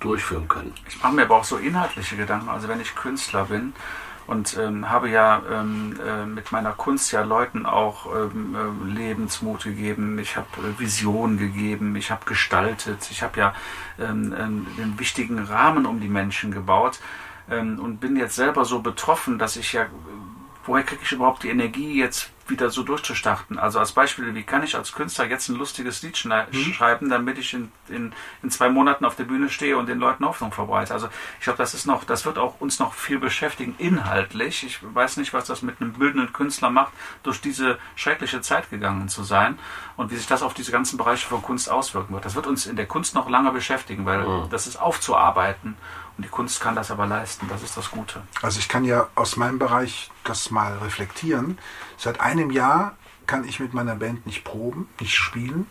durchführen 0.00 0.48
können. 0.48 0.74
Ich 0.88 1.00
mache 1.00 1.14
mir 1.14 1.22
aber 1.22 1.36
auch 1.36 1.44
so 1.44 1.58
inhaltliche 1.58 2.16
Gedanken. 2.16 2.48
Also 2.48 2.66
wenn 2.66 2.80
ich 2.80 2.94
Künstler 2.94 3.44
bin 3.44 3.72
und 4.26 4.56
ähm, 4.58 4.90
habe 4.90 5.08
ja 5.08 5.42
ähm, 5.50 5.98
äh, 6.06 6.26
mit 6.26 6.52
meiner 6.52 6.72
Kunst 6.72 7.12
ja 7.12 7.22
Leuten 7.22 7.66
auch 7.66 8.06
ähm, 8.14 8.54
äh, 8.54 8.92
Lebensmut 8.92 9.64
gegeben, 9.64 10.18
ich 10.18 10.36
habe 10.36 10.48
äh, 10.58 10.78
Vision 10.78 11.38
gegeben, 11.38 11.96
ich 11.96 12.10
habe 12.10 12.24
gestaltet, 12.24 13.08
ich 13.10 13.22
habe 13.22 13.38
ja 13.40 13.54
ähm, 13.98 14.34
ähm, 14.38 14.66
den 14.78 14.98
wichtigen 14.98 15.38
Rahmen 15.38 15.86
um 15.86 16.00
die 16.00 16.08
Menschen 16.08 16.50
gebaut. 16.50 17.00
Ähm, 17.50 17.80
und 17.80 17.98
bin 17.98 18.16
jetzt 18.16 18.36
selber 18.36 18.64
so 18.64 18.80
betroffen, 18.80 19.38
dass 19.38 19.56
ich 19.56 19.72
ja, 19.72 19.86
woher 20.64 20.84
kriege 20.84 21.02
ich 21.02 21.12
überhaupt 21.12 21.42
die 21.42 21.48
Energie 21.50 21.98
jetzt 21.98 22.30
wieder 22.48 22.70
so 22.70 22.82
durchzustarten? 22.82 23.58
Also 23.58 23.78
als 23.78 23.92
Beispiel, 23.92 24.34
wie 24.34 24.42
kann 24.42 24.62
ich 24.62 24.74
als 24.76 24.92
Künstler 24.92 25.26
jetzt 25.26 25.48
ein 25.48 25.56
lustiges 25.56 26.02
Lied 26.02 26.16
schnei- 26.16 26.46
schreiben, 26.52 27.08
damit 27.08 27.38
ich 27.38 27.54
in, 27.54 27.70
in, 27.88 28.12
in 28.42 28.50
zwei 28.50 28.68
Monaten 28.68 29.04
auf 29.04 29.14
der 29.14 29.24
Bühne 29.24 29.48
stehe 29.48 29.76
und 29.76 29.86
den 29.88 29.98
Leuten 29.98 30.24
Hoffnung 30.24 30.52
verbreite? 30.52 30.92
Also 30.92 31.08
ich 31.38 31.44
glaube, 31.44 31.58
das 31.58 31.72
ist 31.74 31.86
noch, 31.86 32.04
das 32.04 32.24
wird 32.26 32.38
auch 32.38 32.60
uns 32.60 32.78
noch 32.78 32.94
viel 32.94 33.18
beschäftigen 33.18 33.74
inhaltlich. 33.78 34.64
Ich 34.64 34.80
weiß 34.82 35.16
nicht, 35.18 35.32
was 35.32 35.46
das 35.46 35.62
mit 35.62 35.80
einem 35.80 35.92
bildenden 35.94 36.32
Künstler 36.32 36.70
macht, 36.70 36.92
durch 37.22 37.40
diese 37.40 37.78
schreckliche 37.94 38.40
Zeit 38.40 38.70
gegangen 38.70 39.08
zu 39.08 39.22
sein 39.22 39.58
und 39.96 40.10
wie 40.10 40.16
sich 40.16 40.26
das 40.26 40.42
auf 40.42 40.52
diese 40.52 40.72
ganzen 40.72 40.96
Bereiche 40.96 41.28
von 41.28 41.42
Kunst 41.42 41.70
auswirken 41.70 42.12
wird. 42.12 42.24
Das 42.24 42.34
wird 42.34 42.46
uns 42.48 42.66
in 42.66 42.76
der 42.76 42.86
Kunst 42.86 43.14
noch 43.14 43.30
lange 43.30 43.52
beschäftigen, 43.52 44.04
weil 44.04 44.48
das 44.50 44.66
ist 44.66 44.76
aufzuarbeiten 44.76 45.76
und 46.22 46.26
die 46.26 46.30
Kunst 46.30 46.60
kann 46.60 46.76
das 46.76 46.92
aber 46.92 47.04
leisten. 47.04 47.48
Das 47.48 47.64
ist 47.64 47.76
das 47.76 47.90
Gute. 47.90 48.22
Also 48.42 48.60
ich 48.60 48.68
kann 48.68 48.84
ja 48.84 49.08
aus 49.16 49.36
meinem 49.36 49.58
Bereich 49.58 50.08
das 50.22 50.52
mal 50.52 50.78
reflektieren. 50.78 51.58
Seit 51.96 52.20
einem 52.20 52.52
Jahr 52.52 52.96
kann 53.26 53.42
ich 53.42 53.58
mit 53.58 53.74
meiner 53.74 53.96
Band 53.96 54.24
nicht 54.24 54.44
proben, 54.44 54.88
nicht 55.00 55.16
spielen. 55.16 55.66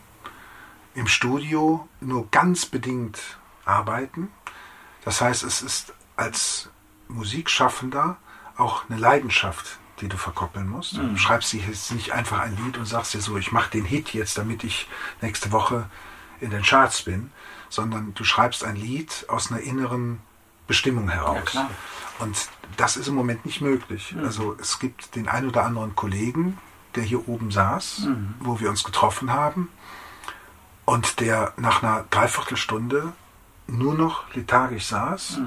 Im 0.93 1.07
Studio 1.07 1.87
nur 2.01 2.29
ganz 2.31 2.65
bedingt 2.65 3.37
arbeiten. 3.63 4.27
Das 5.05 5.21
heißt, 5.21 5.43
es 5.43 5.61
ist 5.61 5.93
als 6.17 6.69
Musikschaffender 7.07 8.17
auch 8.57 8.89
eine 8.89 8.99
Leidenschaft, 8.99 9.79
die 10.01 10.09
du 10.09 10.17
verkoppeln 10.17 10.67
musst. 10.67 10.97
Du 10.97 11.15
schreibst 11.15 11.53
dir 11.53 11.61
jetzt 11.61 11.93
nicht 11.93 12.11
einfach 12.11 12.39
ein 12.39 12.57
Lied 12.57 12.77
und 12.77 12.87
sagst 12.87 13.13
dir 13.13 13.21
so, 13.21 13.37
ich 13.37 13.53
mache 13.53 13.71
den 13.71 13.85
Hit 13.85 14.13
jetzt, 14.13 14.37
damit 14.37 14.65
ich 14.65 14.89
nächste 15.21 15.53
Woche 15.53 15.89
in 16.41 16.49
den 16.49 16.63
Charts 16.63 17.03
bin, 17.03 17.31
sondern 17.69 18.13
du 18.15 18.25
schreibst 18.25 18.65
ein 18.65 18.75
Lied 18.75 19.25
aus 19.29 19.49
einer 19.49 19.61
inneren 19.61 20.19
Bestimmung 20.71 21.09
heraus. 21.09 21.53
Ja. 21.53 21.69
Und 22.19 22.35
das 22.77 22.95
ist 22.97 23.07
im 23.07 23.15
Moment 23.15 23.45
nicht 23.45 23.61
möglich. 23.61 24.15
Also 24.23 24.55
es 24.59 24.79
gibt 24.79 25.15
den 25.15 25.27
ein 25.27 25.47
oder 25.47 25.63
anderen 25.65 25.95
Kollegen, 25.95 26.57
der 26.95 27.03
hier 27.03 27.27
oben 27.27 27.51
saß, 27.51 28.07
wo 28.39 28.59
wir 28.61 28.69
uns 28.69 28.83
getroffen 28.83 29.31
haben 29.33 29.69
und 30.85 31.19
der 31.19 31.53
nach 31.57 31.83
einer 31.83 32.05
Dreiviertelstunde 32.09 33.11
nur 33.67 33.93
noch 33.95 34.33
lethargisch 34.33 34.85
saß, 34.85 35.39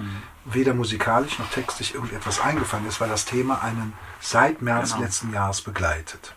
weder 0.47 0.75
musikalisch 0.75 1.39
noch 1.39 1.49
textlich 1.51 1.95
irgendetwas 1.95 2.41
eingefallen 2.41 2.87
ist, 2.87 3.01
weil 3.01 3.09
das 3.09 3.25
Thema 3.25 3.63
einen 3.63 3.93
seit 4.21 4.61
März 4.63 4.91
Genau. 4.93 5.03
letzten 5.05 5.33
Jahres 5.33 5.61
begleitet. 5.63 6.35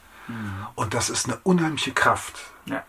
Und 0.76 0.93
das 0.93 1.10
ist 1.10 1.26
eine 1.28 1.38
unheimliche 1.43 1.91
Kraft, 1.93 2.36
Ja. 2.65 2.84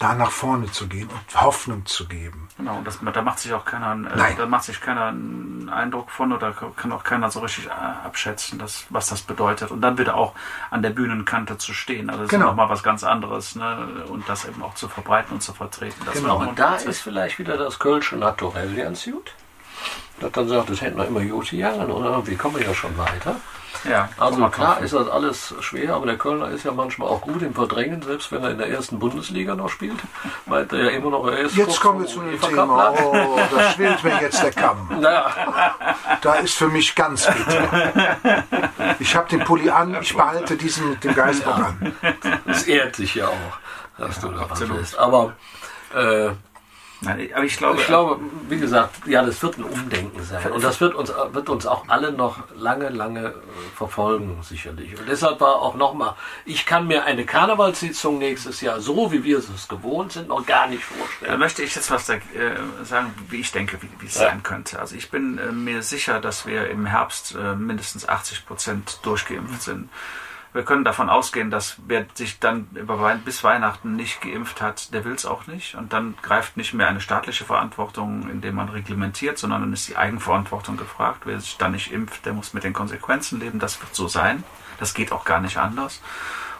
Da 0.00 0.14
nach 0.14 0.30
vorne 0.30 0.72
zu 0.72 0.88
gehen 0.88 1.08
und 1.10 1.40
Hoffnung 1.40 1.84
zu 1.84 2.08
geben. 2.08 2.48
Genau, 2.56 2.78
und 2.78 2.86
das, 2.86 2.98
da 3.12 3.22
macht 3.22 3.38
sich 3.38 3.52
auch 3.52 3.66
keiner, 3.66 3.92
äh, 4.10 4.34
da 4.34 4.46
macht 4.46 4.64
sich 4.64 4.80
keiner 4.80 5.08
einen 5.08 5.68
Eindruck 5.68 6.10
von 6.10 6.32
oder 6.32 6.52
kann 6.52 6.90
auch 6.92 7.04
keiner 7.04 7.30
so 7.30 7.40
richtig 7.40 7.66
äh, 7.66 7.70
abschätzen, 7.70 8.58
das, 8.58 8.86
was 8.88 9.08
das 9.08 9.20
bedeutet. 9.20 9.70
Und 9.70 9.82
dann 9.82 9.98
wieder 9.98 10.14
auch 10.16 10.32
an 10.70 10.80
der 10.80 10.88
Bühnenkante 10.90 11.58
zu 11.58 11.74
stehen. 11.74 12.08
Also 12.08 12.22
das 12.22 12.30
Genau. 12.30 12.46
ist 12.46 12.50
nochmal 12.52 12.70
was 12.70 12.82
ganz 12.82 13.04
anderes, 13.04 13.56
ne? 13.56 14.04
Und 14.08 14.26
das 14.26 14.46
eben 14.46 14.62
auch 14.62 14.74
zu 14.74 14.88
verbreiten 14.88 15.34
und 15.34 15.42
zu 15.42 15.52
vertreten. 15.52 16.00
Das 16.06 16.14
Genau. 16.14 16.38
Und 16.38 16.58
da 16.58 16.76
ist 16.76 17.02
vielleicht 17.02 17.38
wieder 17.38 17.58
das 17.58 17.78
Kölsche 17.78 18.16
Naturell 18.16 18.74
ganz 18.74 19.04
gut. 19.04 19.34
Das 20.18 20.32
dann 20.32 20.48
sagt, 20.48 20.70
das 20.70 20.80
hätten 20.80 20.96
wir 20.96 21.06
immer 21.06 21.20
gut 21.24 21.50
gegangen 21.50 21.90
oder 21.90 22.10
irgendwie 22.10 22.36
kommen 22.36 22.56
wir 22.56 22.66
ja 22.66 22.74
schon 22.74 22.96
weiter. 22.96 23.36
Ja, 23.88 24.08
Also 24.18 24.36
klar 24.48 24.50
kaufen. 24.74 24.84
ist 24.84 24.92
das 24.94 25.08
alles 25.08 25.54
schwer, 25.60 25.94
aber 25.94 26.06
der 26.06 26.18
Kölner 26.18 26.48
ist 26.48 26.64
ja 26.64 26.72
manchmal 26.72 27.08
auch 27.08 27.22
gut 27.22 27.40
im 27.42 27.54
Verdrängen, 27.54 28.02
selbst 28.02 28.30
wenn 28.30 28.42
er 28.42 28.50
in 28.50 28.58
der 28.58 28.68
ersten 28.68 28.98
Bundesliga 28.98 29.54
noch 29.54 29.68
spielt. 29.70 29.98
Meint 30.46 30.72
er 30.72 30.84
ja 30.84 30.90
immer 30.90 31.10
noch, 31.10 31.26
er 31.26 31.38
ist 31.38 31.56
Jetzt 31.56 31.80
kommen 31.80 32.00
wir 32.00 32.06
zu 32.06 32.20
dem 32.20 32.30
UEFA 32.34 32.46
Thema. 32.48 32.92
Cup. 32.92 33.04
Oh, 33.04 33.38
da 33.56 33.70
schwillt 33.72 34.04
mir 34.04 34.20
jetzt 34.20 34.42
der 34.42 34.52
Kamm. 34.52 34.88
Naja, 35.00 35.74
Da 36.20 36.34
ist 36.34 36.54
für 36.56 36.68
mich 36.68 36.94
ganz 36.94 37.26
bitter. 37.26 38.44
Ich 38.98 39.14
habe 39.16 39.28
den 39.28 39.44
Pulli 39.44 39.70
an, 39.70 39.96
ich 40.00 40.14
behalte 40.14 40.56
diesen 40.56 40.90
mit 40.90 41.04
dem 41.04 41.14
Geistbock 41.14 41.54
an. 41.56 41.92
es 42.46 42.64
ehrt 42.64 42.96
sich 42.96 43.14
ja 43.14 43.28
auch, 43.28 43.98
dass 43.98 44.20
du 44.20 44.28
da 44.28 44.44
bist. 44.74 44.98
Aber 44.98 45.32
äh, 45.94 46.30
aber 47.06 47.44
ich 47.44 47.56
glaube, 47.56 47.80
ich 47.80 47.86
glaube, 47.86 48.20
wie 48.48 48.58
gesagt, 48.58 49.06
ja, 49.06 49.22
das 49.24 49.42
wird 49.42 49.56
ein 49.58 49.64
Umdenken 49.64 50.22
sein. 50.22 50.52
Und 50.52 50.62
das 50.62 50.80
wird 50.80 50.94
uns, 50.94 51.10
wird 51.32 51.48
uns 51.48 51.64
auch 51.66 51.84
alle 51.88 52.12
noch 52.12 52.38
lange, 52.54 52.90
lange 52.90 53.28
äh, 53.28 53.32
verfolgen, 53.74 54.38
sicherlich. 54.42 54.98
Und 54.98 55.08
deshalb 55.08 55.40
war 55.40 55.56
auch 55.56 55.74
nochmal, 55.76 56.14
ich 56.44 56.66
kann 56.66 56.86
mir 56.86 57.04
eine 57.04 57.24
Karnevalssitzung 57.24 58.18
nächstes 58.18 58.60
Jahr, 58.60 58.80
so 58.80 59.10
wie 59.12 59.24
wir 59.24 59.38
es 59.38 59.68
gewohnt 59.68 60.12
sind, 60.12 60.28
noch 60.28 60.44
gar 60.44 60.66
nicht 60.68 60.82
Da 60.90 60.94
vorstellen. 60.94 61.38
möchte 61.38 61.62
ich 61.62 61.74
jetzt 61.74 61.90
was 61.90 62.06
da, 62.06 62.14
äh, 62.14 62.20
sagen, 62.84 63.14
wie 63.30 63.40
ich 63.40 63.50
denke, 63.50 63.78
wie, 63.80 64.06
es 64.06 64.14
Ja. 64.16 64.28
sein 64.28 64.42
könnte. 64.42 64.78
Also 64.78 64.94
ich 64.96 65.10
bin 65.10 65.38
äh, 65.38 65.52
mir 65.52 65.82
sicher, 65.82 66.20
dass 66.20 66.44
wir 66.46 66.68
im 66.68 66.84
Herbst 66.86 67.34
äh, 67.34 67.54
mindestens 67.54 68.06
80 68.08 68.46
Prozent 68.46 68.98
durchgeimpft 69.02 69.62
sind. 69.62 69.88
Wir 70.52 70.64
können 70.64 70.84
davon 70.84 71.08
ausgehen, 71.08 71.50
dass 71.50 71.76
wer 71.86 72.06
sich 72.14 72.40
dann 72.40 72.68
bis 73.24 73.44
Weihnachten 73.44 73.94
nicht 73.94 74.20
geimpft 74.20 74.60
hat, 74.60 74.92
der 74.92 75.04
will 75.04 75.14
es 75.14 75.24
auch 75.24 75.46
nicht. 75.46 75.76
Und 75.76 75.92
dann 75.92 76.16
greift 76.22 76.56
nicht 76.56 76.74
mehr 76.74 76.88
eine 76.88 77.00
staatliche 77.00 77.44
Verantwortung, 77.44 78.28
indem 78.28 78.56
man 78.56 78.68
reglementiert, 78.68 79.38
sondern 79.38 79.60
dann 79.60 79.72
ist 79.72 79.88
die 79.88 79.96
Eigenverantwortung 79.96 80.76
gefragt. 80.76 81.22
Wer 81.24 81.38
sich 81.38 81.56
dann 81.56 81.72
nicht 81.72 81.92
impft, 81.92 82.26
der 82.26 82.32
muss 82.32 82.52
mit 82.52 82.64
den 82.64 82.72
Konsequenzen 82.72 83.38
leben. 83.38 83.60
Das 83.60 83.80
wird 83.80 83.94
so 83.94 84.08
sein. 84.08 84.42
Das 84.80 84.92
geht 84.92 85.12
auch 85.12 85.24
gar 85.24 85.40
nicht 85.40 85.56
anders. 85.56 86.02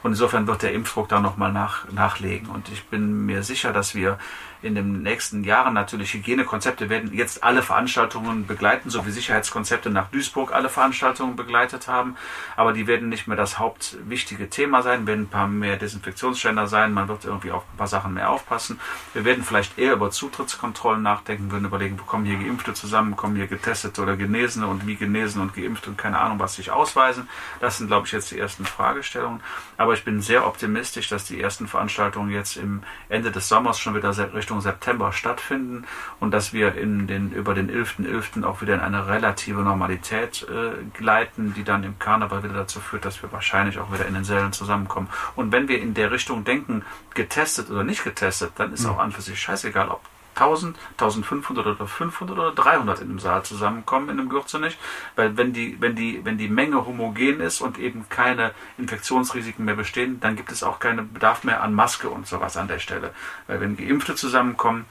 Und 0.03 0.13
insofern 0.13 0.47
wird 0.47 0.63
der 0.63 0.73
Impfdruck 0.73 1.09
da 1.09 1.21
nochmal 1.21 1.53
nach, 1.53 1.91
nachlegen. 1.91 2.49
Und 2.49 2.69
ich 2.71 2.85
bin 2.87 3.27
mir 3.27 3.43
sicher, 3.43 3.73
dass 3.73 3.95
wir 3.95 4.19
in 4.63 4.75
den 4.75 5.03
nächsten 5.03 5.45
Jahren 5.45 5.75
natürlich 5.75 6.15
Hygienekonzepte 6.15 6.89
werden 6.89 7.13
jetzt 7.15 7.43
alle 7.43 7.63
Veranstaltungen 7.63 8.47
begleiten, 8.47 8.91
so 8.91 9.07
wie 9.07 9.11
Sicherheitskonzepte 9.11 9.91
nach 9.91 10.09
Duisburg 10.11 10.53
alle 10.53 10.69
Veranstaltungen 10.69 11.37
begleitet 11.37 11.89
haben. 11.89 12.17
Aber 12.57 12.73
die 12.73 12.87
werden 12.87 13.09
nicht 13.09 13.27
mehr 13.27 13.37
das 13.37 13.59
hauptwichtige 13.59 14.51
Thema 14.51 14.83
sein, 14.83 15.07
werden 15.07 15.23
ein 15.23 15.29
paar 15.29 15.49
mehr 15.49 15.77
Desinfektionsständer 15.77 16.67
sein, 16.67 16.93
man 16.93 17.09
wird 17.09 17.25
irgendwie 17.25 17.53
auf 17.53 17.65
ein 17.73 17.77
paar 17.79 17.87
Sachen 17.87 18.15
mehr 18.15 18.31
aufpassen. 18.31 18.79
Wir 19.15 19.25
werden 19.25 19.45
vielleicht 19.45 19.79
eher 19.79 19.95
über 19.95 20.11
Zutrittskontrollen 20.11 21.03
nachdenken, 21.03 21.51
würden 21.51 21.65
überlegen, 21.65 21.99
wo 21.99 22.05
kommen 22.05 22.25
hier 22.25 22.37
Geimpfte 22.39 22.75
zusammen, 22.75 23.17
kommen 23.17 23.37
hier 23.37 23.47
Getestete 23.47 24.03
oder 24.03 24.17
Genesene 24.17 24.67
und 24.67 24.87
wie 24.87 24.97
genesen 24.97 25.41
und 25.41 25.55
geimpft 25.55 25.87
und 25.89 25.97
keine 25.97 26.19
Ahnung, 26.19 26.39
was 26.39 26.57
sich 26.57 26.71
ausweisen. 26.71 27.29
Das 27.61 27.79
sind, 27.79 27.87
glaube 27.87 28.07
ich, 28.07 28.13
jetzt 28.13 28.31
die 28.31 28.39
ersten 28.39 28.65
Fragestellungen. 28.65 29.41
Aber 29.77 29.95
ich 29.95 30.05
bin 30.05 30.21
sehr 30.21 30.47
optimistisch, 30.47 31.09
dass 31.09 31.25
die 31.25 31.41
ersten 31.41 31.67
Veranstaltungen 31.67 32.31
jetzt 32.31 32.57
im 32.57 32.83
Ende 33.09 33.31
des 33.31 33.49
Sommers 33.49 33.79
schon 33.79 33.95
wieder 33.95 34.13
se- 34.13 34.31
Richtung 34.51 34.61
September 34.61 35.13
stattfinden 35.13 35.85
und 36.19 36.33
dass 36.33 36.53
wir 36.53 36.75
in 36.75 37.07
den, 37.07 37.31
über 37.31 37.55
den 37.55 37.71
11.11. 37.71 38.43
auch 38.43 38.61
wieder 38.61 38.75
in 38.75 38.81
eine 38.81 39.07
relative 39.07 39.61
Normalität 39.61 40.45
äh, 40.51 40.73
gleiten, 40.93 41.55
die 41.55 41.63
dann 41.63 41.85
im 41.85 42.01
Karneval 42.01 42.43
wieder 42.43 42.55
dazu 42.55 42.81
führt, 42.81 43.05
dass 43.05 43.23
wir 43.23 43.31
wahrscheinlich 43.31 43.79
auch 43.79 43.93
wieder 43.93 44.07
in 44.07 44.15
den 44.15 44.25
Sälen 44.25 44.53
zusammenkommen. 44.53 45.09
Und 45.37 45.53
wenn 45.53 45.69
wir 45.69 45.81
in 45.81 45.95
der 45.95 46.11
Richtung 46.11 46.43
denken, 46.43 46.85
getestet 47.15 47.71
oder 47.71 47.85
nicht 47.85 48.03
getestet, 48.03 48.51
dann 48.57 48.73
ist 48.73 48.87
auch 48.87 48.99
an 48.99 49.13
für 49.13 49.23
sich 49.23 49.41
scheißegal, 49.41 49.89
ob 49.89 50.01
1000, 50.35 50.77
1500 50.93 51.67
oder 51.67 51.87
500 51.87 52.39
oder 52.39 52.53
300 52.53 53.01
in 53.01 53.11
einem 53.11 53.19
Saal 53.19 53.43
zusammenkommen 53.43 54.09
in 54.09 54.21
einem 54.21 54.29
Gürzenich, 54.29 54.79
weil 55.17 55.37
wenn 55.37 55.53
die, 55.53 55.81
wenn 55.81 55.95
die, 55.95 56.25
wenn 56.25 56.39
die 56.39 56.49
Menge 56.49 56.87
homogen 56.87 57.41
ist 57.41 57.61
und 57.61 57.79
eben 57.79 58.07
keine 58.09 58.53
Infektionsrisiken 58.79 59.65
mehr 59.65 59.77
bestehen, 59.77 60.21
dann 60.21 60.37
gibt 60.37 60.53
es 60.53 60.63
auch 60.63 60.79
keinen 60.79 61.13
Bedarf 61.13 61.45
mehr 61.45 61.63
an 61.63 61.75
Maske 61.75 62.09
und 62.09 62.27
sowas 62.27 62.57
an 62.57 62.69
der 62.69 62.79
Stelle. 62.79 63.13
Weil 63.47 63.61
wenn 63.61 63.77
Geimpfte 63.77 64.15
zusammenkommen, 64.15 64.87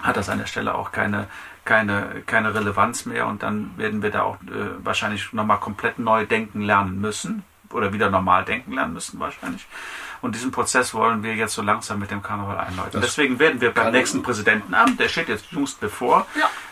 hat 0.00 0.16
das 0.16 0.28
an 0.28 0.38
der 0.38 0.46
Stelle 0.46 0.74
auch 0.74 0.92
keine, 0.92 1.28
keine, 1.64 2.22
keine 2.26 2.54
Relevanz 2.54 3.06
mehr 3.06 3.26
und 3.26 3.42
dann 3.42 3.76
werden 3.76 4.02
wir 4.02 4.10
da 4.10 4.22
auch 4.22 4.36
äh, 4.42 4.84
wahrscheinlich 4.84 5.32
nochmal 5.32 5.58
komplett 5.58 5.98
neu 5.98 6.26
denken 6.26 6.62
lernen 6.62 7.00
müssen 7.00 7.44
oder 7.70 7.92
wieder 7.92 8.10
normal 8.10 8.44
denken 8.44 8.72
lernen 8.72 8.94
müssen 8.94 9.18
wahrscheinlich. 9.20 9.66
Und 10.22 10.36
diesen 10.36 10.52
Prozess 10.52 10.94
wollen 10.94 11.24
wir 11.24 11.34
jetzt 11.34 11.54
so 11.54 11.62
langsam 11.62 11.98
mit 11.98 12.12
dem 12.12 12.22
Karneval 12.22 12.56
einläuten. 12.56 13.00
Deswegen 13.00 13.40
werden 13.40 13.60
wir 13.60 13.72
beim 13.72 13.92
nächsten 13.92 14.22
Präsidentenamt, 14.22 14.98
der 15.00 15.08
steht 15.08 15.28
jetzt 15.28 15.50
jüngst 15.50 15.80
bevor, 15.80 16.26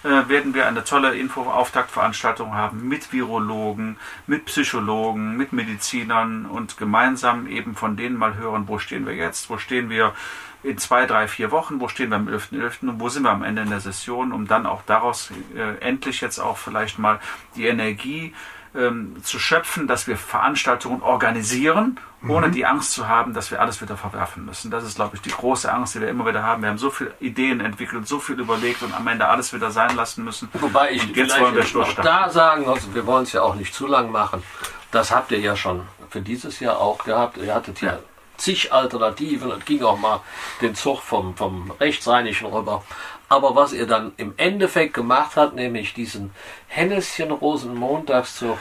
äh, 0.04 0.28
werden 0.28 0.54
wir 0.54 0.68
eine 0.68 0.84
tolle 0.84 1.16
Info-Auftaktveranstaltung 1.16 2.54
haben 2.54 2.86
mit 2.88 3.12
Virologen, 3.12 3.96
mit 4.28 4.44
Psychologen, 4.44 5.36
mit 5.36 5.52
Medizinern 5.52 6.46
und 6.46 6.78
gemeinsam 6.78 7.48
eben 7.48 7.74
von 7.74 7.96
denen 7.96 8.16
mal 8.16 8.36
hören, 8.36 8.68
wo 8.68 8.78
stehen 8.78 9.04
wir 9.04 9.14
jetzt, 9.14 9.50
wo 9.50 9.58
stehen 9.58 9.90
wir 9.90 10.14
in 10.62 10.78
zwei, 10.78 11.06
drei, 11.06 11.26
vier 11.26 11.50
Wochen, 11.50 11.80
wo 11.80 11.88
stehen 11.88 12.10
wir 12.10 12.16
am 12.16 12.28
11.11. 12.28 12.88
und 12.88 13.00
wo 13.00 13.08
sind 13.08 13.24
wir 13.24 13.30
am 13.30 13.42
Ende 13.42 13.62
in 13.62 13.70
der 13.70 13.80
Session, 13.80 14.30
um 14.32 14.46
dann 14.46 14.66
auch 14.66 14.82
daraus 14.86 15.30
äh, 15.56 15.78
endlich 15.80 16.20
jetzt 16.20 16.38
auch 16.38 16.58
vielleicht 16.58 16.98
mal 16.98 17.18
die 17.56 17.66
Energie 17.66 18.34
ähm, 18.74 19.16
zu 19.22 19.38
schöpfen, 19.38 19.86
dass 19.88 20.06
wir 20.06 20.16
Veranstaltungen 20.16 21.02
organisieren, 21.02 21.98
ohne 22.28 22.50
die 22.50 22.66
Angst 22.66 22.92
zu 22.92 23.08
haben, 23.08 23.32
dass 23.32 23.50
wir 23.50 23.60
alles 23.60 23.80
wieder 23.80 23.96
verwerfen 23.96 24.44
müssen. 24.44 24.70
Das 24.70 24.84
ist, 24.84 24.96
glaube 24.96 25.16
ich, 25.16 25.22
die 25.22 25.30
große 25.30 25.72
Angst, 25.72 25.94
die 25.94 26.00
wir 26.02 26.08
immer 26.08 26.26
wieder 26.26 26.42
haben. 26.42 26.62
Wir 26.62 26.68
haben 26.68 26.78
so 26.78 26.90
viele 26.90 27.14
Ideen 27.18 27.60
entwickelt, 27.60 28.06
so 28.06 28.18
viel 28.18 28.38
überlegt 28.38 28.82
und 28.82 28.94
am 28.94 29.06
Ende 29.06 29.26
alles 29.26 29.52
wieder 29.54 29.70
sein 29.70 29.96
lassen 29.96 30.24
müssen. 30.24 30.48
Wobei 30.52 30.90
ich 30.92 31.02
Und 31.02 31.16
jetzt 31.16 31.40
wollen 31.40 31.54
wir 31.54 31.64
durchstarten. 31.64 32.04
da 32.04 32.28
sagen 32.28 32.64
muss, 32.64 32.92
wir 32.92 33.06
wollen 33.06 33.22
es 33.22 33.32
ja 33.32 33.42
auch 33.42 33.54
nicht 33.54 33.74
zu 33.74 33.86
lang 33.86 34.12
machen. 34.12 34.42
Das 34.90 35.10
habt 35.10 35.32
ihr 35.32 35.40
ja 35.40 35.56
schon 35.56 35.82
für 36.10 36.20
dieses 36.20 36.60
Jahr 36.60 36.78
auch 36.78 36.98
gehabt. 37.04 37.38
Ihr 37.38 37.54
hattet 37.54 37.80
ja 37.80 37.98
zig 38.36 38.72
Alternativen 38.72 39.50
und 39.52 39.64
ging 39.66 39.82
auch 39.82 39.98
mal 39.98 40.20
den 40.60 40.74
Zug 40.74 41.00
vom, 41.00 41.36
vom 41.36 41.70
Rechtsrheinischen 41.80 42.48
rüber. 42.48 42.82
Aber 43.30 43.54
was 43.54 43.72
ihr 43.72 43.86
dann 43.86 44.12
im 44.16 44.34
Endeffekt 44.36 44.92
gemacht 44.92 45.36
habt, 45.36 45.54
nämlich 45.54 45.94
diesen 45.94 46.32
Hennäschen-Rosenmontagszug, 46.66 48.58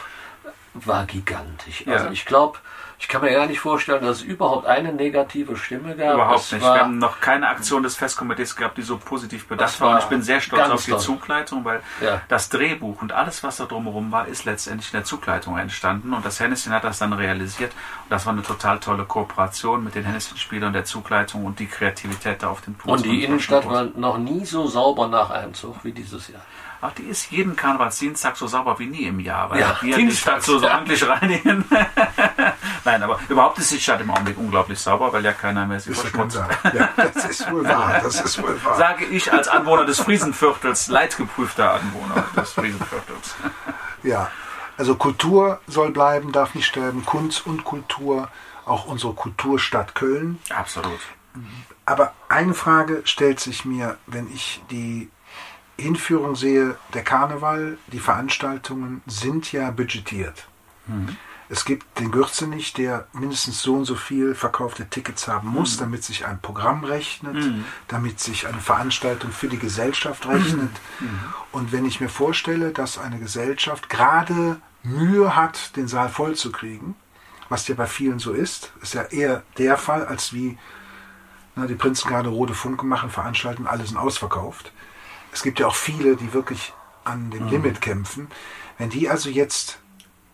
war 0.74 1.06
gigantisch. 1.06 1.84
Also 1.88 2.06
Ja. 2.06 2.12
ich 2.12 2.24
glaube, 2.24 2.58
ich 3.00 3.08
kann 3.08 3.22
mir 3.22 3.32
gar 3.32 3.46
nicht 3.46 3.60
vorstellen, 3.60 4.02
dass 4.04 4.18
es 4.18 4.22
überhaupt 4.22 4.66
eine 4.66 4.92
negative 4.92 5.56
Stimme 5.56 5.96
gab. 5.96 6.14
Überhaupt 6.14 6.40
Es 6.40 6.52
nicht. 6.52 6.62
Wir 6.62 6.80
haben 6.80 6.98
noch 6.98 7.20
keine 7.20 7.48
Aktion 7.48 7.82
des 7.82 7.96
Festkomitees 7.96 8.54
gehabt, 8.56 8.76
die 8.76 8.82
so 8.82 8.98
positiv 8.98 9.48
bedacht 9.48 9.80
war. 9.80 9.94
Und 9.94 9.98
ich 10.00 10.04
bin 10.04 10.20
sehr 10.22 10.40
stolz 10.40 10.68
auf 10.68 10.84
die 10.84 10.90
toll. 10.90 11.00
Zugleitung, 11.00 11.64
weil 11.64 11.80
Ja. 12.02 12.20
das 12.28 12.50
Drehbuch 12.50 13.00
und 13.00 13.12
alles, 13.12 13.42
was 13.42 13.56
da 13.56 13.64
drumherum 13.64 14.12
war, 14.12 14.28
ist 14.28 14.44
letztendlich 14.44 14.92
in 14.92 14.98
der 14.98 15.04
Zugleitung 15.04 15.56
entstanden. 15.56 16.12
Und 16.12 16.24
das 16.26 16.38
Hennessin 16.40 16.72
hat 16.74 16.84
das 16.84 16.98
dann 16.98 17.14
realisiert. 17.14 17.72
Und 18.04 18.10
das 18.10 18.26
war 18.26 18.34
eine 18.34 18.42
total 18.42 18.78
tolle 18.80 19.04
Kooperation 19.06 19.82
mit 19.82 19.94
den 19.94 20.04
Hennessin-Spielern 20.04 20.74
der 20.74 20.84
Zugleitung 20.84 21.46
und 21.46 21.58
die 21.58 21.66
Kreativität 21.68 22.42
da 22.42 22.48
auf 22.50 22.60
den 22.60 22.76
Fuß. 22.76 22.92
und 22.92 23.04
die 23.06 23.24
Innenstadt 23.24 23.66
war 23.66 23.84
noch 23.96 24.18
nie 24.18 24.44
so 24.44 24.66
sauber 24.66 25.08
nach 25.08 25.30
einem 25.30 25.54
Zug 25.54 25.76
wie 25.84 25.92
dieses 25.92 26.28
Jahr. 26.28 26.42
Ach, 26.82 26.92
die 26.92 27.02
ist 27.02 27.30
jeden 27.30 27.56
Karnevalsdienstag 27.56 28.36
so 28.36 28.46
sauber 28.46 28.78
wie 28.78 28.86
nie 28.86 29.02
im 29.04 29.20
Jahr, 29.20 29.50
weil 29.50 29.60
Ja, 29.60 29.76
wir 29.82 29.96
die 29.96 30.02
Dienstags, 30.04 30.44
Stadt 30.44 30.60
so, 30.60 30.66
ja. 30.66 30.74
ordentlich 30.76 31.06
reinigen. 31.06 31.64
Nein, 32.84 33.02
aber 33.02 33.20
überhaupt 33.28 33.58
ist 33.58 33.70
die 33.70 33.78
Stadt 33.80 34.00
im 34.00 34.10
Augenblick 34.10 34.38
unglaublich 34.38 34.78
sauber, 34.78 35.12
weil 35.12 35.22
ja 35.24 35.32
keiner 35.32 35.66
mehr 35.66 35.78
der 35.78 35.94
verschmutzt. 35.94 36.40
Ja, 36.72 36.88
das 36.96 37.24
ist 37.26 37.50
wohl 37.50 37.64
wahr. 37.68 38.00
Das 38.02 38.20
ist 38.20 38.42
wohl 38.42 38.58
wahr. 38.64 38.76
Sage 38.78 39.04
ich 39.04 39.30
als 39.30 39.48
Anwohner 39.48 39.84
des 39.84 40.00
Friesenviertels, 40.00 40.88
leidgeprüfter 40.88 41.74
Anwohner 41.74 42.24
des 42.36 42.52
Friesenviertels. 42.52 43.34
Ja, 44.02 44.30
also 44.78 44.94
Kultur 44.96 45.60
soll 45.66 45.90
bleiben, 45.90 46.32
darf 46.32 46.54
nicht 46.54 46.66
sterben. 46.66 47.04
Kunst 47.04 47.46
und 47.46 47.64
Kultur, 47.64 48.28
auch 48.64 48.86
unsere 48.86 49.12
Kulturstadt 49.12 49.94
Köln. 49.94 50.38
Absolut. 50.48 51.00
Aber 51.84 52.14
eine 52.30 52.54
Frage 52.54 53.02
stellt 53.04 53.40
sich 53.40 53.66
mir, 53.66 53.98
wenn 54.06 54.32
ich 54.32 54.62
die 54.70 55.10
Hinführung 55.80 56.36
sehe, 56.36 56.76
der 56.94 57.02
Karneval, 57.02 57.78
die 57.92 58.00
Veranstaltungen 58.00 59.02
sind 59.06 59.52
ja 59.52 59.70
budgetiert. 59.70 60.46
Es 61.52 61.64
gibt 61.64 61.98
den 61.98 62.12
Gürzenich, 62.12 62.74
der 62.74 63.08
mindestens 63.12 63.60
so 63.60 63.74
und 63.74 63.84
so 63.84 63.96
viel 63.96 64.36
verkaufte 64.36 64.88
Tickets 64.88 65.26
haben 65.26 65.48
muss, 65.48 65.76
damit 65.78 66.04
sich 66.04 66.24
ein 66.24 66.40
Programm 66.40 66.84
rechnet, 66.84 67.36
damit 67.88 68.20
sich 68.20 68.46
eine 68.46 68.60
Veranstaltung 68.60 69.32
für 69.32 69.48
die 69.48 69.58
Gesellschaft 69.58 70.26
rechnet. 70.28 70.70
Und 71.50 71.72
wenn 71.72 71.84
ich 71.86 72.00
mir 72.00 72.08
vorstelle, 72.08 72.70
dass 72.70 72.98
eine 72.98 73.18
Gesellschaft 73.18 73.88
gerade 73.88 74.60
Mühe 74.84 75.34
hat, 75.34 75.76
den 75.76 75.88
Saal 75.88 76.08
voll 76.08 76.36
zu 76.36 76.52
kriegen, 76.52 76.94
was 77.48 77.66
ja 77.66 77.74
bei 77.74 77.86
vielen 77.86 78.20
so 78.20 78.32
ist, 78.32 78.72
ist 78.80 78.94
ja 78.94 79.02
eher 79.02 79.42
der 79.58 79.76
Fall, 79.76 80.06
als 80.06 80.32
wie 80.32 80.56
na, 81.56 81.66
die 81.66 81.74
Prinzen 81.74 82.08
gerade 82.08 82.28
rote 82.28 82.54
Funke 82.54 82.86
machen, 82.86 83.10
veranstalten, 83.10 83.66
alle 83.66 83.84
sind 83.84 83.96
ausverkauft. 83.96 84.72
Es 85.32 85.42
gibt 85.42 85.60
ja 85.60 85.66
auch 85.66 85.74
viele, 85.74 86.16
die 86.16 86.32
wirklich 86.32 86.72
an 87.04 87.30
dem 87.30 87.48
Limit 87.48 87.80
kämpfen. 87.80 88.28
Wenn 88.78 88.90
die 88.90 89.08
also 89.08 89.30
jetzt 89.30 89.78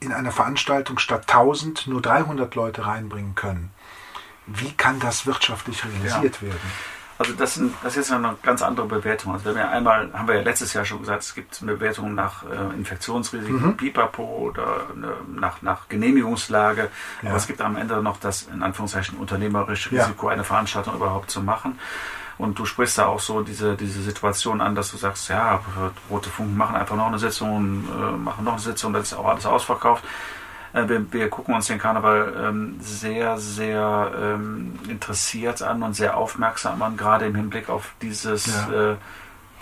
in 0.00 0.12
einer 0.12 0.32
Veranstaltung 0.32 0.98
statt 0.98 1.22
1000 1.22 1.86
nur 1.86 2.02
300 2.02 2.54
Leute 2.54 2.86
reinbringen 2.86 3.34
können, 3.34 3.70
wie 4.46 4.72
kann 4.72 5.00
das 5.00 5.26
wirtschaftlich 5.26 5.84
realisiert 5.84 6.42
werden? 6.42 6.60
Also 7.18 7.32
das, 7.32 7.54
sind, 7.54 7.74
das 7.82 7.96
ist 7.96 8.12
eine 8.12 8.36
ganz 8.42 8.60
andere 8.60 8.86
Bewertung. 8.86 9.32
Also 9.32 9.46
wenn 9.46 9.54
wir 9.54 9.70
einmal, 9.70 10.12
haben 10.12 10.28
wir 10.28 10.36
ja 10.36 10.42
letztes 10.42 10.74
Jahr 10.74 10.84
schon 10.84 11.00
gesagt, 11.00 11.22
es 11.22 11.34
gibt 11.34 11.62
eine 11.62 11.72
Bewertung 11.72 12.14
nach 12.14 12.42
äh, 12.44 12.76
Infektionsrisiken, 12.76 13.68
mhm. 13.68 13.76
Pipapo 13.76 14.22
oder 14.22 14.86
eine, 14.94 15.14
nach, 15.34 15.62
nach 15.62 15.88
Genehmigungslage. 15.88 16.90
Ja. 17.22 17.28
Aber 17.30 17.38
es 17.38 17.46
gibt 17.46 17.62
am 17.62 17.76
Ende 17.76 18.02
noch 18.02 18.18
das, 18.18 18.48
in 18.52 18.62
Anführungszeichen, 18.62 19.16
unternehmerische 19.16 19.92
Risiko, 19.92 20.26
ja. 20.26 20.34
eine 20.34 20.44
Veranstaltung 20.44 20.94
überhaupt 20.94 21.30
zu 21.30 21.40
machen. 21.40 21.78
Und 22.38 22.58
du 22.58 22.66
sprichst 22.66 22.98
da 22.98 23.06
auch 23.06 23.20
so 23.20 23.40
diese, 23.42 23.76
diese 23.76 24.02
Situation 24.02 24.60
an, 24.60 24.74
dass 24.74 24.90
du 24.90 24.98
sagst, 24.98 25.28
ja, 25.28 25.60
Rote 26.10 26.28
Funken 26.28 26.56
machen 26.56 26.76
einfach 26.76 26.96
noch 26.96 27.06
eine 27.06 27.18
Sitzung, 27.18 27.84
äh, 27.88 28.16
machen 28.16 28.44
noch 28.44 28.52
eine 28.52 28.60
Sitzung, 28.60 28.92
das 28.92 29.12
ist 29.12 29.14
auch 29.14 29.26
alles 29.26 29.46
ausverkauft. 29.46 30.04
Äh, 30.74 30.88
wir, 30.88 31.12
wir, 31.12 31.30
gucken 31.30 31.54
uns 31.54 31.66
den 31.66 31.78
Karneval 31.78 32.34
ähm, 32.38 32.76
sehr, 32.80 33.38
sehr 33.38 34.12
ähm, 34.20 34.78
interessiert 34.88 35.62
an 35.62 35.82
und 35.82 35.94
sehr 35.94 36.16
aufmerksam 36.16 36.82
an, 36.82 36.96
gerade 36.96 37.26
im 37.26 37.34
Hinblick 37.34 37.70
auf 37.70 37.94
dieses, 38.02 38.46
ja. 38.46 38.92
äh, 38.92 38.96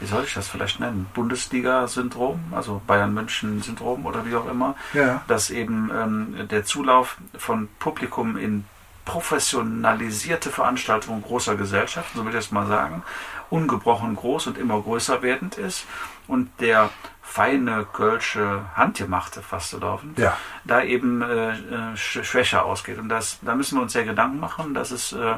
wie 0.01 0.07
soll 0.07 0.25
ich 0.25 0.35
das 0.35 0.49
vielleicht 0.49 0.81
nennen, 0.81 1.07
Bundesliga-Syndrom, 1.15 2.41
also 2.51 2.83
Bayern-München-Syndrom 2.87 4.05
oder 4.05 4.27
wie 4.27 4.35
auch 4.35 4.51
immer, 4.51 4.75
ja. 4.93 5.23
dass 5.29 5.51
eben 5.51 5.91
ähm, 5.95 6.49
der 6.49 6.65
Zulauf 6.65 7.19
von 7.39 7.69
Publikum 7.79 8.37
in 8.37 8.65
professionalisierte 9.05 10.51
Veranstaltungen 10.51 11.23
großer 11.23 11.57
Gesellschaften, 11.57 12.19
so 12.19 12.25
will 12.25 12.31
ich 12.31 12.37
das 12.37 12.51
mal 12.51 12.67
sagen, 12.67 13.03
ungebrochen 13.51 14.17
groß 14.17 14.49
und 14.49 14.59
immer 14.59 14.81
größer 14.81 15.23
werdend 15.23 15.59
ist 15.59 15.87
und 16.27 16.51
der 16.61 16.91
feine 17.23 17.87
kölsche 17.93 18.65
Handgemachte 18.75 19.43
fast 19.43 19.73
laufen, 19.73 20.15
ja. 20.17 20.37
da 20.65 20.83
eben 20.83 21.23
äh, 21.23 21.51
äh 21.53 21.97
schwächer 21.97 22.65
ausgeht. 22.65 22.99
Und 22.99 23.09
das, 23.09 23.39
da 23.43 23.55
müssen 23.55 23.79
wir 23.79 23.83
uns 23.83 23.93
sehr 23.93 24.05
Gedanken 24.05 24.39
machen. 24.39 24.75
Das 24.75 24.93
ist 24.93 25.13
äh, 25.13 25.37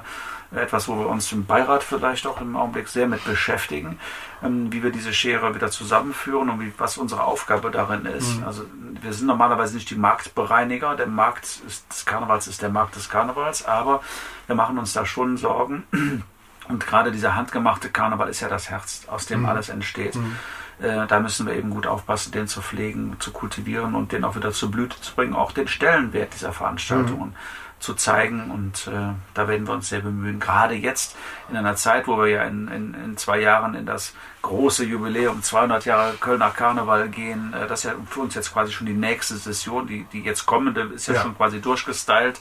etwas, 0.55 0.88
wo 0.88 0.99
wir 0.99 1.09
uns 1.09 1.32
im 1.32 1.44
Beirat 1.44 1.82
vielleicht 1.82 2.26
auch 2.26 2.40
im 2.40 2.57
Augenblick 2.57 2.88
sehr 2.88 3.09
mit 3.09 3.24
beschäftigen, 3.24 3.99
ähm, 4.42 4.72
wie 4.72 4.82
wir 4.82 4.90
diese 4.90 5.12
Schere 5.12 5.55
wieder 5.55 5.70
zusammenführen 5.70 6.49
und 6.51 6.61
wie, 6.61 6.72
was 6.78 6.99
unsere 6.99 7.24
Aufgabe 7.24 7.70
darin 7.70 8.07
ist. 8.07 8.38
Mhm. 8.38 8.44
Also 8.44 8.64
wir 9.03 9.12
sind 9.12 9.26
normalerweise 9.26 9.74
nicht 9.74 9.90
die 9.90 9.97
Marktbereiniger. 9.97 10.97
Der 10.97 11.07
Markt 11.07 11.44
ist, 11.66 11.90
des 11.90 12.05
Karnevals 12.07 12.47
ist 12.47 12.62
der 12.62 12.70
Markt 12.70 12.97
des 12.97 13.09
Karnevals, 13.09 13.64
aber 13.64 14.03
wir 14.47 14.55
machen 14.55 14.78
uns 14.78 14.92
da 14.92 15.05
schon 15.05 15.36
Sorgen. 15.36 15.84
Und 16.68 16.84
gerade 16.84 17.12
dieser 17.12 17.36
handgemachte 17.36 17.90
Karneval 17.90 18.28
ist 18.28 18.40
ja 18.40 18.49
das 18.49 18.70
Herz, 18.70 19.03
aus 19.07 19.26
dem 19.26 19.40
mhm. 19.40 19.47
alles 19.47 19.68
entsteht. 19.68 20.16
Mhm. 20.16 20.36
Äh, 20.80 21.07
da 21.07 21.20
müssen 21.20 21.47
wir 21.47 21.55
eben 21.55 21.70
gut 21.70 21.86
aufpassen, 21.86 22.32
den 22.32 22.49
zu 22.49 22.61
pflegen, 22.61 23.16
zu 23.20 23.30
kultivieren 23.30 23.94
und 23.94 24.11
den 24.11 24.24
auch 24.24 24.34
wieder 24.34 24.51
zur 24.51 24.70
Blüte 24.70 25.01
zu 25.01 25.14
bringen, 25.14 25.34
auch 25.34 25.53
den 25.53 25.68
Stellenwert 25.68 26.34
dieser 26.34 26.53
Veranstaltungen. 26.53 27.30
Mhm 27.30 27.65
zu 27.79 27.95
zeigen. 27.95 28.51
Und 28.51 28.87
äh, 28.89 29.14
da 29.35 29.49
werden 29.49 29.66
wir 29.66 29.74
uns 29.74 29.89
sehr 29.89 30.01
bemühen. 30.01 30.41
Gerade 30.41 30.74
jetzt 30.74 31.16
in 31.49 31.57
einer 31.57 31.77
Zeit, 31.77 32.07
wo 32.07 32.18
wir 32.18 32.29
ja 32.29 32.45
in, 32.45 32.68
in, 32.68 32.95
in 32.95 33.16
zwei 33.16 33.41
Jahren 33.41 33.74
in 33.74 33.87
das 33.87 34.14
große 34.43 34.85
Jubiläum 34.85 35.43
200 35.43 35.85
Jahre 35.85 36.14
Kölner 36.14 36.51
Karneval 36.51 37.09
gehen. 37.09 37.53
Äh, 37.53 37.66
das 37.66 37.81
ist 37.81 37.91
ja 37.91 37.97
für 38.09 38.20
uns 38.20 38.35
jetzt 38.35 38.53
quasi 38.53 38.72
schon 38.72 38.87
die 38.87 38.95
nächste 38.95 39.37
Session. 39.37 39.87
Die, 39.87 40.05
die 40.12 40.22
jetzt 40.22 40.47
kommende 40.47 40.83
ist 40.95 41.09
ja, 41.09 41.14
ja. 41.14 41.22
schon 41.22 41.37
quasi 41.37 41.61
durchgestylt. 41.61 42.41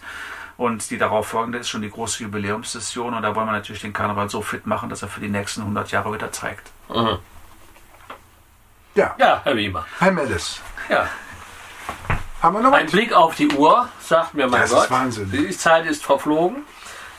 Und 0.58 0.90
die 0.90 0.98
darauf 0.98 1.28
folgende 1.28 1.58
ist 1.58 1.70
schon 1.70 1.82
die 1.82 1.90
große 1.90 2.24
Jubiläumssession. 2.24 3.14
Und 3.14 3.24
da 3.24 3.36
wollen 3.36 3.48
wir 3.48 3.52
natürlich 3.52 3.82
den 3.82 3.94
Karneval 3.94 4.30
so 4.30 4.42
fit 4.42 4.66
machen, 4.66 4.90
dass 4.90 5.02
er 5.02 5.10
für 5.10 5.20
die 5.20 5.30
nächsten 5.30 5.62
100 5.62 5.92
Jahre 5.92 6.14
wieder 6.14 6.32
trägt. 6.32 6.72
Mhm. 6.90 7.20
Ja. 8.96 9.14
Ja, 9.18 9.42
Herr 9.44 9.58
Wiemer. 9.58 9.86
Herr 10.00 10.12
Mellis. 10.12 10.62
Ja. 10.88 11.10
Haben 12.42 12.56
wir 12.56 12.62
noch 12.62 12.74
Ein 12.74 12.86
was? 12.86 12.92
Blick 12.92 13.14
auf 13.14 13.36
die 13.36 13.50
Uhr 13.50 13.88
sagt 14.00 14.34
mir, 14.34 14.48
mein 14.48 14.62
das 14.62 14.72
Gott, 14.72 14.84
ist 14.86 14.92
Wahnsinn. 14.92 15.32
die 15.32 15.50
Zeit 15.58 15.86
ist 15.86 16.04
verflogen. 16.04 16.64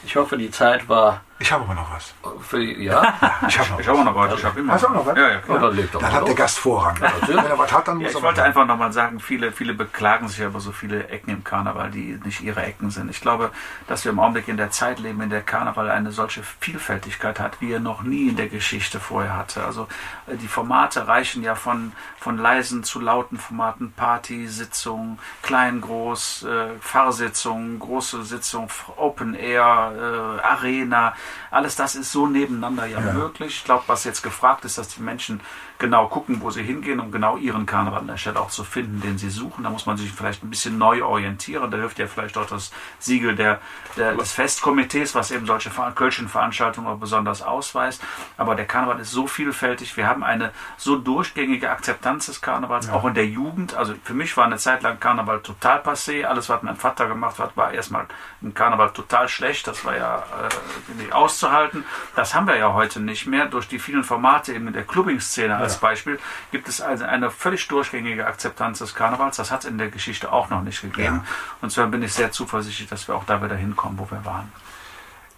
Ich 0.05 0.15
hoffe, 0.17 0.37
die 0.39 0.51
Zeit 0.51 0.89
war 0.89 1.23
ich 1.39 1.53
habe 1.53 1.65
aber 1.65 1.75
noch 1.75 1.93
was. 1.93 2.15
Für, 2.41 2.63
ja? 2.63 3.03
ich 3.49 3.59
habe 3.59 3.71
noch, 3.71 3.81
ich 3.81 3.89
hab 3.89 4.05
noch 4.05 4.15
was. 4.15 4.39
Ich 4.39 4.45
habe 4.45 4.61
immer. 4.61 4.73
Hast 4.73 4.85
du 4.85 4.89
auch 4.89 4.95
noch 4.95 5.07
was? 5.07 5.17
Ja, 5.17 5.29
ja, 5.29 5.39
klar. 5.39 5.63
Ja, 5.63 5.71
dann, 5.71 6.01
dann 6.01 6.13
hat 6.13 6.27
der 6.27 6.35
Gast 6.35 6.59
Vorrang. 6.59 6.97
Wenn 7.27 7.37
er 7.39 7.59
was 7.59 7.73
hat, 7.73 7.89
dann 7.89 8.01
ja, 8.01 8.07
muss 8.07 8.17
Ich 8.17 8.23
wollte 8.23 8.43
einfach 8.43 8.67
nochmal 8.67 8.93
sagen, 8.93 9.21
viele, 9.21 9.53
viele 9.53 9.75
beklagen 9.75 10.29
sich 10.29 10.41
über 10.41 10.61
so 10.61 10.73
viele 10.73 11.09
Ecken 11.09 11.31
im 11.31 11.45
Karneval, 11.45 11.91
die 11.91 12.19
nicht 12.25 12.41
ihre 12.41 12.63
Ecken 12.63 12.91
sind. 12.91 13.11
Ich 13.11 13.21
glaube, 13.21 13.51
dass 13.87 14.05
wir 14.05 14.13
im 14.13 14.19
Augenblick 14.19 14.49
in 14.49 14.57
der 14.57 14.71
Zeit 14.71 14.99
leben, 14.99 15.21
in 15.21 15.31
der 15.31 15.43
Karneval 15.43 15.91
eine 15.91 16.11
solche 16.11 16.43
Vielfältigkeit 16.43 17.39
hat, 17.39 17.61
wie 17.61 17.73
er 17.73 17.81
noch 17.81 18.03
nie 18.03 18.29
in 18.29 18.37
der 18.37 18.49
Geschichte 18.49 18.99
vorher 18.99 19.37
hatte. 19.37 19.63
Also 19.65 19.89
äh, 20.27 20.37
die 20.37 20.49
Formate 20.49 21.07
reichen 21.07 21.43
ja 21.43 21.55
von, 21.55 21.93
von 22.19 22.39
leisen 22.39 22.83
zu 22.83 22.99
lauten 22.99 23.37
Formaten, 23.39 23.93
Party, 23.93 24.49
Sitzung, 24.49 25.19
klein, 25.43 25.83
groß, 25.83 26.45
äh, 26.45 26.69
Fahrsitzung, 26.81 27.79
große 27.79 28.25
Sitzung, 28.25 28.71
Open 28.97 29.35
Air, 29.35 30.39
äh, 30.41 30.43
Arena. 30.43 31.15
Alles 31.51 31.77
das 31.77 31.95
ist 31.95 32.13
so 32.13 32.27
nebeneinander 32.27 32.87
ja, 32.87 33.01
ja. 33.01 33.13
möglich. 33.13 33.57
Ich 33.57 33.65
glaube, 33.65 33.85
was 33.87 34.05
jetzt 34.05 34.23
gefragt 34.23 34.65
ist, 34.65 34.79
dass 34.79 34.89
die 34.89 35.03
Menschen 35.03 35.41
genau 35.79 36.09
gucken, 36.09 36.41
wo 36.41 36.51
sie 36.51 36.63
hingehen, 36.63 37.01
um 37.01 37.11
genau 37.11 37.37
ihren 37.37 37.67
Karneval 37.67 38.01
an 38.01 38.07
der 38.07 38.17
Stelle 38.17 38.41
auch 38.41 38.51
zu 38.51 38.65
finden, 38.65 39.01
den 39.01 39.19
sie 39.19 39.31
suchen. 39.31 39.65
Da 39.65 39.71
muss 39.71 39.87
man 39.87 39.97
sich 39.97 40.11
vielleicht 40.11 40.43
ein 40.43 40.51
bisschen 40.51 40.79
neu 40.79 41.05
orientieren. 41.05 41.71
Da 41.71 41.77
hilft 41.77 41.99
ja 41.99 42.07
vielleicht 42.07 42.37
auch 42.39 42.47
das 42.47 42.73
Siegel 42.99 43.35
der, 43.35 43.61
der 43.97 44.15
des 44.15 44.33
Festkomitees, 44.33 45.15
was 45.15 45.31
eben 45.31 45.47
solche 45.47 45.71
Kölschen 45.95 46.29
Veranstaltungen 46.29 46.87
auch 46.87 46.99
besonders 46.99 47.43
ausweist. 47.43 48.03
Aber 48.37 48.55
der 48.55 48.67
Karneval 48.67 49.01
ist 49.01 49.11
so 49.11 49.27
vielfältig. 49.27 49.97
Wir 49.97 50.07
haben 50.07 50.25
eine 50.25 50.53
so 50.77 50.97
durchgängige 50.97 51.71
Akzeptanz 51.71 52.27
des 52.27 52.41
Karnevals, 52.41 52.87
ja. 52.87 52.95
auch 52.95 53.05
in 53.05 53.15
der 53.15 53.27
Jugend. 53.27 53.75
Also 53.75 53.95
für 54.03 54.15
mich 54.15 54.37
war 54.37 54.47
eine 54.47 54.57
Zeit 54.57 54.83
lang 54.83 54.99
Karneval 54.99 55.41
total 55.41 55.81
passé. 55.81 56.25
Alles, 56.25 56.49
was 56.49 56.63
mein 56.63 56.77
Vater 56.77 57.07
gemacht 57.07 57.39
hat, 57.39 57.57
war 57.57 57.73
erstmal 57.73 58.07
im 58.41 58.55
Karneval 58.55 58.91
total 58.91 59.29
schlecht. 59.29 59.67
Das 59.67 59.85
war 59.85 59.97
ja 59.97 60.19
äh, 60.19 61.03
nicht 61.03 61.13
auszuhalten. 61.13 61.85
Das 62.15 62.35
haben 62.35 62.47
wir 62.47 62.57
ja 62.57 62.73
heute 62.73 63.01
nicht 63.01 63.27
mehr 63.27 63.47
durch 63.47 63.69
die 63.69 63.79
vielen 63.79 64.05
Formate 64.05 64.55
eben 64.55 64.69
in 64.69 64.73
der 64.73 64.85
Clubbing-Szene 64.85 65.66
als 65.67 65.79
Beispiel, 65.79 66.19
gibt 66.51 66.69
es 66.69 66.81
also 66.81 67.05
eine 67.05 67.31
völlig 67.31 67.69
durchgängige 67.69 68.27
Akzeptanz 68.27 68.79
des 68.79 68.95
Karnevals. 68.95 69.37
Das 69.37 69.51
hat 69.51 69.61
es 69.61 69.67
in 69.67 69.79
der 69.79 69.89
Geschichte 69.89 70.33
auch 70.33 70.51
noch 70.51 70.63
nicht 70.63 70.81
gegeben. 70.83 71.23
Ja. 71.25 71.25
Und 71.61 71.71
zwar 71.71 71.87
bin 71.89 72.03
ich 72.03 72.13
sehr 72.13 72.33
zuversichtlich, 72.33 72.89
dass 72.89 73.09
wir 73.09 73.15
auch 73.15 73.25
da 73.25 73.43
wieder 73.43 73.57
hinkommen, 73.57 73.99
wo 73.99 74.11
wir 74.11 74.25
waren. 74.25 74.53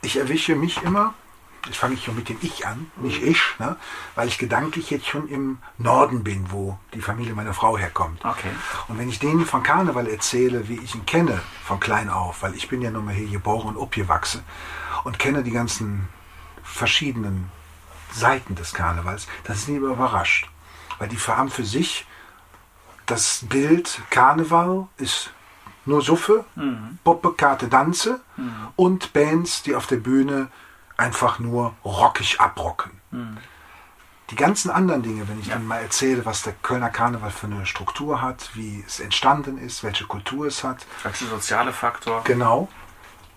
Ich 0.01 0.17
erwische 0.17 0.55
mich 0.55 0.83
immer, 0.83 1.15
ich 1.69 1.79
fange 1.79 1.97
schon 1.97 2.15
mit 2.15 2.29
dem 2.29 2.39
Ich 2.41 2.67
an, 2.67 2.91
nicht 2.97 3.23
ich, 3.23 3.41
ne? 3.59 3.77
weil 4.15 4.29
ich 4.29 4.39
gedanklich 4.39 4.91
jetzt 4.91 5.07
schon 5.07 5.29
im 5.29 5.59
Norden 5.77 6.25
bin, 6.25 6.51
wo 6.51 6.79
die 6.95 7.01
Familie 7.01 7.35
meiner 7.35 7.55
Frau 7.55 7.77
herkommt. 7.77 8.25
Okay. 8.25 8.51
Und 8.89 8.99
wenn 8.99 9.09
ich 9.09 9.19
denen 9.19 9.45
von 9.45 9.63
Karneval 9.63 10.09
erzähle, 10.09 10.69
wie 10.69 10.79
ich 10.79 10.95
ihn 10.95 11.07
kenne, 11.07 11.41
von 11.65 11.81
klein 11.81 12.09
auf, 12.09 12.43
weil 12.43 12.55
ich 12.55 12.69
bin 12.69 12.81
ja 12.81 12.91
nun 12.91 13.05
mal 13.05 13.15
hier 13.15 13.29
geboren 13.29 13.75
und 13.75 13.83
abgewachsen 13.83 14.43
und 15.05 15.19
kenne 15.19 15.43
die 15.43 15.51
ganzen 15.51 16.09
verschiedenen 16.63 17.51
Seiten 18.13 18.55
des 18.55 18.75
Karnevals, 18.75 19.27
dann 19.45 19.57
sind 19.57 19.75
die 19.75 19.77
immer 19.77 19.93
überrascht. 19.93 20.49
Weil 20.99 21.09
die 21.09 21.19
haben 21.19 21.51
für 21.51 21.65
sich 21.65 22.07
das 23.07 23.45
Bild 23.49 24.01
Karneval 24.11 24.89
ist 24.99 25.31
nur 25.87 26.03
Suffe, 26.03 26.45
mhm. 26.55 26.99
Poppe, 27.03 27.33
Karte, 27.33 27.69
Danze 27.69 28.21
mhm. 28.37 28.69
und 28.77 29.13
Bands, 29.13 29.63
die 29.63 29.75
auf 29.75 29.87
der 29.87 29.97
Bühne 29.97 30.49
einfach 30.97 31.39
nur 31.39 31.75
rockig 31.85 32.41
abrocken. 32.41 32.93
Mhm. 33.11 33.39
Die 34.31 34.37
ganzen 34.37 34.71
anderen 34.71 35.03
Dinge, 35.03 35.27
wenn 35.27 35.41
ich 35.41 35.47
ja. 35.47 35.55
dann 35.55 35.67
mal 35.67 35.79
erzähle, 35.79 36.27
was 36.27 36.43
der 36.43 36.53
Kölner 36.53 36.91
Karneval 36.91 37.31
für 37.31 37.47
eine 37.47 37.65
Struktur 37.65 38.21
hat, 38.21 38.51
wie 38.53 38.85
es 38.87 39.01
entstanden 39.01 39.57
ist, 39.57 39.83
welche 39.83 40.05
Kultur 40.05 40.47
es 40.47 40.63
hat. 40.63 40.85
Als 41.03 41.21
soziale 41.21 41.73
Faktor. 41.73 42.23
Genau 42.25 42.69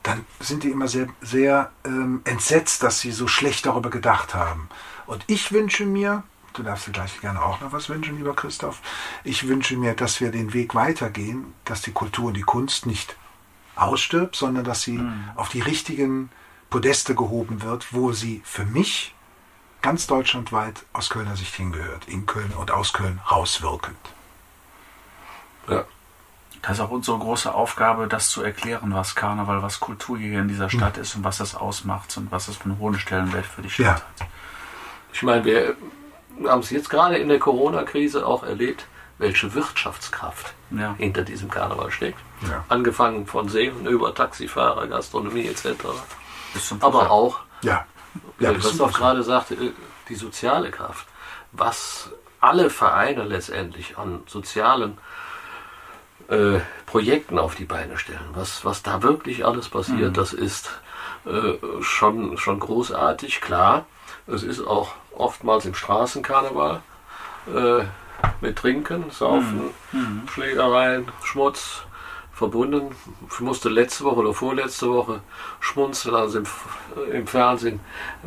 dann 0.04 0.26
sind 0.40 0.64
die 0.64 0.70
immer 0.70 0.88
sehr, 0.88 1.08
sehr 1.22 1.72
ähm, 1.86 2.22
entsetzt, 2.24 2.84
dass 2.84 3.00
sie 3.00 3.12
so 3.12 3.28
schlecht 3.28 3.66
darüber 3.66 3.90
gedacht 3.90 4.34
haben. 4.34 4.70
Und 5.06 5.24
ich 5.28 5.52
wünsche 5.52 5.86
mir, 5.86 6.24
du 6.54 6.64
darfst 6.64 6.88
dir 6.88 6.92
gleich 6.92 7.22
gerne 7.22 7.44
auch 7.44 7.62
noch 7.62 7.72
was 7.72 7.90
wünschen, 7.90 8.18
lieber 8.18 8.36
Christoph, 8.36 8.82
ich 9.24 9.48
wünsche 9.48 9.78
mir, 9.78 9.94
dass 9.94 10.20
wir 10.20 10.32
den 10.32 10.54
Weg 10.54 10.74
weitergehen, 10.74 11.54
dass 11.66 11.82
die 11.82 11.92
Kultur 11.92 12.28
und 12.28 12.36
die 12.36 12.42
Kunst 12.42 12.86
nicht 12.86 13.16
ausstirbt, 13.76 14.36
sondern 14.36 14.64
dass 14.64 14.82
sie 14.82 14.98
mhm. 14.98 15.30
auf 15.36 15.50
die 15.50 15.62
richtigen 15.62 16.30
Podeste 16.70 17.16
gehoben 17.16 17.62
wird, 17.62 17.94
wo 17.94 18.12
sie 18.12 18.42
für 18.46 18.66
mich 18.66 19.14
ganz 19.82 20.08
deutschlandweit 20.08 20.86
aus 20.94 21.10
Kölner 21.10 21.36
Sicht 21.36 21.54
hingehört, 21.56 22.08
in 22.08 22.26
Köln 22.26 22.54
und 22.58 22.72
aus 22.72 22.94
Köln 22.94 23.20
rauswirkend. 23.30 23.98
Ja, 25.68 25.86
das 26.62 26.74
ist 26.74 26.80
auch 26.80 26.92
unsere 26.92 27.18
große 27.18 27.54
Aufgabe, 27.54 28.08
das 28.08 28.30
zu 28.30 28.44
erklären, 28.44 28.94
was 28.94 29.16
Karneval, 29.16 29.64
was 29.64 29.80
Kultur 29.80 30.18
hier 30.18 30.40
in 30.40 30.48
dieser 30.48 30.70
Stadt 30.70 30.98
ist 30.98 31.16
und 31.16 31.24
was 31.24 31.38
das 31.40 31.56
ausmacht 31.56 32.16
und 32.18 32.32
was 32.32 32.46
das 32.46 32.58
für 32.58 32.66
einen 32.66 32.80
hohen 32.80 33.00
Stellenwert 33.00 33.46
für 33.46 33.62
die 33.62 33.70
Stadt 33.70 33.86
ja. 33.86 33.94
hat. 33.94 34.30
Ich 35.14 35.24
meine, 35.24 35.44
wir 35.44 35.76
haben 36.48 36.60
es 36.60 36.70
jetzt 36.70 36.90
gerade 36.90 37.18
in 37.18 37.30
der 37.30 37.40
Corona-Krise 37.40 38.26
auch 38.26 38.44
erlebt, 38.44 38.86
welche 39.18 39.54
Wirtschaftskraft 39.54 40.54
ja. 40.72 40.96
hinter 40.98 41.24
diesem 41.24 41.50
Karneval 41.50 41.92
steckt. 41.92 42.20
Ja. 42.48 42.64
Angefangen 42.70 43.28
von 43.28 43.50
Seen 43.50 43.86
über 43.86 44.14
Taxifahrer, 44.14 44.88
Gastronomie 44.88 45.48
etc. 45.48 45.68
Aber 46.80 47.12
auch, 47.12 47.40
ja. 47.62 47.86
Ja, 48.40 48.52
du 48.54 48.84
auch 48.84 48.94
gerade 48.94 49.24
sagte, 49.24 49.56
äh, 49.56 49.72
die 50.10 50.16
soziale 50.16 50.72
Kraft. 50.72 51.08
Was 51.52 52.10
alle 52.40 52.70
Vereine 52.70 53.24
letztendlich 53.24 53.98
an 53.98 54.24
sozialen 54.26 54.98
äh, 56.32 56.60
Projekten 56.86 57.38
auf 57.38 57.56
die 57.56 57.66
Beine 57.66 57.98
stellen. 57.98 58.30
Was, 58.34 58.66
was 58.66 58.82
da 58.82 59.04
wirklich 59.04 59.46
alles 59.46 59.70
passiert, 59.70 60.12
mhm. 60.12 60.14
das 60.14 60.34
ist 60.34 60.72
äh, 61.26 61.54
schon, 61.82 62.38
schon 62.38 62.60
großartig, 62.60 63.42
klar. 63.42 63.86
Es 64.28 64.44
ist 64.44 64.66
auch 64.66 64.94
oftmals 65.16 65.66
im 65.66 65.76
Straßenkarneval 65.76 66.82
äh, 67.54 67.84
mit 68.40 68.58
Trinken, 68.58 69.12
Saufen, 69.12 69.72
Mhm. 69.92 70.24
Schlägereien, 70.32 71.08
Schmutz 71.24 71.84
verbunden. 72.34 72.96
Ich 73.32 73.40
musste 73.40 73.70
letzte 73.70 74.04
Woche 74.04 74.18
oder 74.18 74.34
vorletzte 74.34 74.90
Woche 74.90 75.22
schmunzeln, 75.60 76.16
als 76.16 76.36
im, 76.36 76.46
im 77.12 77.28
Fernsehen 77.28 77.80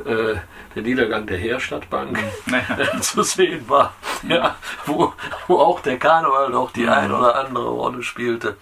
äh, 0.05 0.37
der 0.75 0.83
Niedergang 0.83 1.27
der 1.27 1.39
Herstadtbank 1.39 2.19
Naja. 2.47 3.01
zu 3.01 3.23
sehen 3.23 3.69
war, 3.69 3.95
ja, 4.29 4.57
wo, 4.87 5.13
wo 5.49 5.59
auch 5.59 5.81
der 5.81 5.99
Karneval 5.99 6.51
noch 6.51 6.71
die 6.73 6.89
ein 6.89 7.11
oder 7.13 7.37
andere 7.37 7.69
Rolle 7.69 8.03
spielte. 8.03 8.57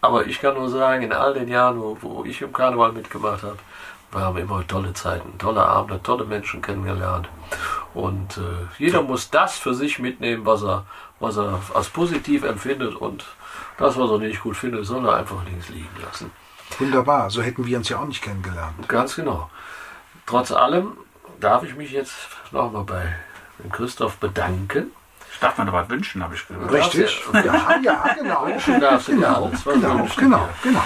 Aber 0.00 0.26
ich 0.26 0.40
kann 0.40 0.54
nur 0.54 0.68
sagen, 0.68 1.02
in 1.02 1.12
all 1.12 1.34
den 1.34 1.48
Jahren, 1.48 1.80
wo, 1.80 1.96
wo 2.00 2.24
ich 2.24 2.42
im 2.42 2.52
Karneval 2.52 2.92
mitgemacht 2.92 3.44
habe, 3.44 3.58
wir 4.10 4.20
haben 4.20 4.36
immer 4.36 4.66
tolle 4.66 4.92
Zeiten, 4.92 5.38
tolle 5.38 5.64
Abende, 5.64 6.02
tolle 6.02 6.24
Menschen 6.24 6.60
kennengelernt. 6.60 7.28
Und 7.94 8.36
äh, 8.36 8.66
jeder 8.78 9.02
muss 9.02 9.30
das 9.30 9.58
für 9.58 9.74
sich 9.74 9.98
mitnehmen, 9.98 10.44
was 10.44 10.62
er, 10.62 10.84
was 11.20 11.36
er 11.38 11.60
als 11.74 11.88
positiv 11.88 12.42
empfindet 12.44 12.94
und 12.94 13.24
das, 13.82 13.98
was 13.98 14.10
er 14.10 14.18
nicht 14.18 14.40
gut 14.40 14.56
findet, 14.56 14.86
soll 14.86 15.04
er 15.06 15.16
einfach 15.16 15.44
links 15.44 15.68
liegen 15.68 15.88
lassen. 16.04 16.30
Wunderbar, 16.78 17.28
so 17.30 17.42
hätten 17.42 17.66
wir 17.66 17.76
uns 17.76 17.88
ja 17.88 17.98
auch 17.98 18.06
nicht 18.06 18.22
kennengelernt. 18.22 18.88
Ganz 18.88 19.16
genau. 19.16 19.50
Trotz 20.24 20.52
allem 20.52 20.92
darf 21.40 21.64
ich 21.64 21.74
mich 21.74 21.90
jetzt 21.90 22.14
nochmal 22.52 22.84
bei 22.84 23.14
Christoph 23.70 24.16
bedanken. 24.18 24.92
Ich 25.32 25.38
darf 25.40 25.58
mir 25.58 25.64
noch 25.64 25.72
was 25.72 25.88
wünschen, 25.88 26.22
habe 26.22 26.34
ich 26.34 26.46
gehört. 26.46 26.70
Richtig? 26.70 27.22
Ja, 27.32 27.42
Ja, 27.42 27.76
ja, 27.82 28.14
genau. 28.14 28.46
Wünschen 28.46 28.80
darfst 28.80 29.08
du 29.08 29.12
Genau, 29.12 29.46
alles. 29.46 29.66
Was 29.66 29.74
genau, 29.74 30.06
genau, 30.16 30.48
genau. 30.62 30.82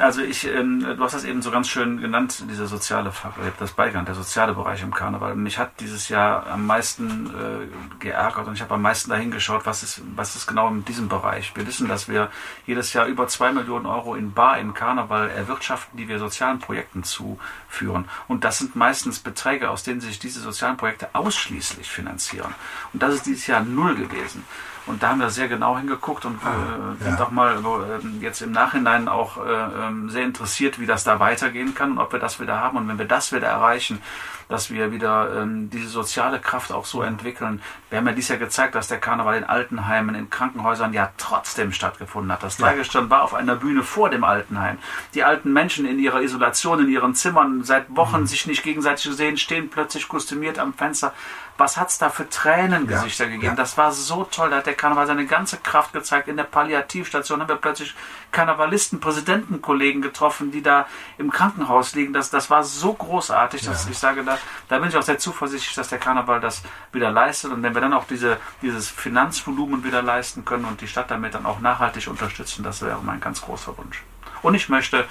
Also 0.00 0.22
ich, 0.22 0.46
ähm, 0.46 0.80
du 0.80 1.04
hast 1.04 1.12
das 1.12 1.24
eben 1.24 1.42
so 1.42 1.50
ganz 1.50 1.68
schön 1.68 2.00
genannt, 2.00 2.44
dieser 2.48 2.66
soziale 2.66 3.12
habe 3.22 3.52
das 3.58 3.72
beigegangen, 3.72 4.06
der 4.06 4.14
soziale 4.14 4.54
Bereich 4.54 4.82
im 4.82 4.94
Karneval. 4.94 5.36
Mich 5.36 5.58
hat 5.58 5.78
dieses 5.78 6.08
Jahr 6.08 6.46
am 6.46 6.66
meisten 6.66 7.26
äh, 7.26 7.98
geärgert 7.98 8.46
und 8.46 8.54
ich 8.54 8.62
habe 8.62 8.74
am 8.74 8.82
meisten 8.82 9.10
dahin 9.10 9.30
geschaut, 9.30 9.66
was 9.66 9.82
ist, 9.82 10.00
was 10.16 10.36
ist 10.36 10.46
genau 10.46 10.68
in 10.68 10.86
diesem 10.86 11.10
Bereich. 11.10 11.54
Wir 11.54 11.66
wissen, 11.66 11.86
dass 11.86 12.08
wir 12.08 12.30
jedes 12.66 12.94
Jahr 12.94 13.04
über 13.04 13.28
zwei 13.28 13.52
Millionen 13.52 13.84
Euro 13.84 14.14
in 14.14 14.32
Bar 14.32 14.58
im 14.58 14.72
Karneval 14.72 15.28
erwirtschaften, 15.28 15.98
die 15.98 16.08
wir 16.08 16.18
sozialen 16.18 16.60
Projekten 16.60 17.04
zuführen. 17.04 18.08
Und 18.26 18.44
das 18.44 18.56
sind 18.56 18.76
meistens 18.76 19.18
Beträge, 19.18 19.68
aus 19.68 19.82
denen 19.82 20.00
sich 20.00 20.18
diese 20.18 20.40
sozialen 20.40 20.78
Projekte 20.78 21.10
ausschließlich 21.12 21.90
finanzieren. 21.90 22.54
Und 22.94 23.02
das 23.02 23.16
ist 23.16 23.26
dieses 23.26 23.46
Jahr 23.46 23.60
null 23.60 23.96
gewesen. 23.96 24.46
Und 24.90 25.02
da 25.02 25.10
haben 25.10 25.20
wir 25.20 25.30
sehr 25.30 25.48
genau 25.48 25.78
hingeguckt 25.78 26.24
und 26.24 26.34
äh, 26.36 27.04
sind 27.04 27.18
ja. 27.18 27.24
auch 27.24 27.30
mal 27.30 27.58
äh, 27.58 28.06
jetzt 28.20 28.42
im 28.42 28.50
Nachhinein 28.50 29.08
auch 29.08 29.36
äh, 29.38 29.50
ähm, 29.86 30.10
sehr 30.10 30.24
interessiert, 30.24 30.80
wie 30.80 30.86
das 30.86 31.04
da 31.04 31.20
weitergehen 31.20 31.74
kann 31.74 31.92
und 31.92 31.98
ob 31.98 32.12
wir 32.12 32.18
das 32.18 32.40
wieder 32.40 32.58
haben. 32.58 32.76
Und 32.76 32.88
wenn 32.88 32.98
wir 32.98 33.06
das 33.06 33.32
wieder 33.32 33.46
erreichen, 33.46 34.02
dass 34.50 34.70
wir 34.70 34.90
wieder 34.90 35.42
ähm, 35.42 35.70
diese 35.70 35.88
soziale 35.88 36.40
Kraft 36.40 36.72
auch 36.72 36.84
so 36.84 37.02
entwickeln. 37.02 37.62
Wir 37.88 37.98
haben 37.98 38.06
ja 38.08 38.12
dies 38.12 38.28
Jahr 38.28 38.38
gezeigt, 38.38 38.74
dass 38.74 38.88
der 38.88 38.98
Karneval 38.98 39.38
in 39.38 39.44
Altenheimen, 39.44 40.16
in 40.16 40.28
Krankenhäusern 40.28 40.92
ja 40.92 41.12
trotzdem 41.16 41.72
stattgefunden 41.72 42.32
hat. 42.32 42.42
Das 42.42 42.56
Dreigestirn 42.56 43.08
war 43.10 43.22
auf 43.22 43.32
einer 43.32 43.54
Bühne 43.54 43.84
vor 43.84 44.10
dem 44.10 44.24
Altenheim. 44.24 44.78
Die 45.14 45.22
alten 45.22 45.52
Menschen 45.52 45.86
in 45.86 46.00
ihrer 46.00 46.20
Isolation, 46.20 46.80
in 46.80 46.88
ihren 46.88 47.14
Zimmern, 47.14 47.62
seit 47.62 47.94
Wochen 47.94 48.26
sich 48.26 48.46
nicht 48.46 48.64
gegenseitig 48.64 49.12
sehen, 49.14 49.36
stehen 49.36 49.70
plötzlich 49.70 50.08
kostümiert 50.08 50.58
am 50.58 50.74
Fenster. 50.74 51.14
Was 51.60 51.76
hat's 51.76 51.98
da 51.98 52.08
für 52.10 52.28
Tränengesichter 52.28 53.24
Ja, 53.24 53.30
gegeben? 53.30 53.52
ja. 53.52 53.54
Das 53.54 53.76
war 53.76 53.92
so 53.92 54.24
toll. 54.24 54.50
Da 54.50 54.56
hat 54.56 54.66
der 54.66 54.74
Karneval 54.74 55.06
seine 55.06 55.26
ganze 55.26 55.58
Kraft 55.58 55.92
gezeigt. 55.92 56.26
In 56.26 56.36
der 56.36 56.44
Palliativstation 56.44 57.40
haben 57.40 57.48
wir 57.48 57.56
plötzlich 57.56 57.94
Karnevalisten, 58.32 58.98
Präsidentenkollegen 58.98 60.02
getroffen, 60.02 60.50
die 60.50 60.62
da 60.62 60.86
im 61.18 61.30
Krankenhaus 61.30 61.94
liegen. 61.94 62.12
Das, 62.12 62.30
das 62.30 62.50
war 62.50 62.64
so 62.64 62.94
großartig, 62.94 63.62
dass 63.62 63.88
ich 63.88 63.98
sage, 63.98 64.24
da, 64.24 64.38
da 64.68 64.78
bin 64.78 64.88
ich 64.88 64.96
auch 64.96 65.02
sehr 65.02 65.18
zuversichtlich, 65.18 65.74
dass 65.74 65.88
der 65.88 65.98
Karneval 65.98 66.40
das 66.40 66.62
wieder 66.92 67.10
leistet. 67.10 67.52
Und 67.52 67.62
wenn 67.62 67.74
wir 67.74 67.80
dann 67.80 67.92
auch 67.92 68.04
diese, 68.06 68.38
dieses 68.62 68.88
Finanzvolumen 68.88 69.84
wieder 69.84 70.02
leisten 70.02 70.44
können 70.44 70.64
und 70.64 70.80
die 70.80 70.88
Stadt 70.88 71.10
damit 71.10 71.34
dann 71.34 71.46
auch 71.46 71.60
nachhaltig 71.60 72.08
unterstützen, 72.08 72.62
das 72.64 72.82
wäre 72.82 73.00
mein 73.02 73.20
ganz 73.20 73.42
großer 73.42 73.76
Wunsch. 73.76 74.02
Und 74.42 74.54
ich 74.54 74.68
möchte 74.68 75.06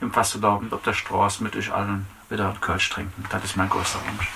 im 0.00 0.12
Fastelau 0.12 0.60
ob 0.70 0.82
der 0.82 0.94
Strauß 0.94 1.40
mit 1.40 1.54
euch 1.54 1.72
allen 1.72 2.06
wieder 2.28 2.54
Kölsch 2.60 2.90
trinken. 2.90 3.24
Das 3.30 3.44
ist 3.44 3.56
mein 3.56 3.68
größter 3.68 4.00
Wunsch. 4.08 4.28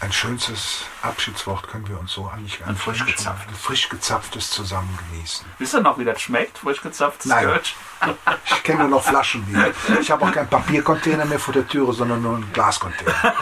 Ein 0.00 0.12
schönstes 0.12 0.84
Abschiedswort 1.02 1.68
können 1.68 1.88
wir 1.88 1.98
uns 1.98 2.12
so 2.12 2.28
eigentlich 2.28 2.62
Ein 2.64 2.72
nicht 2.72 2.82
frisch 2.82 3.04
gezapft. 3.06 3.48
Ein 3.48 3.54
frisch 3.54 3.88
gezapftes 3.88 4.50
zusammen 4.50 4.98
genießen. 5.10 5.46
Wisst 5.58 5.74
ihr 5.74 5.80
noch, 5.80 5.98
wie 5.98 6.04
das 6.04 6.20
schmeckt? 6.20 6.58
Frisch 6.58 6.82
gezapftes 6.82 7.26
Nein. 7.26 7.44
Kölsch? 7.44 7.74
Ich 8.46 8.62
kenne 8.64 8.80
nur 8.80 8.88
noch 8.88 9.02
Flaschen 9.04 9.46
wieder. 9.48 9.70
Ich 10.00 10.10
habe 10.10 10.24
auch 10.24 10.32
keinen 10.32 10.48
Papiercontainer 10.48 11.24
mehr 11.24 11.38
vor 11.38 11.54
der 11.54 11.66
Türe, 11.66 11.92
sondern 11.92 12.22
nur 12.22 12.36
einen 12.36 12.52
Glascontainer. 12.52 13.12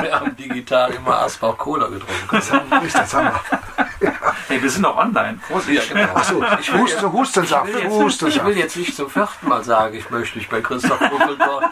Wir 0.00 0.12
haben 0.18 0.36
digital 0.36 0.90
immer 0.92 1.20
Asbach 1.20 1.56
Cola 1.56 1.88
getrunken. 1.88 2.28
Das 2.30 2.50
haben 2.52 2.70
wir, 2.70 2.80
das 2.90 3.14
haben 3.14 3.30
wir. 3.98 4.12
Hey, 4.48 4.62
wir 4.62 4.70
sind 4.70 4.84
auch 4.84 4.96
online. 4.96 5.38
Vorsicht. 5.46 5.94
Ja, 5.94 6.06
genau. 6.06 6.14
Achso, 6.16 6.42
Ich 6.60 6.72
will 6.72 6.80
Husten, 6.80 7.12
Hustensaft, 7.12 7.68
Ich 7.68 7.74
will, 7.74 8.02
jetzt, 8.02 8.22
ich 8.22 8.44
will 8.44 8.56
jetzt 8.56 8.76
nicht 8.76 8.96
zum 8.96 9.10
vierten 9.10 9.48
Mal 9.48 9.62
sagen, 9.62 9.94
ich 9.96 10.08
möchte 10.10 10.38
mich 10.38 10.48
bei 10.48 10.60
Christoph 10.60 10.98
Buckeldorf 10.98 11.64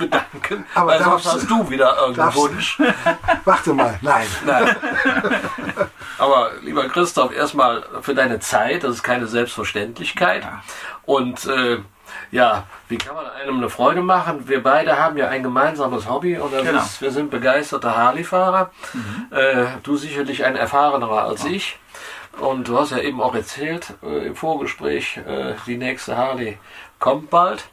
bedanken. 0.00 0.64
Aber 0.74 0.90
weil 0.90 1.02
sonst 1.04 1.26
hast 1.32 1.48
du 1.50 1.70
wieder 1.70 1.96
irgendeinen 1.98 2.34
Wunsch. 2.34 2.78
Warte 3.44 3.72
mal, 3.72 3.96
nein. 4.02 4.26
Nein. 4.44 4.76
Aber 6.18 6.50
lieber 6.62 6.88
Christoph, 6.88 7.32
erstmal 7.34 7.84
für 8.02 8.14
deine 8.14 8.40
Zeit, 8.40 8.82
das 8.84 8.96
ist 8.96 9.02
keine 9.02 9.26
Selbstverständlichkeit. 9.28 10.42
Ja. 10.42 10.62
Und 11.06 11.46
äh, 11.46 11.78
ja, 12.32 12.64
wie 12.88 12.98
kann 12.98 13.14
man 13.14 13.26
einem 13.26 13.58
eine 13.58 13.70
Freude 13.70 14.02
machen? 14.02 14.48
Wir 14.48 14.62
beide 14.62 14.98
haben 14.98 15.16
ja 15.16 15.28
ein 15.28 15.42
gemeinsames 15.42 16.08
Hobby 16.08 16.36
und 16.38 16.52
das 16.52 16.64
Genau. 16.64 16.80
ist, 16.80 17.00
wir 17.00 17.10
sind 17.12 17.30
begeisterte 17.30 17.96
Harley-Fahrer. 17.96 18.70
Äh, 19.30 19.64
du 19.82 19.96
sicherlich 19.96 20.44
ein 20.44 20.56
erfahrenerer 20.56 21.22
als 21.24 21.44
ich. 21.44 21.78
Und 22.38 22.68
du 22.68 22.78
hast 22.78 22.92
ja 22.92 22.98
eben 22.98 23.20
auch 23.20 23.34
erzählt 23.34 23.94
äh, 24.02 24.26
im 24.26 24.36
Vorgespräch, 24.36 25.18
äh, 25.26 25.54
die 25.66 25.76
nächste 25.76 26.16
Harley 26.16 26.58
kommt 26.98 27.30
bald. 27.30 27.64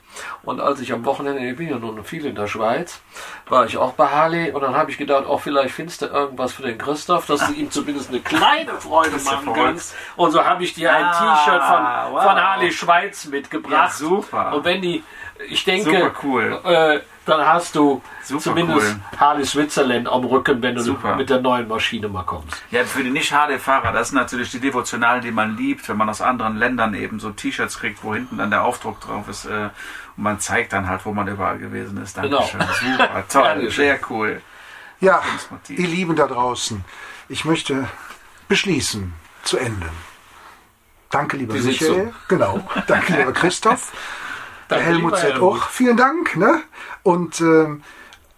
Und 0.43 0.59
als 0.61 0.79
ich 0.79 0.93
am 0.93 1.05
Wochenende, 1.05 1.45
ich 1.47 1.55
bin 1.57 1.69
ja 1.69 1.77
nun 1.77 2.03
viel 2.03 2.25
in 2.25 2.35
der 2.35 2.47
Schweiz, 2.47 3.01
war 3.49 3.65
ich 3.65 3.77
auch 3.77 3.93
bei 3.93 4.07
Harley 4.07 4.51
und 4.51 4.61
dann 4.61 4.75
habe 4.75 4.91
ich 4.91 4.97
gedacht, 4.97 5.25
auch 5.25 5.41
vielleicht 5.41 5.73
findest 5.73 6.01
du 6.01 6.05
irgendwas 6.07 6.53
für 6.53 6.63
den 6.63 6.77
Christoph, 6.77 7.25
dass 7.25 7.45
du 7.47 7.53
ihm 7.53 7.69
zumindest 7.71 8.09
eine 8.09 8.19
kleine 8.21 8.73
Freude 8.79 9.17
machen 9.25 9.53
kannst. 9.53 9.95
Und 10.15 10.31
so 10.31 10.43
habe 10.43 10.63
ich 10.63 10.73
dir 10.73 10.93
ein 10.95 11.03
Ah, 11.05 11.35
T-Shirt 11.45 11.63
von, 11.63 12.13
wow. 12.13 12.23
von 12.23 12.35
Harley 12.41 12.71
Schweiz 12.71 13.25
mitgebracht. 13.25 13.71
Ja, 13.73 13.89
super. 13.89 14.53
Und 14.53 14.63
wenn 14.65 14.81
die, 14.81 15.03
ich 15.49 15.63
denke, 15.63 15.91
Super 15.91 16.11
cool. 16.23 16.59
äh, 16.63 16.99
dann 17.27 17.45
hast 17.45 17.75
du 17.75 18.01
Super 18.23 18.41
zumindest 18.41 18.87
cool. 18.95 19.19
Harley 19.19 19.45
Switzerland 19.45 20.07
am 20.07 20.23
Rücken, 20.23 20.61
wenn 20.61 20.75
du 20.75 20.81
Super. 20.81 21.15
mit 21.15 21.29
der 21.29 21.41
neuen 21.41 21.67
Maschine 21.67 22.07
mal 22.07 22.23
kommst. 22.23 22.61
Ja, 22.71 22.83
für 22.85 23.03
die 23.03 23.09
Nicht-HD-Fahrer, 23.09 23.91
das 23.91 24.09
sind 24.09 24.17
natürlich 24.17 24.51
die 24.51 24.59
Devotionalen, 24.59 25.21
die 25.21 25.31
man 25.31 25.55
liebt, 25.57 25.87
wenn 25.89 25.97
man 25.97 26.09
aus 26.09 26.21
anderen 26.21 26.57
Ländern 26.57 26.93
eben 26.93 27.19
so 27.19 27.29
T-Shirts 27.31 27.79
kriegt, 27.79 28.03
wo 28.03 28.13
hinten 28.13 28.37
dann 28.37 28.49
der 28.49 28.63
Aufdruck 28.63 28.99
drauf 29.01 29.27
ist. 29.27 29.45
Äh, 29.45 29.69
und 30.15 30.23
man 30.23 30.39
zeigt 30.39 30.73
dann 30.73 30.87
halt, 30.89 31.05
wo 31.05 31.13
man 31.13 31.27
überall 31.27 31.57
gewesen 31.59 32.01
ist. 32.01 32.17
Dankeschön. 32.17 32.61
Super, 32.81 33.23
toll, 33.29 33.43
Dankeschön. 33.43 33.71
sehr 33.71 33.99
cool. 34.09 34.41
Ja, 34.99 35.21
ihr 35.69 35.87
Lieben 35.87 36.15
da 36.15 36.25
draußen, 36.25 36.83
ich 37.29 37.45
möchte 37.45 37.87
beschließen, 38.47 39.13
zu 39.43 39.57
enden. 39.57 39.89
Danke, 41.09 41.37
lieber 41.37 41.53
Die 41.53 41.61
Michael. 41.61 41.93
Sitzung. 41.93 42.13
Genau. 42.27 42.67
Danke, 42.87 43.13
lieber 43.13 43.31
Christoph. 43.33 43.91
Der 44.69 44.77
Danke, 44.79 44.91
Helmut 44.91 45.11
lieber 45.11 45.17
Z. 45.21 45.33
Helmut. 45.35 45.61
auch. 45.61 45.69
Vielen 45.69 45.95
Dank. 45.97 46.35
Ne? 46.35 46.61
Und 47.07 47.39
ähm, 47.39 47.83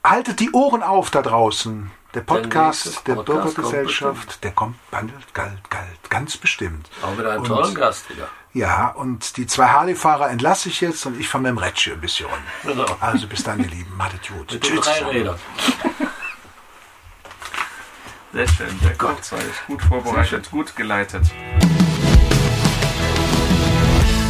haltet 0.04 0.40
die 0.40 0.52
Ohren 0.52 0.84
auf 0.84 1.10
da 1.10 1.24
draußen. 1.24 1.90
Der 2.14 2.22
Podcast 2.22 2.86
nächste 2.86 3.04
der 3.04 3.16
Podcast 3.16 3.56
Bürgergesellschaft, 3.56 4.44
der 4.44 4.52
kommt 4.52 4.76
galt, 4.92 5.12
galt, 5.34 5.70
galt, 5.72 6.10
ganz 6.12 6.38
bestimmt. 6.38 6.88
Auch 7.02 7.16
mit 7.16 7.26
einem 7.26 7.42
Und- 7.42 7.48
tollen 7.48 7.74
Gast 7.74 8.08
wieder. 8.12 8.28
Ja, 8.54 8.90
und 8.90 9.38
die 9.38 9.48
zwei 9.48 9.70
Harley-Fahrer 9.70 10.30
entlasse 10.30 10.70
ich 10.70 10.82
jetzt 10.82 11.04
und 11.08 11.20
ich 11.20 11.28
fahre 11.28 11.42
mit 11.44 11.50
dem 11.50 11.58
Rätsche 11.58 11.94
ein 11.94 12.02
bisschen 12.02 12.28
rum. 12.28 12.38
Genau. 12.64 12.86
Also 13.00 13.26
bis 13.26 13.44
dann, 13.44 13.60
ihr 13.60 13.68
Lieben. 13.68 13.96
Macht 13.98 14.28
gut. 14.28 14.52
Mit 14.52 14.70
den 14.70 14.76
drei 14.76 15.04
Rädern. 15.06 15.40
Sehr 18.34 18.48
schön, 18.48 18.80
sehr 18.84 18.98
kurzweilig, 19.00 19.54
gut 19.66 19.82
vorbereitet, 19.82 20.52
gut 20.52 20.76
geleitet. 20.76 21.24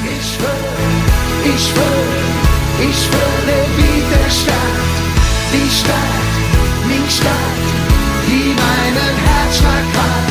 Ich 0.05 0.39
will, 0.39 1.55
ich 1.55 1.75
will, 1.75 2.28
ich 2.81 3.11
würde 3.11 3.57
wieder 3.77 4.29
Stadt, 4.29 4.79
die 5.51 5.69
Stadt, 5.69 6.33
die 6.87 7.11
Stadt, 7.11 7.59
die 8.27 8.55
meinen 8.55 9.15
Herzschlag 9.27 9.87
hat. 9.99 10.29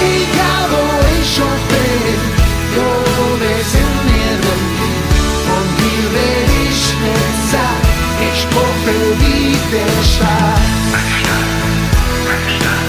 Egal 0.00 0.64
wo 0.70 0.84
ich 1.20 1.32
auch 1.42 1.64
bin, 1.72 2.20
jo, 2.76 2.88
wir 3.42 3.62
sind 3.72 3.96
nirgendwo. 4.10 4.88
Und 5.54 5.70
hier 5.82 6.08
bin 6.14 6.46
ich 6.68 6.82
nicht 7.02 7.40
satt, 7.50 7.84
ich 8.30 8.40
brauche 8.50 8.94
wieder 9.18 9.88
Stadt. 10.04 10.62
Stadt, 11.20 11.50
Stadt. 12.58 12.81